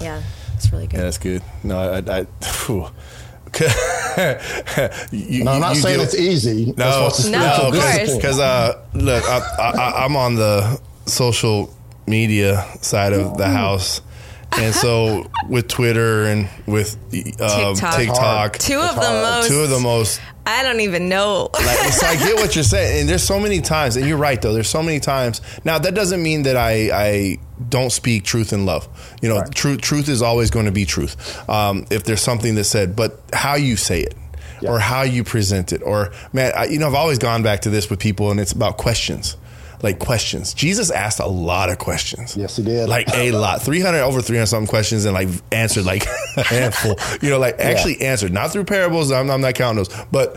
yeah, 0.00 0.22
it's 0.54 0.72
really 0.72 0.86
good. 0.86 0.96
Yeah, 0.98 1.02
that's 1.04 1.18
good. 1.18 1.42
No, 1.62 1.78
I, 1.78 1.98
I, 2.20 2.24
phew. 2.44 2.86
you, 5.10 5.44
no, 5.44 5.52
I'm 5.52 5.60
not 5.60 5.74
you 5.76 5.80
saying 5.82 6.00
it's 6.00 6.14
easy. 6.14 6.74
No, 6.76 7.02
No, 7.04 7.08
spiritual 7.10 7.42
of 7.66 7.72
course. 7.74 7.84
discipline. 7.84 8.16
because 8.16 8.38
uh, 8.40 8.82
look, 8.94 9.24
I, 9.24 9.38
I, 9.58 10.04
I'm 10.04 10.16
on 10.16 10.34
the 10.36 10.80
social 11.06 11.74
media 12.06 12.64
side 12.82 13.12
of 13.12 13.36
the 13.38 13.46
house, 13.48 14.00
and 14.56 14.74
so 14.74 15.30
with 15.48 15.68
Twitter 15.68 16.24
and 16.26 16.48
with 16.66 16.94
um, 17.40 17.74
TikTok. 17.74 17.96
TikTok, 17.96 18.58
Two 18.58 18.78
of 18.80 18.94
the 18.94 19.00
most. 19.00 19.48
two 19.48 19.60
of 19.60 19.70
the 19.70 19.78
most 19.80 20.20
I 20.46 20.62
don't 20.62 20.80
even 20.80 21.10
know. 21.10 21.50
like, 21.52 21.76
so 21.92 22.06
I 22.06 22.16
get 22.16 22.36
what 22.36 22.54
you're 22.54 22.64
saying, 22.64 23.00
and 23.00 23.08
there's 23.08 23.22
so 23.22 23.38
many 23.38 23.60
times, 23.60 23.96
and 23.96 24.06
you're 24.06 24.16
right 24.16 24.40
though. 24.40 24.54
There's 24.54 24.68
so 24.70 24.82
many 24.82 24.98
times. 24.98 25.42
Now 25.64 25.78
that 25.78 25.94
doesn't 25.94 26.22
mean 26.22 26.44
that 26.44 26.56
I 26.56 26.90
I 26.92 27.38
don't 27.68 27.90
speak 27.90 28.24
truth 28.24 28.52
in 28.54 28.64
love. 28.64 28.88
You 29.20 29.28
know, 29.28 29.40
Right. 29.40 29.54
truth 29.54 29.82
truth 29.82 30.08
is 30.08 30.22
always 30.22 30.50
going 30.50 30.64
to 30.66 30.72
be 30.72 30.86
truth. 30.86 31.38
Um, 31.50 31.84
if 31.90 32.04
there's 32.04 32.22
something 32.22 32.54
that's 32.54 32.68
said, 32.70 32.96
but 32.96 33.20
how 33.32 33.56
you 33.56 33.76
say 33.76 34.00
it. 34.00 34.14
Yeah. 34.60 34.70
Or 34.72 34.78
how 34.80 35.02
you 35.02 35.22
present 35.22 35.72
it, 35.72 35.82
or 35.84 36.10
man, 36.32 36.50
I, 36.56 36.64
you 36.64 36.80
know, 36.80 36.88
I've 36.88 36.94
always 36.96 37.18
gone 37.18 37.44
back 37.44 37.60
to 37.60 37.70
this 37.70 37.88
with 37.88 38.00
people, 38.00 38.32
and 38.32 38.40
it's 38.40 38.50
about 38.50 38.76
questions, 38.76 39.36
like 39.82 39.98
questions. 39.98 40.54
Jesus 40.54 40.90
asked 40.90 41.20
a 41.20 41.26
lot 41.26 41.70
of 41.70 41.78
questions. 41.78 42.36
Yes, 42.36 42.56
he 42.56 42.62
did. 42.62 42.88
Like 42.88 43.08
a 43.14 43.32
lot, 43.32 43.62
three 43.62 43.80
hundred 43.80 44.02
over 44.02 44.20
three 44.20 44.36
hundred 44.36 44.46
something 44.46 44.68
questions, 44.68 45.04
and 45.04 45.14
like 45.14 45.28
answered 45.52 45.84
like 45.84 46.06
a 46.36 46.42
handful. 46.42 46.96
You 47.22 47.30
know, 47.30 47.38
like 47.38 47.58
actually 47.60 48.00
answered, 48.00 48.32
not 48.32 48.52
through 48.52 48.64
parables. 48.64 49.12
I'm, 49.12 49.30
I'm 49.30 49.40
not 49.40 49.54
counting 49.54 49.84
those, 49.84 50.06
but 50.10 50.36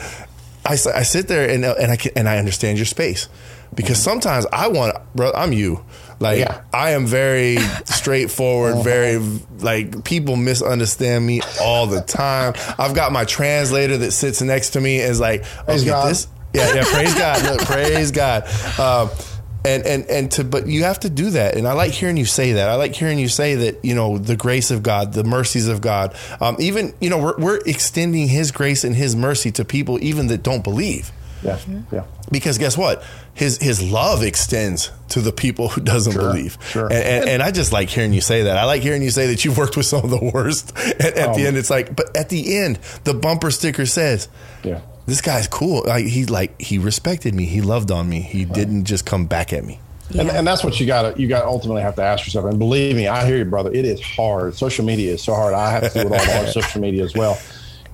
I, 0.65 0.73
I 0.73 1.03
sit 1.03 1.27
there 1.27 1.49
and 1.49 1.65
and 1.65 1.91
I 1.91 1.95
can, 1.95 2.11
and 2.15 2.29
I 2.29 2.37
understand 2.37 2.77
your 2.77 2.85
space 2.85 3.29
because 3.73 4.01
sometimes 4.01 4.45
I 4.51 4.67
want, 4.67 4.97
bro. 5.15 5.31
I'm 5.33 5.53
you. 5.53 5.83
Like 6.19 6.39
Yeah. 6.39 6.61
I 6.71 6.91
am 6.91 7.07
very 7.07 7.57
straightforward, 7.85 8.83
very 8.83 9.17
like 9.59 10.03
people 10.03 10.35
misunderstand 10.35 11.25
me 11.25 11.41
all 11.59 11.87
the 11.87 12.01
time. 12.01 12.53
I've 12.77 12.93
got 12.93 13.11
my 13.11 13.25
translator 13.25 13.97
that 13.97 14.11
sits 14.11 14.41
next 14.41 14.71
to 14.71 14.81
me 14.81 15.01
and 15.01 15.09
is 15.09 15.19
like, 15.19 15.43
okay, 15.67 15.83
God. 15.85 16.09
this, 16.09 16.27
yeah, 16.53 16.73
yeah, 16.75 16.83
praise 16.85 17.13
God, 17.15 17.43
Look, 17.43 17.61
praise 17.61 18.11
God. 18.11 18.43
Um, 18.79 19.09
and 19.65 19.85
and 19.85 20.05
and 20.07 20.31
to 20.31 20.43
but 20.43 20.67
you 20.67 20.83
have 20.83 20.99
to 21.01 21.09
do 21.09 21.29
that. 21.31 21.55
And 21.55 21.67
i 21.67 21.73
like 21.73 21.91
hearing 21.91 22.17
you 22.17 22.25
say 22.25 22.53
that. 22.53 22.67
I 22.69 22.75
like 22.75 22.95
hearing 22.95 23.19
you 23.19 23.27
say 23.27 23.55
that 23.55 23.83
you 23.85 23.93
know 23.95 24.17
the 24.17 24.35
grace 24.35 24.71
of 24.71 24.81
god 24.83 25.13
the 25.13 25.23
mercies 25.23 25.67
of 25.67 25.81
god. 25.81 26.15
Um, 26.39 26.55
even 26.59 26.93
you 26.99 27.09
know 27.09 27.17
we're, 27.19 27.37
we're 27.37 27.59
extending 27.65 28.27
his 28.27 28.51
grace 28.51 28.83
and 28.83 28.95
his 28.95 29.15
mercy 29.15 29.51
to 29.51 29.65
people 29.65 30.01
even 30.03 30.27
that 30.27 30.43
don't 30.43 30.63
believe. 30.63 31.11
Yeah, 31.43 31.57
yeah. 31.91 32.03
because 32.31 32.59
guess 32.59 32.77
what? 32.77 33.03
His 33.33 33.57
his 33.57 33.81
love 33.81 34.21
extends 34.21 34.91
to 35.09 35.21
the 35.21 35.31
people 35.31 35.69
who 35.69 35.81
doesn't 35.81 36.13
Sure, 36.13 36.21
believe. 36.21 36.57
sure. 36.69 36.85
And, 36.85 36.93
and, 36.93 37.29
and 37.29 37.41
i 37.43 37.49
just 37.49 37.73
like 37.73 37.89
hearing 37.89 38.13
you 38.13 38.21
say 38.21 38.43
that. 38.43 38.57
I 38.57 38.65
like 38.65 38.83
hearing 38.83 39.01
you 39.01 39.09
say 39.09 39.25
that 39.27 39.43
you've 39.43 39.57
worked 39.57 39.75
with 39.75 39.87
some 39.87 40.03
of 40.03 40.11
the 40.11 40.31
worst 40.33 40.71
and 40.77 41.01
at 41.01 41.33
the 41.33 41.41
Um, 41.41 41.47
end. 41.47 41.57
It's 41.57 41.71
like 41.71 41.95
but 41.95 42.15
at 42.15 42.29
the 42.29 42.57
end 42.57 42.77
the 43.05 43.15
bumper 43.15 43.49
sticker 43.49 43.87
says 43.87 44.27
Yeah. 44.63 44.81
This 45.05 45.21
guy's 45.21 45.47
cool 45.47 45.83
like 45.85 46.05
he 46.05 46.25
like 46.25 46.59
he 46.61 46.77
respected 46.77 47.33
me 47.33 47.45
he 47.45 47.61
loved 47.61 47.91
on 47.91 48.07
me 48.07 48.21
he 48.21 48.45
didn't 48.45 48.85
just 48.85 49.05
come 49.05 49.25
back 49.25 49.51
at 49.51 49.63
me 49.65 49.79
And, 50.09 50.27
Yeah. 50.27 50.33
and 50.35 50.45
that's 50.47 50.63
what 50.63 50.79
you 50.79 50.85
got 50.85 51.15
to 51.15 51.21
you 51.21 51.27
got 51.27 51.41
to 51.41 51.47
ultimately 51.47 51.81
have 51.81 51.95
to 51.95 52.03
ask 52.03 52.25
yourself. 52.25 52.45
And 52.45 52.59
believe 52.59 52.95
me, 52.97 53.07
I 53.07 53.25
hear 53.25 53.37
you, 53.37 53.45
brother. 53.45 53.71
It 53.71 53.85
is 53.85 54.01
hard. 54.01 54.55
Social 54.55 54.83
media 54.83 55.13
is 55.13 55.23
so 55.23 55.33
hard. 55.33 55.53
I 55.53 55.71
have 55.71 55.93
to 55.93 56.01
do 56.03 56.13
it 56.13 56.29
all 56.29 56.39
on 56.39 56.47
social 56.59 56.81
media 56.81 57.03
as 57.05 57.13
well. 57.13 57.39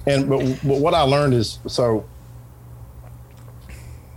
And 0.07 0.27
but, 0.27 0.39
but 0.63 0.79
what 0.79 0.93
I 0.95 1.01
learned 1.01 1.33
is 1.35 1.59
so 1.67 2.05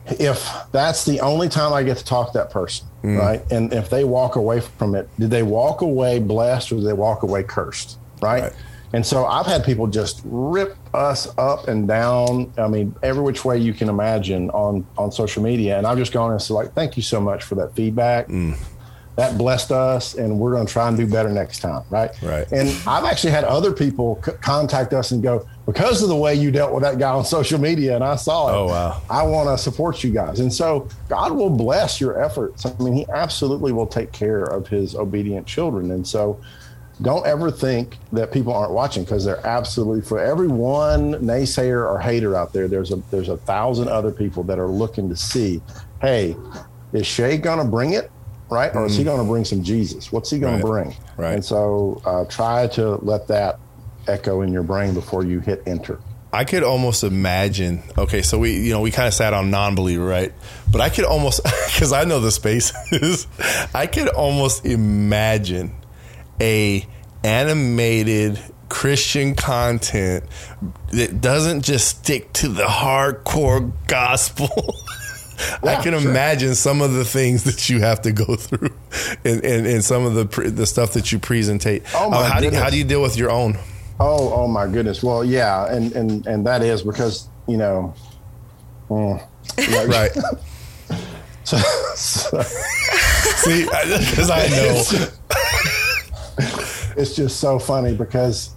if 0.07 0.49
that's 0.73 1.05
the 1.05 1.21
only 1.21 1.49
time 1.49 1.73
I 1.73 1.83
get 1.83 1.99
to 1.99 2.05
talk 2.05 2.33
to 2.33 2.39
that 2.39 2.51
person, 2.51 2.87
mm. 3.03 3.19
right? 3.19 3.43
And 3.53 3.73
if 3.73 3.91
they 3.91 4.05
walk 4.05 4.37
away 4.37 4.61
from 4.61 4.95
it, 4.95 5.09
did 5.19 5.31
they 5.31 5.43
walk 5.43 5.83
away 5.83 6.19
blessed 6.19 6.73
or 6.73 6.77
did 6.77 6.87
they 6.87 6.93
walk 6.93 7.23
away 7.23 7.43
cursed, 7.43 7.99
right? 8.21 8.45
Right. 8.45 8.53
And 8.93 9.07
so 9.07 9.25
I've 9.25 9.47
had 9.47 9.65
people 9.65 9.87
just 9.87 10.21
rip 10.25 10.77
us 10.93 11.29
up 11.39 11.69
and 11.69 11.87
down. 11.87 12.53
I 12.59 12.67
mean, 12.67 12.95
every 13.03 13.23
which 13.23 13.45
way 13.45 13.59
you 13.59 13.73
can 13.73 13.89
imagine 13.89 14.51
on 14.51 14.87
on 14.99 15.13
social 15.13 15.43
media. 15.43 15.79
And 15.79 15.87
I've 15.87 15.99
just 15.99 16.13
gone 16.13 16.33
and 16.33 16.43
said, 16.43 16.55
like, 16.55 16.73
thank 16.73 16.97
you 16.97 17.03
so 17.03 17.21
much 17.21 17.45
for 17.45 17.55
that 17.57 17.75
feedback. 17.75 18.27
Mm. 18.29 18.57
That 19.17 19.37
blessed 19.37 19.71
us, 19.71 20.15
and 20.15 20.39
we're 20.39 20.53
going 20.53 20.67
to 20.67 20.73
try 20.73 20.89
and 20.89 20.97
do 20.97 21.07
better 21.07 21.29
next 21.29 21.59
time, 21.59 21.83
right? 21.91 22.11
Right. 22.23 22.51
And 22.53 22.71
I've 22.87 23.05
actually 23.05 23.33
had 23.33 23.45
other 23.45 23.71
people 23.71 24.19
c- 24.25 24.33
contact 24.41 24.95
us 24.95 25.11
and 25.11 25.23
go, 25.23 25.47
because 25.67 26.03
of 26.03 26.09
the 26.09 26.17
way 26.17 26.35
you 26.35 26.51
dealt 26.51 26.73
with 26.73 26.83
that 26.85 26.99
guy 26.99 27.11
on 27.11 27.25
social 27.25 27.61
media, 27.61 27.95
and 27.97 28.03
I 28.03 28.17
saw 28.17 28.49
it. 28.49 28.53
Oh, 28.53 28.67
wow. 28.67 29.03
I 29.11 29.23
want 29.25 29.49
to 29.51 29.63
support 29.63 30.03
you 30.03 30.11
guys. 30.11 30.41
And 30.41 30.51
so 30.51 30.89
God 31.09 31.33
will 31.33 31.51
bless 31.51 32.01
your 32.01 32.23
efforts. 32.23 32.65
I 32.65 32.73
mean, 32.79 32.95
He 32.95 33.07
absolutely 33.13 33.73
will 33.73 33.87
take 33.87 34.11
care 34.11 34.45
of 34.45 34.69
His 34.69 34.95
obedient 34.95 35.47
children. 35.47 35.91
And 35.91 36.07
so 36.07 36.41
don't 37.03 37.27
ever 37.27 37.51
think 37.51 37.97
that 38.13 38.33
people 38.33 38.53
aren't 38.53 38.73
watching 38.73 39.05
because 39.05 39.25
they're 39.25 39.45
absolutely 39.47 40.03
for 40.03 40.19
every 40.19 40.49
one 40.49 41.15
naysayer 41.15 41.89
or 41.89 41.99
hater 41.99 42.37
out 42.37 42.53
there, 42.53 42.69
there's 42.69 42.93
a 42.93 42.97
there's 43.11 43.29
a 43.29 43.37
thousand 43.39 43.89
other 43.89 44.11
people 44.13 44.43
that 44.45 44.59
are 44.59 44.69
looking 44.69 45.09
to 45.09 45.17
see, 45.17 45.63
hey, 46.03 46.37
is 46.93 47.07
Shay 47.07 47.39
gonna 47.39 47.65
bring 47.65 47.93
it? 47.93 48.11
Right? 48.51 48.75
Or 48.75 48.87
is 48.87 48.97
he 48.97 49.05
gonna 49.05 49.25
bring 49.25 49.45
some 49.45 49.63
Jesus? 49.63 50.11
What's 50.11 50.31
he 50.31 50.39
gonna 50.41 50.57
Right. 50.57 50.65
bring? 50.65 50.95
Right. 51.17 51.35
And 51.35 51.45
so 51.45 52.03
uh, 52.05 52.25
try 52.25 52.67
to 52.69 52.97
let 52.97 53.29
that 53.29 53.59
echo 54.09 54.43
in 54.43 54.53
your 54.53 54.65
brain 54.65 54.93
before 54.93 55.25
you 55.25 55.41
hit 55.41 55.63
enter. 55.67 56.01
I 56.33 56.45
could 56.45 56.63
almost 56.63 57.03
imagine. 57.03 57.83
Okay, 57.99 58.23
so 58.23 58.39
we, 58.39 58.55
you 58.57 58.73
know, 58.73 58.81
we 58.81 58.91
kind 58.93 59.09
of 59.09 59.15
sat 59.15 59.35
on 59.35 59.51
non-believer, 59.51 60.05
right? 60.05 60.33
But 60.71 60.81
I 60.81 60.89
could 60.89 61.05
almost, 61.05 61.43
because 61.67 61.93
I 61.93 62.05
know 62.05 62.21
the 62.21 62.31
spaces. 62.31 63.27
I 63.75 63.87
could 63.87 64.09
almost 64.09 64.65
imagine 64.65 65.73
a 66.41 66.87
animated 67.23 68.39
Christian 68.69 69.35
content 69.35 70.25
that 70.93 71.21
doesn't 71.21 71.63
just 71.63 71.89
stick 71.89 72.33
to 72.35 72.49
the 72.49 72.65
hardcore 72.65 73.73
gospel. 73.87 74.49
I 75.63 75.77
can 75.83 75.99
sure. 75.99 76.11
imagine 76.11 76.55
some 76.55 76.83
of 76.83 76.93
the 76.93 77.05
things 77.05 77.45
that 77.45 77.69
you 77.71 77.81
have 77.81 78.03
to 78.03 78.13
go 78.13 78.37
through, 78.37 78.75
and, 79.25 79.43
and, 79.45 79.67
and 79.67 79.83
some 79.85 80.05
of 80.05 80.15
the 80.15 80.27
pre- 80.27 80.51
the 80.51 80.67
stuff 80.67 80.93
that 80.93 81.13
you 81.13 81.19
presentate. 81.19 81.83
Oh, 81.95 82.11
my 82.11 82.19
Uh, 82.19 82.25
how 82.31 82.41
do 82.41 82.47
you, 82.47 82.55
how 82.55 82.69
do 82.71 82.77
you 82.77 82.85
deal 82.85 83.01
with 83.03 83.17
your 83.17 83.31
own? 83.31 83.57
Oh, 83.99 84.33
oh 84.35 84.47
my 84.49 84.67
goodness. 84.67 85.03
Well, 85.03 85.25
yeah, 85.25 85.67
and 85.73 85.93
and 85.93 86.27
and 86.27 86.47
that 86.47 86.63
is 86.63 86.83
because 86.83 87.29
you 87.49 87.57
know, 87.57 87.95
mm, 88.91 89.27
yeah, 89.59 89.85
Right. 89.85 90.11
so- 91.45 91.57
so 91.97 92.43
See, 92.43 93.65
because 93.65 94.31
I 94.31 94.47
know. 94.49 94.83
It's 97.01 97.17
just 97.17 97.41
so 97.41 97.59
funny 97.59 97.95
because 97.95 98.55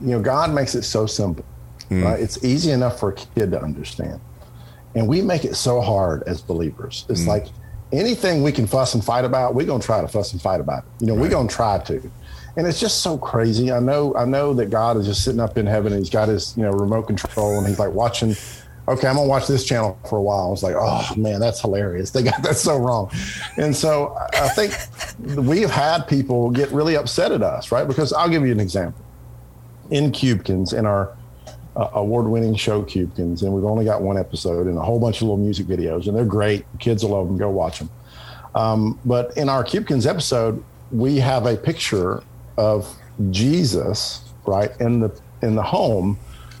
you 0.00 0.08
know 0.08 0.20
God 0.20 0.52
makes 0.52 0.74
it 0.74 0.82
so 0.82 1.06
simple. 1.06 1.44
Hmm. 1.88 2.04
Right? 2.04 2.20
It's 2.20 2.44
easy 2.44 2.72
enough 2.72 2.98
for 2.98 3.10
a 3.10 3.14
kid 3.14 3.50
to 3.52 3.60
understand, 3.60 4.20
and 4.94 5.08
we 5.08 5.22
make 5.22 5.44
it 5.44 5.54
so 5.54 5.80
hard 5.80 6.22
as 6.26 6.40
believers. 6.40 7.06
It's 7.08 7.22
hmm. 7.22 7.28
like 7.28 7.46
anything 7.92 8.42
we 8.42 8.52
can 8.52 8.66
fuss 8.66 8.94
and 8.94 9.04
fight 9.04 9.24
about, 9.24 9.54
we're 9.54 9.66
gonna 9.66 9.82
try 9.82 10.00
to 10.00 10.08
fuss 10.08 10.32
and 10.32 10.42
fight 10.42 10.60
about 10.60 10.84
it. 10.84 10.90
You 11.00 11.06
know, 11.08 11.14
we're 11.14 11.30
gonna 11.30 11.48
try 11.48 11.78
to. 11.78 12.10
And 12.56 12.66
it's 12.66 12.80
just 12.80 13.02
so 13.02 13.18
crazy. 13.18 13.70
I 13.70 13.80
know, 13.80 14.14
I 14.14 14.24
know 14.24 14.54
that 14.54 14.70
God 14.70 14.96
is 14.96 15.06
just 15.06 15.22
sitting 15.22 15.40
up 15.40 15.58
in 15.58 15.66
heaven 15.66 15.92
and 15.92 16.00
he's 16.00 16.10
got 16.10 16.28
his, 16.28 16.56
you 16.56 16.62
know, 16.62 16.70
remote 16.70 17.02
control 17.02 17.58
and 17.58 17.66
he's 17.66 17.78
like 17.78 17.92
watching, 17.92 18.34
okay, 18.88 19.08
I'm 19.08 19.16
gonna 19.16 19.28
watch 19.28 19.46
this 19.46 19.64
channel 19.64 19.98
for 20.08 20.18
a 20.18 20.22
while. 20.22 20.46
I 20.46 20.50
was 20.50 20.62
like, 20.62 20.76
oh 20.78 21.14
man, 21.16 21.40
that's 21.40 21.60
hilarious. 21.60 22.10
They 22.10 22.22
got 22.22 22.42
that 22.42 22.56
so 22.56 22.76
wrong. 22.76 23.10
And 23.56 23.74
so 23.74 24.16
I 24.34 24.48
think 24.48 24.74
we 25.36 25.60
have 25.62 25.70
had 25.70 26.06
people 26.06 26.50
get 26.50 26.70
really 26.70 26.96
upset 26.96 27.32
at 27.32 27.42
us, 27.42 27.72
right? 27.72 27.86
Because 27.86 28.12
I'll 28.12 28.28
give 28.28 28.44
you 28.44 28.52
an 28.52 28.60
example. 28.60 29.04
In 29.90 30.10
Cubekins, 30.10 30.76
in 30.76 30.84
our 30.84 31.16
uh, 31.76 31.90
award-winning 31.94 32.56
show 32.56 32.82
Cubekins, 32.82 33.42
and 33.42 33.52
we've 33.52 33.64
only 33.64 33.84
got 33.84 34.02
one 34.02 34.18
episode 34.18 34.66
and 34.66 34.76
a 34.76 34.80
whole 34.80 34.98
bunch 34.98 35.18
of 35.18 35.22
little 35.22 35.36
music 35.36 35.66
videos, 35.66 36.08
and 36.08 36.16
they're 36.16 36.24
great. 36.24 36.64
Kids 36.80 37.04
will 37.04 37.10
love 37.10 37.28
them. 37.28 37.36
Go 37.36 37.50
watch 37.50 37.78
them. 37.78 37.90
Um, 38.56 38.98
but 39.04 39.36
in 39.36 39.48
our 39.48 39.62
Cubekins 39.62 40.06
episode, 40.06 40.64
we 40.90 41.18
have 41.18 41.46
a 41.46 41.56
picture 41.56 42.22
of 42.56 42.92
Jesus, 43.30 44.24
right, 44.46 44.70
in 44.80 45.00
the 45.00 45.20
in 45.42 45.54
the 45.54 45.62
home 45.62 46.18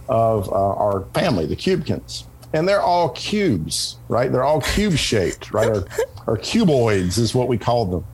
of 0.08 0.48
uh, 0.48 0.52
our 0.54 1.04
family, 1.14 1.46
the 1.46 1.56
Cubekins. 1.56 2.24
and 2.52 2.66
they're 2.68 2.80
all 2.82 3.10
cubes, 3.10 3.96
right? 4.08 4.30
They're 4.30 4.44
all 4.44 4.60
cube 4.60 4.94
shaped, 4.96 5.52
right? 5.52 5.68
Or, 5.68 5.84
or 6.26 6.36
cuboids 6.38 7.18
is 7.18 7.34
what 7.34 7.48
we 7.48 7.58
call 7.58 7.86
them. 7.86 8.04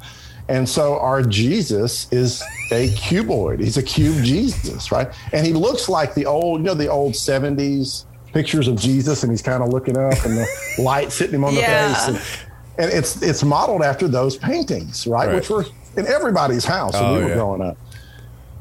And 0.48 0.68
so 0.68 0.98
our 0.98 1.22
Jesus 1.22 2.12
is 2.12 2.42
a 2.72 2.88
cuboid. 2.90 3.60
He's 3.60 3.76
a 3.76 3.82
cube 3.82 4.24
Jesus, 4.24 4.90
right? 4.90 5.08
And 5.32 5.46
he 5.46 5.52
looks 5.52 5.88
like 5.88 6.14
the 6.14 6.26
old, 6.26 6.60
you 6.60 6.66
know, 6.66 6.74
the 6.74 6.88
old 6.88 7.12
70s 7.14 8.04
pictures 8.32 8.66
of 8.66 8.76
Jesus 8.76 9.22
and 9.22 9.30
he's 9.30 9.42
kind 9.42 9.62
of 9.62 9.68
looking 9.68 9.96
up 9.96 10.14
and 10.24 10.36
the 10.36 10.48
light 10.78 11.12
hitting 11.12 11.34
him 11.36 11.44
on 11.44 11.54
Yeah. 11.54 11.88
the 11.88 11.94
face. 11.94 12.08
And, 12.08 12.86
and 12.90 12.92
it's 12.98 13.22
it's 13.22 13.44
modeled 13.44 13.82
after 13.82 14.08
those 14.08 14.36
paintings, 14.38 15.06
right? 15.06 15.26
Right. 15.26 15.34
Which 15.36 15.50
were 15.50 15.66
in 15.96 16.06
everybody's 16.06 16.64
house 16.64 16.94
when 16.94 17.04
Oh, 17.04 17.14
we 17.18 17.22
were 17.22 17.28
yeah. 17.28 17.34
growing 17.34 17.60
up. 17.62 17.76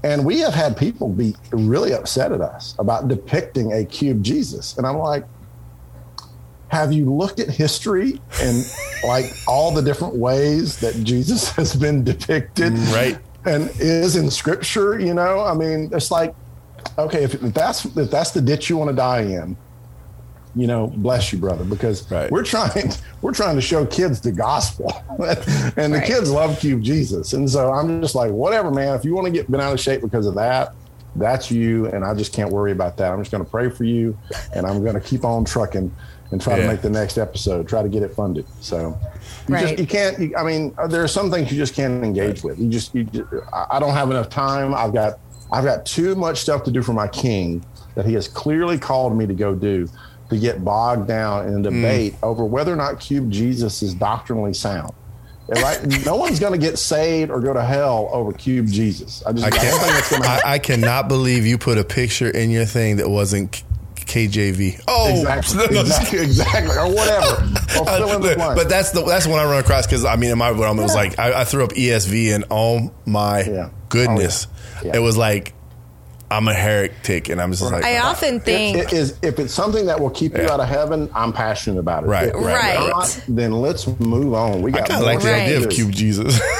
And 0.04 0.26
we 0.26 0.40
have 0.40 0.54
had 0.54 0.76
people 0.76 1.10
be 1.10 1.36
really 1.52 1.94
upset 1.94 2.32
at 2.32 2.42
us 2.42 2.76
about 2.80 3.08
depicting 3.08 3.74
a 3.74 3.86
cube 3.86 4.24
Jesus. 4.24 4.78
And 4.78 4.88
I'm 4.88 4.98
like, 4.98 5.26
have 6.70 6.92
you 6.94 7.14
looked 7.14 7.40
at 7.40 7.50
history 7.50 8.20
and 8.42 8.66
like 9.04 9.26
all 9.48 9.72
the 9.72 9.82
different 9.82 10.16
ways 10.16 10.80
that 10.80 10.96
Jesus 11.04 11.52
has 11.56 11.76
been 11.76 12.04
depicted? 12.04 12.74
Mm, 12.74 12.94
right. 12.94 13.18
And 13.46 13.70
is 13.80 14.16
in 14.16 14.30
scripture, 14.32 15.00
you 15.00 15.14
know? 15.14 15.42
I 15.42 15.54
mean, 15.54 15.90
it's 15.92 16.12
like, 16.12 16.34
okay, 16.98 17.24
if, 17.24 17.36
if 17.36 17.54
that's 17.54 17.86
if 17.86 18.10
that's 18.10 18.32
the 18.32 18.42
ditch 18.42 18.70
you 18.70 18.78
want 18.78 18.90
to 18.90 18.96
die 18.96 19.22
in, 19.22 19.58
you 20.56 20.68
know, 20.68 20.88
bless 20.88 21.32
you, 21.32 21.40
brother, 21.40 21.64
because 21.64 22.10
Right. 22.12 22.30
we're 22.32 22.44
trying 22.44 22.92
we're 23.22 23.34
trying 23.34 23.56
to 23.56 23.62
show 23.62 23.86
kids 23.86 24.22
the 24.22 24.32
gospel, 24.32 24.92
and 25.20 25.94
the 25.94 25.98
Right. 26.00 26.06
kids 26.06 26.30
love 26.32 26.60
Cube 26.60 26.82
Jesus, 26.82 27.34
and 27.34 27.50
so 27.50 27.72
I'm 27.72 28.02
just 28.02 28.16
like, 28.16 28.32
whatever, 28.32 28.72
man. 28.72 28.96
If 28.96 29.06
you 29.06 29.14
want 29.16 29.26
to 29.28 29.32
get 29.32 29.50
bent 29.50 29.62
out 29.64 29.74
of 29.74 29.80
shape 29.80 30.02
because 30.02 30.26
of 30.28 30.36
that, 30.36 30.70
that's 31.16 31.52
you, 31.52 31.88
and 31.88 32.04
I 32.06 32.14
just 32.14 32.34
can't 32.34 32.52
worry 32.52 32.72
about 32.72 32.98
that. 32.98 33.12
I'm 33.12 33.20
just 33.20 33.32
going 33.32 33.44
to 33.44 33.50
pray 33.50 33.70
for 33.70 33.84
you, 33.84 34.18
and 34.54 34.66
I'm 34.66 34.82
going 34.84 34.96
to 34.96 35.02
keep 35.02 35.24
on 35.26 35.46
trucking 35.46 35.94
and 36.32 36.42
try 36.42 36.56
Yeah. 36.56 36.62
to 36.64 36.68
make 36.70 36.82
the 36.82 36.90
next 36.90 37.18
episode, 37.18 37.68
try 37.68 37.84
to 37.84 37.90
get 37.90 38.04
it 38.04 38.14
funded. 38.16 38.46
So. 38.62 38.98
You, 39.48 39.54
Right. 39.56 39.68
just, 39.68 39.80
you 39.80 39.86
can't. 39.86 40.18
You, 40.20 40.34
I 40.38 40.44
mean, 40.44 40.74
uh, 40.78 40.88
there 40.88 41.04
are 41.04 41.08
some 41.08 41.30
things 41.30 41.52
you 41.52 41.58
just 41.58 41.74
can't 41.76 42.04
engage 42.04 42.44
with. 42.44 42.58
You 42.60 42.70
just, 42.70 42.94
you 42.96 43.04
just. 43.06 43.26
I 43.54 43.66
I 43.72 43.80
don't 43.80 43.94
have 43.94 44.10
enough 44.10 44.30
time. 44.30 44.74
I've 44.74 44.94
got, 44.94 45.16
I've 45.52 45.66
got 45.66 45.86
too 45.86 46.16
much 46.16 46.40
stuff 46.40 46.64
to 46.64 46.72
do 46.72 46.82
for 46.82 46.94
my 46.94 47.08
king 47.10 47.66
that 47.96 48.06
he 48.06 48.14
has 48.14 48.28
clearly 48.30 48.78
called 48.78 49.18
me 49.18 49.28
to 49.28 49.34
go 49.34 49.54
do 49.54 49.90
to 50.32 50.38
get 50.40 50.66
bogged 50.66 51.08
down 51.08 51.48
in 51.48 51.60
a 51.60 51.62
debate 51.62 52.16
over 52.24 52.44
whether 52.44 52.74
or 52.74 52.76
not 52.76 53.00
Cube 53.00 53.30
Jesus 53.30 53.84
is 53.84 53.94
doctrinally 53.94 54.54
sound. 54.56 54.94
Right? 55.48 56.06
no 56.06 56.16
one's 56.16 56.40
going 56.40 56.54
to 56.54 56.58
get 56.66 56.80
saved 56.80 57.30
or 57.30 57.42
go 57.42 57.52
to 57.54 57.62
hell 57.62 58.10
over 58.14 58.32
Cube 58.32 58.68
Jesus. 58.68 59.22
I 59.26 59.34
just 59.34 59.44
I 59.44 59.48
I 59.48 59.50
don't 59.50 59.60
think 59.80 59.94
that's 59.94 60.10
can't. 60.10 60.26
I, 60.26 60.54
I 60.54 60.60
cannot 60.60 61.08
believe 61.10 61.46
you 61.46 61.58
put 61.58 61.78
a 61.78 61.84
picture 61.84 62.30
in 62.30 62.50
your 62.52 62.64
thing 62.66 62.98
that 62.98 63.10
wasn't 63.10 63.62
KJV. 63.96 64.82
Oh, 64.88 65.10
Exactly, 65.10 65.66
exactly, 65.80 66.20
exactly, 66.20 66.76
or 66.78 66.94
whatever. 66.94 67.48
Or 67.80 67.86
fill 67.86 68.12
in 68.16 68.22
the 68.22 68.36
blank. 68.36 68.56
but 68.58 68.68
that's 68.68 68.92
the 68.92 69.02
that's 69.06 69.24
the 69.26 69.32
one 69.32 69.40
I 69.40 69.46
run 69.46 69.60
across 69.60 69.86
because 69.88 70.04
I 70.04 70.18
mean 70.18 70.30
in 70.32 70.38
my 70.38 70.50
realm 70.52 70.78
it 70.78 70.84
was 70.84 70.92
Yeah. 70.94 71.02
like 71.02 71.20
I, 71.20 71.42
I 71.42 71.44
threw 71.46 71.64
up 71.64 71.72
ESV 71.72 72.36
and 72.36 72.44
oh 72.52 72.92
my 73.06 73.44
Yeah. 73.44 73.70
Oh, 73.72 73.74
goodness, 73.88 74.48
Oh. 74.52 74.82
Yeah. 74.88 74.98
it 74.98 75.00
was 75.00 75.16
like 75.18 75.54
I'm 76.32 76.48
a 76.48 76.54
heretic 76.54 77.30
and 77.30 77.42
I'm 77.42 77.52
just 77.52 77.62
like 77.64 77.84
I 77.84 78.00
often 78.00 78.40
think 78.40 78.78
It 78.78 78.94
is 78.94 79.18
if 79.22 79.38
it's 79.38 79.54
something 79.54 79.86
that 79.88 80.00
will 80.00 80.10
keep 80.10 80.36
you 80.38 80.44
Yeah. 80.44 80.54
out 80.54 80.60
of 80.62 80.68
heaven, 80.68 81.10
I'm 81.14 81.34
passionate 81.34 81.80
about 81.80 82.04
it. 82.04 82.08
Right, 82.08 82.30
If 82.30 82.36
right, 82.36 82.78
right. 82.78 82.90
not, 82.90 83.20
then 83.28 83.52
let's 83.52 83.86
move 84.00 84.34
on. 84.34 84.62
We 84.62 84.72
I 84.74 84.78
got 84.78 84.88
kind 84.90 85.02
of 85.02 85.08
like 85.08 85.20
the 85.22 85.30
Right. 85.32 85.42
idea 85.44 85.60
of 85.60 85.70
cube 85.70 85.92
Jesus. 85.92 86.40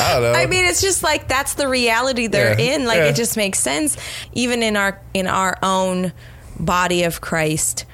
I 0.00 0.14
don't 0.14 0.22
know. 0.22 0.32
I 0.32 0.46
mean, 0.46 0.64
it's 0.64 0.80
just 0.80 1.02
like 1.02 1.28
that's 1.28 1.54
the 1.54 1.68
reality 1.68 2.26
they're 2.26 2.58
Yeah. 2.60 2.74
in. 2.74 2.86
Like 2.86 2.98
Yeah. 2.98 3.04
it 3.06 3.16
just 3.16 3.36
makes 3.36 3.58
sense, 3.60 3.96
even 4.32 4.62
in 4.62 4.76
our 4.76 4.98
in 5.14 5.26
our 5.26 5.56
own 5.62 6.12
body 6.58 7.04
of 7.04 7.20
Christ. 7.20 7.84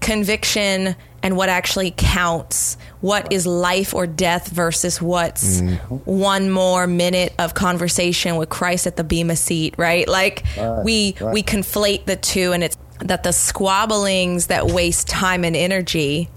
Conviction 0.00 0.96
and 1.22 1.36
what 1.36 1.48
actually 1.48 1.94
counts. 1.96 2.76
What 3.00 3.32
is 3.32 3.46
life 3.46 3.94
or 3.94 4.06
death 4.06 4.48
versus 4.48 5.00
what's 5.00 5.60
Mm-hmm. 5.60 5.94
one 6.04 6.50
more 6.50 6.86
minute 6.86 7.32
of 7.38 7.54
conversation 7.54 8.36
with 8.36 8.48
Christ 8.48 8.86
at 8.86 8.96
the 8.96 9.04
bema 9.04 9.36
seat, 9.36 9.74
right? 9.76 10.08
Like 10.08 10.44
Right, 10.56 10.84
we 10.84 11.14
right. 11.20 11.32
we 11.34 11.42
conflate 11.42 12.06
the 12.06 12.16
two, 12.16 12.52
and 12.52 12.64
it's 12.64 12.76
that 13.00 13.22
the 13.22 13.32
squabblings 13.32 14.46
that 14.48 14.66
waste 14.66 15.08
time 15.08 15.44
and 15.44 15.56
energy 15.56 16.28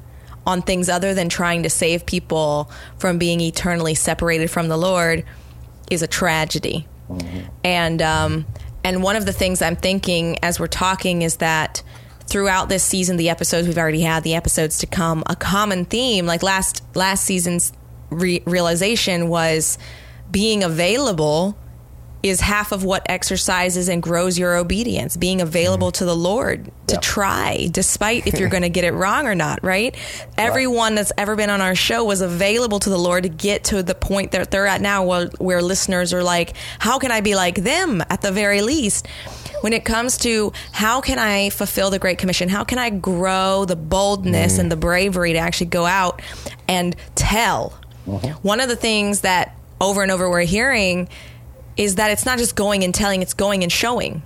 on 0.48 0.62
things 0.62 0.90
other 0.90 1.14
than 1.14 1.28
trying 1.30 1.64
to 1.64 1.70
save 1.70 2.06
people 2.06 2.70
from 2.98 3.18
being 3.18 3.42
eternally 3.42 3.96
separated 3.96 4.50
from 4.50 4.68
the 4.68 4.78
Lord 4.78 5.24
is 5.92 6.02
a 6.04 6.08
tragedy. 6.08 6.88
And 7.64 8.02
um, 8.02 8.46
and 8.84 9.02
one 9.04 9.16
of 9.16 9.26
the 9.26 9.34
things 9.34 9.62
I'm 9.62 9.76
thinking 9.76 10.38
as 10.44 10.60
we're 10.60 10.68
talking 10.68 11.22
is 11.24 11.38
that 11.38 11.82
throughout 12.28 12.70
this 12.70 12.84
season, 12.84 13.18
the 13.18 13.30
episodes 13.30 13.68
we've 13.68 13.78
already 13.78 14.02
had, 14.02 14.24
the 14.24 14.36
episodes 14.36 14.78
to 14.80 14.88
come, 14.88 15.24
a 15.28 15.36
common 15.36 15.86
theme. 15.86 16.26
Like 16.26 16.44
last 16.44 16.82
last 16.96 17.24
season's 17.24 17.72
re- 18.10 18.44
realization 18.46 19.30
was 19.30 19.78
being 20.32 20.64
available 20.64 21.58
is 22.24 22.42
half 22.42 22.72
of 22.72 22.84
what 22.84 23.06
exercises 23.08 23.88
and 23.88 24.02
grows 24.02 24.40
your 24.40 24.56
obedience. 24.56 25.16
Being 25.16 25.42
available 25.42 25.90
mm. 25.90 25.94
to 26.00 26.06
the 26.06 26.16
lord 26.16 26.72
to 26.88 26.96
Yeah. 26.96 27.00
try 27.00 27.68
despite 27.72 28.26
if 28.26 28.40
you're 28.40 28.50
going 28.56 28.64
to 28.64 28.70
get 28.70 28.84
it 28.84 28.94
wrong 28.94 29.28
or 29.28 29.36
not 29.36 29.64
right. 29.64 29.96
Everyone 30.36 30.96
that's 30.96 31.12
ever 31.20 31.36
been 31.36 31.52
on 31.52 31.62
our 31.62 31.76
show 31.76 32.04
was 32.04 32.22
available 32.22 32.80
to 32.80 32.90
the 32.90 32.98
lord 32.98 33.24
to 33.24 33.30
get 33.30 33.66
to 33.66 33.84
the 33.84 33.94
point 33.94 34.32
that 34.32 34.50
they're 34.50 34.66
at 34.66 34.82
now 34.82 35.04
where, 35.06 35.28
where 35.38 35.62
listeners 35.62 36.14
are 36.14 36.24
like 36.24 36.54
how 36.80 36.98
can 36.98 37.12
i 37.12 37.22
be 37.22 37.36
like 37.36 37.56
them 37.56 38.02
at 38.10 38.22
the 38.22 38.32
very 38.32 38.62
least 38.62 39.08
when 39.62 39.74
it 39.74 39.86
comes 39.86 40.18
to 40.18 40.52
how 40.72 41.02
can 41.02 41.20
i 41.20 41.50
fulfill 41.50 41.90
the 41.90 42.00
great 42.00 42.18
commission 42.18 42.50
how 42.50 42.64
can 42.64 42.78
i 42.78 42.90
grow 42.90 43.66
the 43.66 43.76
boldness 43.76 44.58
and 44.58 44.72
the 44.72 44.76
bravery 44.76 45.34
to 45.34 45.40
actually 45.40 45.68
go 45.68 45.86
out 45.86 46.22
and 46.68 46.96
tell 47.16 47.78
mm-hmm. 48.08 48.32
one 48.48 48.60
of 48.60 48.70
the 48.70 48.76
things 48.76 49.22
that 49.22 49.58
over 49.82 50.02
and 50.02 50.12
over 50.12 50.30
we're 50.30 50.42
hearing 50.42 51.08
is 51.78 51.96
that 51.96 52.12
it's 52.12 52.26
not 52.26 52.38
just 52.38 52.56
going 52.56 52.84
and 52.84 52.94
telling, 52.94 53.22
it's 53.22 53.34
going 53.34 53.64
and 53.64 53.72
showing. 53.72 54.22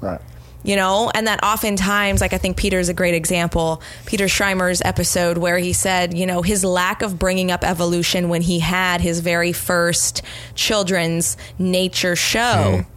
Right. 0.00 0.20
You 0.62 0.76
know, 0.76 1.10
and 1.14 1.26
that 1.26 1.44
oftentimes, 1.44 2.22
like 2.22 2.32
I 2.32 2.38
think 2.38 2.56
Peter 2.56 2.78
is 2.78 2.88
a 2.88 2.94
great 2.94 3.14
example. 3.14 3.82
Peter 4.06 4.28
Schreimer's 4.28 4.80
episode 4.82 5.36
where 5.36 5.58
he 5.58 5.74
said, 5.74 6.16
you 6.16 6.24
know, 6.24 6.40
his 6.40 6.64
lack 6.64 7.02
of 7.02 7.18
bringing 7.18 7.50
up 7.50 7.64
evolution 7.64 8.30
when 8.30 8.40
he 8.40 8.60
had 8.60 9.02
his 9.02 9.20
very 9.20 9.52
first 9.52 10.22
children's 10.54 11.36
nature 11.58 12.16
show 12.16 12.82
hmm. 12.82 12.93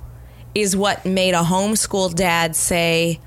Is 0.62 0.76
what 0.76 1.06
made 1.06 1.34
a 1.34 1.42
homeschool 1.44 2.14
dad 2.16 2.56
say, 2.56 3.20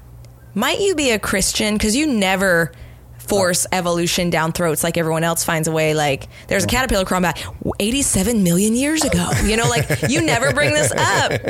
might 0.54 0.80
you 0.80 0.94
be 0.94 1.10
a 1.10 1.18
Christian? 1.18 1.74
Because 1.74 1.94
you 1.94 2.06
never 2.06 2.72
force 3.18 3.64
evolution 3.70 4.28
down 4.28 4.50
throats 4.50 4.82
like 4.82 4.96
everyone 4.96 5.22
else 5.22 5.44
finds 5.44 5.68
a 5.68 5.72
way. 5.72 5.94
Like 5.94 6.28
there's 6.48 6.64
a 6.64 6.66
caterpillar 6.66 7.04
crawling 7.04 7.22
back 7.22 7.38
87 7.78 8.42
million 8.42 8.74
years 8.74 9.04
ago. 9.04 9.30
You 9.44 9.56
know, 9.56 9.68
like 9.68 9.86
you 10.08 10.20
never 10.22 10.52
bring 10.52 10.72
this 10.72 10.92
up. 10.92 11.30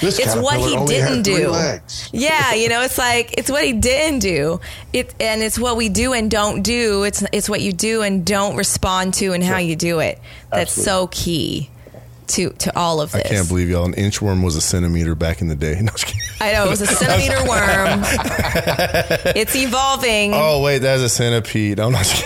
This 0.00 0.18
It's 0.18 0.36
what 0.36 0.58
he 0.58 0.76
didn't 0.84 1.22
do. 1.22 1.48
legs. 1.50 2.10
Yeah, 2.12 2.52
you 2.52 2.68
know, 2.68 2.82
it's 2.82 2.98
like 2.98 3.32
it's 3.38 3.50
what 3.50 3.64
he 3.64 3.72
didn't 3.72 4.18
do. 4.18 4.60
It 4.92 5.14
and 5.18 5.40
it's 5.42 5.58
what 5.58 5.76
we 5.76 5.88
do 5.88 6.12
and 6.12 6.30
don't 6.30 6.62
do. 6.62 7.04
It's 7.04 7.24
it's 7.32 7.48
what 7.48 7.62
you 7.62 7.72
do 7.72 8.02
and 8.02 8.26
don't 8.26 8.56
respond 8.56 9.14
to 9.14 9.32
and 9.32 9.42
how 9.42 9.58
you 9.58 9.76
do 9.76 10.00
it. 10.00 10.20
That's 10.50 10.72
so 10.72 11.06
key 11.06 11.70
to 12.28 12.50
to 12.50 12.76
all 12.78 13.00
of 13.00 13.12
this. 13.12 13.24
I 13.26 13.28
can't 13.28 13.48
believe 13.48 13.68
y'all. 13.70 13.84
An 13.84 13.94
inchworm 13.94 14.44
was 14.44 14.56
a 14.56 14.60
centimeter 14.60 15.14
back 15.14 15.40
in 15.40 15.48
the 15.48 15.54
day. 15.56 15.80
No. 15.84 15.92
I 16.40 16.52
know 16.52 16.66
it 16.66 16.70
was 16.70 16.80
a 16.80 16.86
centimeter 16.86 17.36
worm. 17.48 18.02
it's 19.36 19.54
evolving. 19.54 20.32
oh 20.34 20.62
wait, 20.62 20.78
that's 20.78 21.02
a 21.02 21.08
centipede. 21.08 21.78
I'm 21.80 21.92
not. 21.92 22.04
Just. 22.04 22.24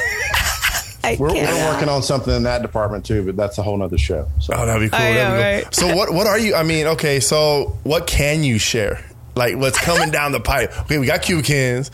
I 1.05 1.17
We're, 1.19 1.33
we're 1.33 1.73
working 1.73 1.89
on 1.89 2.03
something 2.03 2.35
in 2.35 2.43
that 2.43 2.61
department 2.63 3.05
too, 3.07 3.25
but 3.25 3.37
that's 3.37 3.57
a 3.59 3.63
whole 3.63 3.77
nother 3.77 3.99
show. 3.99 4.29
So 4.41 4.53
Oh, 4.57 4.67
that'd 4.67 4.83
be 4.83 4.89
cool. 4.91 4.99
I 4.99 5.13
that'd 5.13 5.17
know, 5.17 5.37
be 5.37 5.63
cool. 5.63 5.65
right? 5.65 5.75
So 5.75 5.97
what? 5.97 6.13
What 6.13 6.27
are 6.27 6.39
you? 6.39 6.55
I 6.57 6.65
mean, 6.65 6.87
okay. 6.89 7.21
So 7.21 7.77
what 7.85 8.07
can 8.09 8.43
you 8.43 8.59
share? 8.59 9.05
Like 9.37 9.57
what's 9.57 9.79
coming 9.81 10.11
down 10.11 10.33
the 10.33 10.41
pipe? 10.41 10.77
Okay, 10.83 10.99
we 10.99 11.07
got 11.07 11.23
Cubekins. 11.23 11.91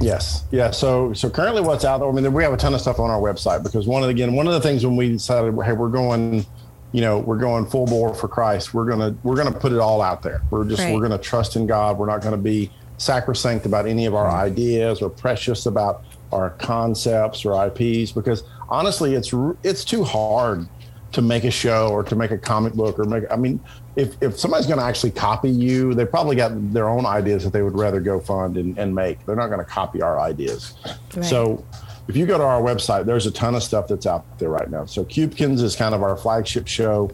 Yes, 0.00 0.42
yeah. 0.50 0.72
So, 0.72 1.12
so 1.12 1.30
currently, 1.30 1.62
what's 1.62 1.84
out 1.84 1.98
there? 1.98 2.08
I 2.08 2.12
mean, 2.12 2.32
we 2.32 2.42
have 2.42 2.52
a 2.52 2.56
ton 2.56 2.74
of 2.74 2.80
stuff 2.80 2.98
on 2.98 3.08
our 3.10 3.20
website 3.20 3.62
because 3.62 3.86
one 3.86 4.02
of 4.02 4.08
the, 4.08 4.10
again, 4.10 4.32
one 4.34 4.48
of 4.48 4.52
the 4.54 4.60
things 4.60 4.84
when 4.84 4.96
we 4.96 5.10
decided, 5.10 5.54
hey, 5.64 5.72
we're 5.74 5.90
going, 5.90 6.44
you 6.92 7.00
know, 7.00 7.18
we're 7.18 7.38
going 7.38 7.66
full 7.66 7.86
bore 7.86 8.14
for 8.14 8.28
Christ. 8.28 8.72
We're 8.72 8.86
gonna 8.86 9.14
we're 9.22 9.36
gonna 9.36 9.52
put 9.52 9.72
it 9.72 9.78
all 9.78 10.00
out 10.00 10.22
there. 10.22 10.42
We're 10.50 10.64
just 10.64 10.82
Right. 10.82 10.94
we're 10.94 11.02
gonna 11.02 11.18
trust 11.18 11.56
in 11.56 11.66
God. 11.66 11.98
We're 11.98 12.06
not 12.06 12.22
gonna 12.22 12.36
be 12.36 12.70
sacrosanct 12.96 13.66
about 13.66 13.86
any 13.86 14.06
of 14.06 14.14
our 14.14 14.26
mm-hmm. 14.26 14.40
ideas 14.40 15.02
or 15.02 15.10
precious 15.10 15.66
about 15.66 16.02
our 16.32 16.50
concepts 16.50 17.44
or 17.44 17.66
IPs 17.66 18.12
because 18.12 18.42
honestly, 18.68 19.14
it's 19.14 19.32
it's 19.62 19.84
too 19.84 20.04
hard 20.04 20.66
to 21.12 21.22
make 21.22 21.44
a 21.44 21.50
show 21.50 21.88
or 21.88 22.02
to 22.02 22.14
make 22.14 22.30
a 22.30 22.38
comic 22.38 22.74
book 22.74 22.98
or 22.98 23.04
make. 23.04 23.24
I 23.30 23.36
mean, 23.36 23.60
if 23.96 24.14
if 24.22 24.38
somebody's 24.38 24.66
going 24.66 24.78
to 24.78 24.84
actually 24.84 25.10
copy 25.10 25.48
you, 25.48 25.94
they 25.94 26.04
probably 26.04 26.36
got 26.36 26.52
their 26.72 26.88
own 26.88 27.06
ideas 27.06 27.44
that 27.44 27.52
they 27.52 27.62
would 27.62 27.78
rather 27.78 28.00
go 28.00 28.20
fund 28.20 28.56
and, 28.56 28.78
and 28.78 28.94
make. 28.94 29.24
They're 29.24 29.36
not 29.36 29.48
going 29.48 29.60
to 29.60 29.64
copy 29.64 30.02
our 30.02 30.20
ideas. 30.20 30.74
Right. 31.14 31.24
So. 31.24 31.64
If 32.08 32.16
you 32.16 32.24
go 32.24 32.38
to 32.38 32.44
our 32.44 32.62
website, 32.62 33.04
there's 33.04 33.26
a 33.26 33.30
ton 33.30 33.54
of 33.54 33.62
stuff 33.62 33.86
that's 33.88 34.06
out 34.06 34.38
there 34.38 34.48
right 34.48 34.70
now. 34.70 34.86
So 34.86 35.04
Cubekins 35.04 35.62
is 35.62 35.76
kind 35.76 35.94
of 35.94 36.02
our 36.02 36.16
flagship 36.16 36.66
show. 36.66 37.10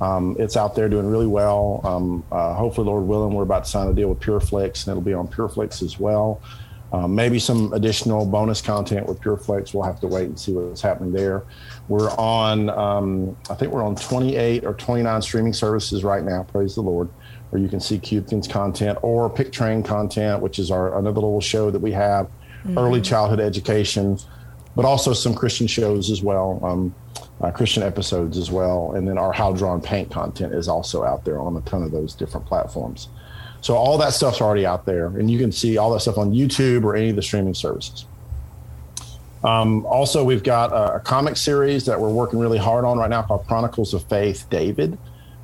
Um, 0.00 0.36
it's 0.38 0.56
out 0.56 0.74
there 0.74 0.88
doing 0.88 1.06
really 1.06 1.26
well. 1.26 1.80
Um, 1.84 2.24
uh, 2.32 2.54
hopefully, 2.54 2.86
Lord 2.86 3.04
willing, 3.04 3.34
we're 3.34 3.42
about 3.42 3.64
to 3.64 3.70
sign 3.70 3.88
a 3.88 3.92
deal 3.92 4.08
with 4.08 4.20
PureFlix, 4.20 4.86
and 4.86 4.92
it'll 4.92 5.02
be 5.02 5.12
on 5.12 5.28
PureFlix 5.28 5.82
as 5.82 5.98
well. 6.00 6.40
Um, 6.90 7.14
maybe 7.14 7.38
some 7.38 7.72
additional 7.74 8.24
bonus 8.24 8.62
content 8.62 9.06
with 9.06 9.20
PureFlix. 9.20 9.74
We'll 9.74 9.82
have 9.82 10.00
to 10.00 10.06
wait 10.06 10.28
and 10.28 10.40
see 10.40 10.52
what's 10.52 10.80
happening 10.80 11.12
there. 11.12 11.44
We're 11.88 12.10
on, 12.12 12.70
um, 12.70 13.36
I 13.50 13.54
think 13.54 13.72
we're 13.72 13.82
on 13.82 13.96
28 13.96 14.64
or 14.64 14.72
29 14.72 15.20
streaming 15.20 15.52
services 15.52 16.02
right 16.02 16.24
now. 16.24 16.44
Praise 16.44 16.74
the 16.76 16.80
Lord, 16.80 17.10
where 17.50 17.60
you 17.60 17.68
can 17.68 17.80
see 17.80 17.98
Cubekins 17.98 18.48
content 18.48 18.98
or 19.02 19.28
Pick 19.28 19.52
Train 19.52 19.82
content, 19.82 20.40
which 20.40 20.58
is 20.58 20.70
our 20.70 20.98
another 20.98 21.20
little 21.20 21.42
show 21.42 21.70
that 21.70 21.80
we 21.80 21.92
have, 21.92 22.26
mm-hmm. 22.26 22.78
early 22.78 23.02
childhood 23.02 23.40
education, 23.40 24.18
but 24.78 24.84
also 24.84 25.12
some 25.12 25.34
Christian 25.34 25.66
shows 25.66 26.08
as 26.08 26.22
well, 26.22 26.60
um, 26.62 26.94
uh, 27.40 27.50
Christian 27.50 27.82
episodes 27.82 28.38
as 28.38 28.48
well, 28.48 28.92
and 28.92 29.08
then 29.08 29.18
our 29.18 29.32
How 29.32 29.52
Drawn 29.52 29.80
Paint 29.80 30.08
content 30.08 30.54
is 30.54 30.68
also 30.68 31.02
out 31.02 31.24
there 31.24 31.40
on 31.40 31.56
a 31.56 31.60
ton 31.62 31.82
of 31.82 31.90
those 31.90 32.14
different 32.14 32.46
platforms. 32.46 33.08
So 33.60 33.74
all 33.74 33.98
that 33.98 34.12
stuff's 34.12 34.40
already 34.40 34.64
out 34.64 34.86
there, 34.86 35.06
and 35.06 35.28
you 35.28 35.36
can 35.36 35.50
see 35.50 35.78
all 35.78 35.92
that 35.94 35.98
stuff 35.98 36.16
on 36.16 36.32
YouTube 36.32 36.84
or 36.84 36.94
any 36.94 37.10
of 37.10 37.16
the 37.16 37.22
streaming 37.22 37.54
services. 37.54 38.06
Um, 39.42 39.84
also, 39.84 40.22
we've 40.22 40.44
got 40.44 40.70
a, 40.70 40.94
a, 40.94 41.00
comic 41.00 41.36
series 41.36 41.84
that 41.86 42.00
we're 42.00 42.12
working 42.12 42.38
really 42.38 42.58
hard 42.58 42.84
on 42.84 42.98
right 42.98 43.10
now 43.10 43.22
called 43.22 43.48
Chronicles 43.48 43.94
of 43.94 44.04
Faith 44.04 44.46
David. 44.48 44.96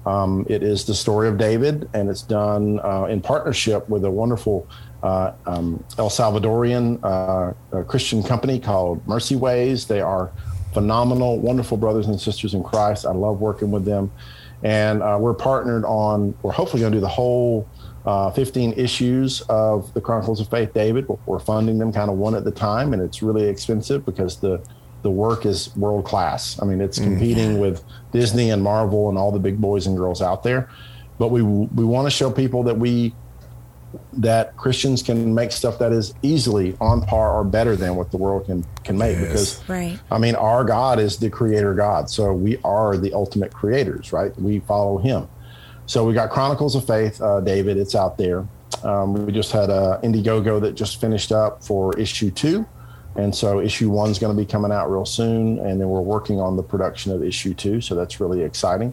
Um, 0.07 0.47
it 0.49 0.63
is 0.63 0.85
the 0.85 0.95
story 0.95 1.29
of 1.29 1.39
David, 1.39 1.89
and 1.95 2.09
it's 2.09 2.23
done 2.23 2.81
uh, 2.81 3.05
in 3.05 3.21
partnership 3.21 3.89
with 3.89 4.05
a 4.05 4.11
wonderful 4.11 4.69
uh, 5.03 5.33
um, 5.47 5.83
El 5.99 6.11
Salvadorian 6.11 6.99
uh, 7.03 7.83
Christian 7.85 8.23
company 8.23 8.59
called 8.59 9.07
Mercy 9.07 9.37
Ways. 9.37 9.87
They 9.87 10.01
are 10.01 10.33
phenomenal, 10.73 11.39
wonderful 11.39 11.77
brothers 11.77 12.07
and 12.09 12.21
sisters 12.21 12.53
in 12.55 12.63
Christ. 12.63 13.07
I 13.07 13.13
love 13.13 13.41
working 13.41 13.71
with 13.71 13.85
them. 13.85 14.11
And 14.63 15.03
uh, 15.03 15.19
we're 15.21 15.35
partnered 15.35 15.85
on, 15.85 16.35
we're 16.43 16.53
hopefully 16.53 16.81
going 16.81 16.93
to 16.93 16.97
do 16.97 17.01
the 17.01 17.09
whole 17.09 17.69
uh, 18.07 18.31
15 18.31 18.75
issues 18.75 19.41
of 19.43 19.93
the 19.95 20.01
Chronicles 20.01 20.41
of 20.41 20.49
Faith 20.49 20.75
David. 20.75 21.07
We're 21.27 21.39
funding 21.39 21.79
them 21.79 21.93
kind 21.93 22.11
of 22.11 22.17
one 22.17 22.35
at 22.35 22.47
a 22.47 22.51
time, 22.51 22.93
and 22.93 23.03
it's 23.03 23.23
really 23.23 23.47
expensive 23.47 24.05
because 24.05 24.37
the 24.39 24.63
the 25.05 25.11
work 25.11 25.45
is 25.45 25.75
world 25.77 26.07
class. 26.07 26.61
I 26.61 26.65
mean, 26.65 26.81
it's 26.81 26.99
mm. 26.99 27.05
competing 27.05 27.57
mm. 27.57 27.61
with 27.61 27.85
Disney 28.11 28.51
and 28.51 28.63
Marvel 28.63 29.11
and 29.11 29.19
all 29.19 29.31
the 29.31 29.39
big 29.39 29.61
boys 29.61 29.87
and 29.87 29.97
girls 29.97 30.23
out 30.23 30.43
there. 30.43 30.69
But 31.19 31.29
we 31.29 31.43
we 31.43 31.85
want 31.85 32.07
to 32.07 32.11
show 32.11 32.31
people 32.31 32.65
that 32.65 32.77
we 32.77 33.15
that 34.15 34.57
Christians 34.57 35.03
can 35.03 35.35
make 35.35 35.53
stuff 35.53 35.79
that 35.79 35.93
is 35.93 36.15
easily 36.23 36.77
on 36.81 37.03
par 37.03 37.35
or 37.35 37.45
better 37.45 37.77
than 37.77 37.95
what 37.97 38.11
the 38.11 38.17
world 38.17 38.47
can 38.47 38.65
can 38.83 38.97
make. 38.97 39.19
Yes. 39.19 39.29
Because 39.29 39.69
right. 39.69 40.01
I 40.11 40.19
mean, 40.19 40.35
our 40.37 40.65
God 40.65 40.99
is 40.99 41.19
the 41.19 41.29
creator 41.29 41.75
God, 41.75 42.09
so 42.09 42.33
we 42.33 42.57
are 42.65 42.97
the 42.97 43.13
ultimate 43.13 43.53
creators, 43.53 44.11
right? 44.11 44.35
We 44.41 44.61
follow 44.61 44.99
Him. 44.99 45.29
So 45.87 46.07
we 46.07 46.15
got 46.15 46.31
Chronicles 46.31 46.75
of 46.75 46.87
Faith, 46.87 47.21
uh, 47.21 47.41
David. 47.43 47.77
It's 47.77 47.95
out 47.95 48.17
there. 48.17 48.49
Um, 48.83 49.27
we 49.27 49.33
just 49.33 49.53
had 49.53 49.69
a 49.69 50.01
Indiegogo 50.03 50.63
that 50.63 50.75
just 50.75 50.99
finished 50.99 51.31
up 51.31 51.63
for 51.63 51.97
issue 51.99 52.31
two, 52.31 52.67
and 53.17 53.35
so 53.35 53.61
issue 53.61 53.91
one 53.91 54.11
is 54.11 54.19
going 54.19 54.35
to 54.35 54.41
be 54.41 54.47
coming 54.47 54.73
out 54.73 54.91
real 54.91 55.05
soon. 55.05 55.59
And 55.61 55.81
then 55.81 55.89
we're 55.89 56.01
working 56.01 56.41
on 56.41 56.57
the 56.57 56.63
production 56.63 57.13
of 57.13 57.23
issue 57.23 57.55
two, 57.55 57.81
so 57.81 57.95
that's 57.95 58.21
really 58.21 58.43
exciting. 58.43 58.93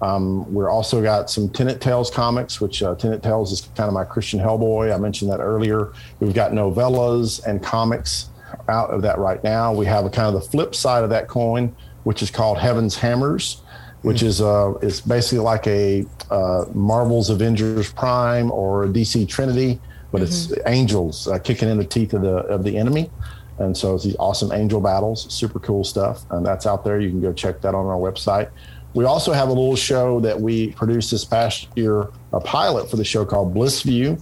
Um, 0.00 0.52
we're 0.52 0.68
also 0.68 1.00
got 1.00 1.30
some 1.30 1.48
Tenant 1.48 1.80
Tales 1.80 2.10
comics, 2.10 2.60
which 2.60 2.82
uh, 2.82 2.96
Tenant 2.96 3.22
Tales 3.22 3.52
is 3.52 3.60
kind 3.76 3.86
of 3.86 3.94
my 3.94 4.04
Christian 4.04 4.40
Hellboy. 4.40 4.92
I 4.92 4.98
mentioned 4.98 5.30
that 5.30 5.38
earlier. 5.38 5.92
We've 6.18 6.34
got 6.34 6.50
novellas 6.50 7.44
and 7.46 7.62
comics 7.62 8.30
out 8.68 8.90
of 8.90 9.02
that 9.02 9.18
right 9.18 9.42
now. 9.44 9.72
We 9.72 9.86
have 9.86 10.04
a 10.04 10.10
kind 10.10 10.34
of 10.34 10.34
the 10.34 10.48
flip 10.48 10.74
side 10.74 11.04
of 11.04 11.10
that 11.10 11.28
coin, 11.28 11.74
which 12.02 12.20
is 12.20 12.30
called 12.30 12.58
Heaven's 12.58 12.96
Hammers 12.96 13.62
which 14.02 14.22
is 14.22 14.40
uh, 14.40 14.74
is 14.82 15.00
basically 15.00 15.38
like 15.38 15.66
a 15.66 16.04
uh, 16.30 16.66
Marvel's 16.74 17.30
Avengers 17.30 17.92
Prime 17.92 18.50
or 18.50 18.86
DC 18.86 19.28
Trinity, 19.28 19.80
but 20.10 20.20
mm-hmm. 20.20 20.54
it's 20.54 20.66
angels 20.66 21.28
uh, 21.28 21.38
kicking 21.38 21.68
in 21.68 21.78
the 21.78 21.84
teeth 21.84 22.12
of 22.12 22.22
the 22.22 22.36
of 22.36 22.64
the 22.64 22.76
enemy. 22.76 23.10
And 23.58 23.76
so 23.76 23.94
it's 23.94 24.04
these 24.04 24.16
awesome 24.18 24.52
angel 24.52 24.80
battles, 24.80 25.32
super 25.32 25.58
cool 25.58 25.84
stuff, 25.84 26.24
and 26.30 26.44
that's 26.44 26.66
out 26.66 26.84
there. 26.84 27.00
You 27.00 27.10
can 27.10 27.20
go 27.20 27.32
check 27.32 27.60
that 27.60 27.74
on 27.74 27.86
our 27.86 27.96
website. 27.96 28.50
We 28.94 29.04
also 29.04 29.32
have 29.32 29.48
a 29.48 29.52
little 29.52 29.76
show 29.76 30.20
that 30.20 30.38
we 30.38 30.72
produced 30.72 31.10
this 31.10 31.24
past 31.24 31.68
year, 31.76 32.08
a 32.32 32.40
pilot 32.40 32.90
for 32.90 32.96
the 32.96 33.04
show 33.04 33.24
called 33.24 33.54
Bliss 33.54 33.82
View. 33.82 34.18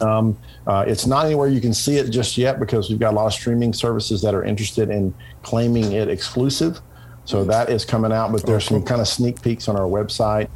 Um, 0.00 0.38
uh, 0.66 0.84
it's 0.86 1.06
not 1.06 1.26
anywhere 1.26 1.48
you 1.48 1.60
can 1.60 1.74
see 1.74 1.96
it 1.96 2.10
just 2.10 2.36
yet 2.36 2.58
because 2.60 2.88
we've 2.90 2.98
got 2.98 3.14
a 3.14 3.16
lot 3.16 3.26
of 3.26 3.32
streaming 3.32 3.72
services 3.72 4.22
that 4.22 4.34
are 4.34 4.44
interested 4.44 4.90
in 4.90 5.14
claiming 5.42 5.92
it 5.92 6.08
exclusive. 6.08 6.80
So 7.24 7.44
that 7.44 7.70
is 7.70 7.84
coming 7.84 8.12
out, 8.12 8.32
but 8.32 8.44
there's 8.44 8.64
some 8.64 8.82
kind 8.82 9.00
of 9.00 9.08
sneak 9.08 9.40
peeks 9.40 9.68
on 9.68 9.76
our 9.76 9.86
website. 9.86 10.48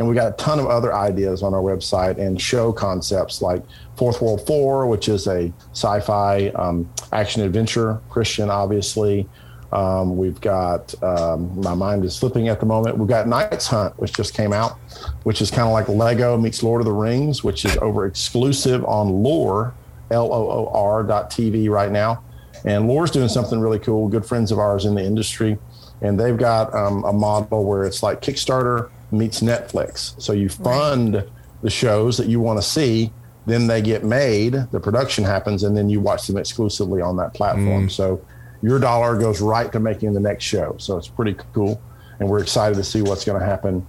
And 0.00 0.08
we 0.08 0.14
got 0.14 0.32
a 0.32 0.36
ton 0.36 0.58
of 0.58 0.64
other 0.64 0.94
ideas 0.94 1.42
on 1.42 1.52
our 1.52 1.60
website 1.60 2.16
and 2.16 2.40
show 2.40 2.72
concepts 2.72 3.42
like 3.42 3.62
Fourth 3.96 4.22
World 4.22 4.46
Four, 4.46 4.86
which 4.86 5.10
is 5.10 5.26
a 5.26 5.52
sci 5.74 6.00
fi 6.00 6.48
um, 6.54 6.90
action 7.12 7.42
adventure, 7.42 8.00
Christian, 8.08 8.48
obviously. 8.48 9.28
Um, 9.72 10.16
we've 10.16 10.40
got, 10.40 10.94
um, 11.02 11.60
my 11.60 11.74
mind 11.74 12.06
is 12.06 12.16
slipping 12.16 12.48
at 12.48 12.60
the 12.60 12.66
moment. 12.66 12.96
We've 12.96 13.08
got 13.08 13.28
Knights 13.28 13.66
Hunt, 13.66 13.92
which 13.98 14.14
just 14.14 14.32
came 14.32 14.54
out, 14.54 14.78
which 15.24 15.42
is 15.42 15.50
kind 15.50 15.68
of 15.68 15.72
like 15.74 15.86
Lego 15.90 16.38
meets 16.38 16.62
Lord 16.62 16.80
of 16.80 16.86
the 16.86 16.94
Rings, 16.94 17.44
which 17.44 17.66
is 17.66 17.76
over 17.82 18.06
exclusive 18.06 18.82
on 18.86 19.22
Loor, 19.22 19.74
L 20.10 20.32
O 20.32 20.50
O 20.50 20.70
R 20.72 21.02
dot 21.02 21.30
TV 21.30 21.68
right 21.68 21.92
now. 21.92 22.24
And 22.64 22.88
Loor's 22.88 23.10
doing 23.10 23.28
something 23.28 23.60
really 23.60 23.78
cool. 23.78 24.08
Good 24.08 24.24
friends 24.24 24.50
of 24.50 24.58
ours 24.58 24.86
in 24.86 24.94
the 24.94 25.04
industry 25.04 25.58
and 26.02 26.18
they've 26.18 26.36
got 26.36 26.74
um, 26.74 27.04
a 27.04 27.12
model 27.12 27.64
where 27.64 27.84
it's 27.84 28.02
like 28.02 28.20
Kickstarter 28.22 28.90
meets 29.12 29.40
Netflix. 29.40 30.20
So 30.20 30.32
you 30.32 30.48
fund 30.48 31.14
right. 31.14 31.28
the 31.62 31.70
shows 31.70 32.16
that 32.18 32.28
you 32.28 32.40
want 32.40 32.58
to 32.58 32.62
see, 32.62 33.12
then 33.46 33.66
they 33.66 33.82
get 33.82 34.04
made, 34.04 34.52
the 34.70 34.80
production 34.80 35.24
happens, 35.24 35.62
and 35.62 35.76
then 35.76 35.88
you 35.88 36.00
watch 36.00 36.26
them 36.26 36.36
exclusively 36.36 37.00
on 37.00 37.16
that 37.16 37.34
platform. 37.34 37.88
Mm. 37.88 37.90
So 37.90 38.24
your 38.62 38.78
dollar 38.78 39.18
goes 39.18 39.40
right 39.40 39.70
to 39.72 39.80
making 39.80 40.12
the 40.12 40.20
next 40.20 40.44
show. 40.44 40.76
So 40.78 40.96
it's 40.96 41.08
pretty 41.08 41.36
cool, 41.52 41.80
and 42.18 42.28
we're 42.28 42.40
excited 42.40 42.76
to 42.76 42.84
see 42.84 43.02
what's 43.02 43.24
going 43.24 43.40
to 43.40 43.46
happen 43.46 43.86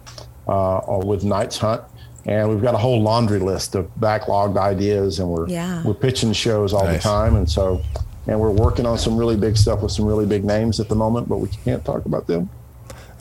uh, 0.48 1.02
with 1.04 1.24
Night's 1.24 1.58
Hunt. 1.58 1.84
And 2.26 2.50
we've 2.50 2.62
got 2.62 2.76
a 2.76 2.78
whole 2.78 3.02
laundry 3.02 3.40
list 3.40 3.74
of 3.74 3.90
backlogged 4.00 4.58
ideas, 4.58 5.20
and 5.20 5.28
we're 5.28 5.50
yeah. 5.50 5.84
we're 5.84 5.96
pitching 5.96 6.34
shows 6.34 6.72
all 6.72 6.84
nice. 6.84 6.98
the 6.98 7.10
time. 7.10 7.36
And 7.36 7.50
so 7.50 7.82
and 8.28 8.40
we're 8.40 8.52
working 8.52 8.86
on 8.86 8.98
some 8.98 9.18
really 9.18 9.36
big 9.36 9.58
stuff 9.58 9.82
with 9.82 9.92
some 9.92 10.06
really 10.06 10.26
big 10.26 10.44
names 10.46 10.80
at 10.80 10.88
the 10.88 10.96
moment, 10.96 11.28
but 11.28 11.38
we 11.38 11.50
can't 11.50 11.84
talk 11.84 12.06
about 12.06 12.28
them. 12.28 12.50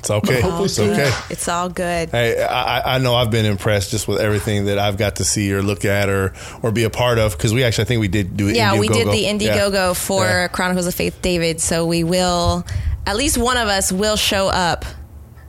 It's 0.01 0.11
okay. 0.11 0.41
Hopefully 0.41 0.65
it's 0.65 0.79
okay. 0.79 1.13
It's 1.29 1.47
all 1.47 1.69
good. 1.69 2.09
Hey, 2.09 2.43
I, 2.43 2.97
I, 2.97 2.99
know 2.99 3.15
I've 3.15 3.31
been 3.31 3.45
impressed 3.45 3.91
just 3.91 4.09
with 4.09 4.19
everything 4.19 4.65
that 4.65 4.79
I've 4.79 4.97
got 4.97 5.17
to 5.17 5.25
see 5.25 5.53
or 5.53 5.63
look 5.63 5.85
at 5.85 6.09
or 6.09 6.33
or 6.63 6.73
be 6.73 6.85
a 6.85 6.91
part 6.91 7.19
of 7.19 7.33
because 7.33 7.53
we 7.53 7.65
actually 7.65 7.83
I 7.83 7.85
think 7.85 8.01
we 8.01 8.09
did 8.09 8.35
do 8.35 8.49
it. 8.49 8.57
Yeah, 8.57 8.79
we 8.79 8.89
did 8.89 9.09
the 9.09 9.25
Indiegogo 9.25 9.73
yeah. 9.73 9.93
for 9.93 10.25
yeah. 10.25 10.49
Chronicles 10.49 10.87
of 10.87 10.95
Faith 10.95 11.21
David. 11.21 11.61
So 11.61 11.85
we 11.85 12.03
will, 12.03 12.65
at 13.07 13.17
least 13.17 13.37
one 13.37 13.59
of 13.59 13.69
us 13.69 13.93
will 13.93 14.17
show 14.17 14.49
up 14.49 14.87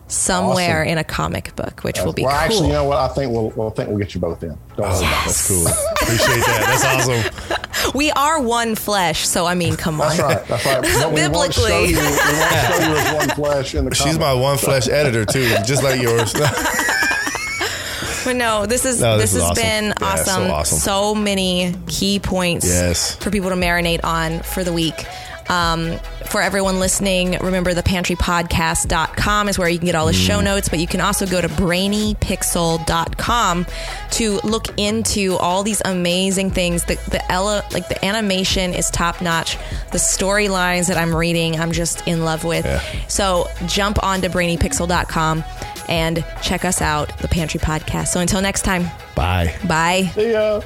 somewhere 0.08 0.82
awesome. 0.82 0.92
in 0.92 0.98
a 0.98 1.04
comic 1.06 1.56
book, 1.56 1.86
which 1.86 2.02
will 2.02 2.12
be 2.12 2.24
well. 2.24 2.32
Cool. 2.32 2.40
Actually, 2.40 2.68
you 2.68 2.74
know 2.74 2.84
what? 2.84 2.98
I 2.98 3.08
think 3.08 3.32
we'll, 3.32 3.52
we'll 3.52 3.70
think 3.70 3.88
we'll 3.88 4.00
get 4.00 4.14
you 4.14 4.20
both 4.20 4.44
in. 4.44 4.58
Don't 4.76 4.86
oh, 4.86 5.00
That's 5.00 5.48
cool. 5.48 5.66
Appreciate 5.66 6.46
that. 6.46 6.82
That's 6.82 7.10
awesome. 7.10 7.58
We 7.94 8.12
are 8.12 8.42
one 8.42 8.76
flesh, 8.76 9.28
so 9.28 9.46
I 9.46 9.56
mean, 9.56 9.76
come 9.76 10.02
on. 10.02 10.16
That's 10.16 10.20
right. 10.20 10.48
That's 10.48 10.66
right. 10.66 10.82
But 11.02 11.10
we 11.10 11.16
Biblically, 11.16 11.32
won't 11.32 11.54
show 11.54 11.80
you, 11.80 11.98
we 11.98 12.04
won't 12.04 12.16
show 12.16 12.90
you 12.90 12.96
as 12.96 13.14
one 13.16 13.30
flesh 13.36 13.76
in 13.76 13.86
the. 13.86 13.96
She's 13.96 14.20
my 14.20 14.34
one 14.34 14.58
flesh 14.58 14.88
editor 14.88 15.26
too, 15.26 15.56
just 15.66 15.84
like 15.84 16.02
yours. 16.02 16.34
But 18.24 18.36
no, 18.36 18.68
this 18.68 18.86
is 18.86 19.02
no, 19.02 19.18
this, 19.18 19.32
this 19.32 19.42
is 19.42 19.42
has 19.42 19.52
awesome. 19.52 19.64
been 19.64 19.86
yeah, 19.86 20.08
awesome. 20.08 20.26
So 20.46 20.52
awesome. 20.52 20.78
So 20.78 21.16
many 21.16 21.74
key 21.88 22.20
points 22.20 22.68
yes. 22.68 23.16
for 23.16 23.32
people 23.32 23.50
to 23.50 23.56
marinate 23.56 24.04
on 24.04 24.42
for 24.42 24.64
the 24.64 24.72
week. 24.72 25.06
Um, 25.50 25.98
for 26.26 26.42
everyone 26.42 26.80
listening, 26.80 27.38
remember 27.40 27.74
the 27.74 27.84
pantrypodcast.com 27.84 29.50
is 29.50 29.60
where 29.60 29.68
you 29.68 29.78
can 29.78 29.86
get 29.86 29.96
all 29.96 30.06
the 30.06 30.14
show 30.14 30.40
mm. 30.40 30.46
notes, 30.46 30.70
but 30.70 30.80
you 30.80 30.88
can 30.88 31.02
also 31.02 31.26
go 31.26 31.42
to 31.42 31.50
brainypixel.com 31.50 33.66
to 34.12 34.40
look 34.44 34.80
into 34.80 35.36
all 35.38 35.64
these 35.64 35.82
amazing 35.84 36.52
things. 36.52 36.86
The, 36.86 36.96
the 37.10 37.30
Ella, 37.32 37.66
like 37.74 37.90
the 37.90 38.06
animation 38.06 38.74
is 38.74 38.90
top 38.90 39.22
notch. 39.22 39.58
The 39.92 39.98
storylines 39.98 40.88
that 40.88 40.96
I'm 40.98 41.14
reading, 41.14 41.60
I'm 41.60 41.74
just 41.74 42.08
in 42.08 42.24
love 42.24 42.46
with. 42.46 42.66
Yeah. 42.66 42.82
So 43.08 43.50
jump 43.66 44.02
on 44.04 44.22
to 44.22 44.30
brainypixel.com 44.30 45.44
and 45.90 46.24
check 46.42 46.64
us 46.64 46.82
out, 46.82 47.18
the 47.20 47.28
Pantry 47.28 47.60
Podcast. 47.60 48.08
So 48.08 48.22
until 48.22 48.42
next 48.42 48.62
time. 48.62 48.86
Bye. 49.16 49.54
Bye. 49.68 50.04
See 50.14 50.32
ya. 50.32 50.62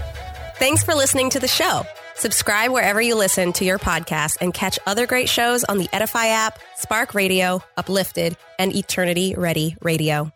Thanks 0.58 0.84
for 0.84 0.94
listening 0.94 1.32
to 1.32 1.40
the 1.40 1.48
show. 1.48 1.86
Subscribe 2.16 2.72
wherever 2.72 3.02
you 3.02 3.16
listen 3.16 3.54
to 3.54 3.66
your 3.66 3.78
podcast 3.78 4.38
and 4.42 4.54
catch 4.54 4.80
other 4.86 5.06
great 5.06 5.30
shows 5.30 5.64
on 5.66 5.78
the 5.78 5.90
Edify 5.94 6.28
app, 6.28 6.60
Spark 6.78 7.14
Radio, 7.14 7.62
Uplifted, 7.78 8.38
and 8.58 8.76
Eternity 8.76 9.36
Ready 9.38 9.76
Radio. 9.82 10.32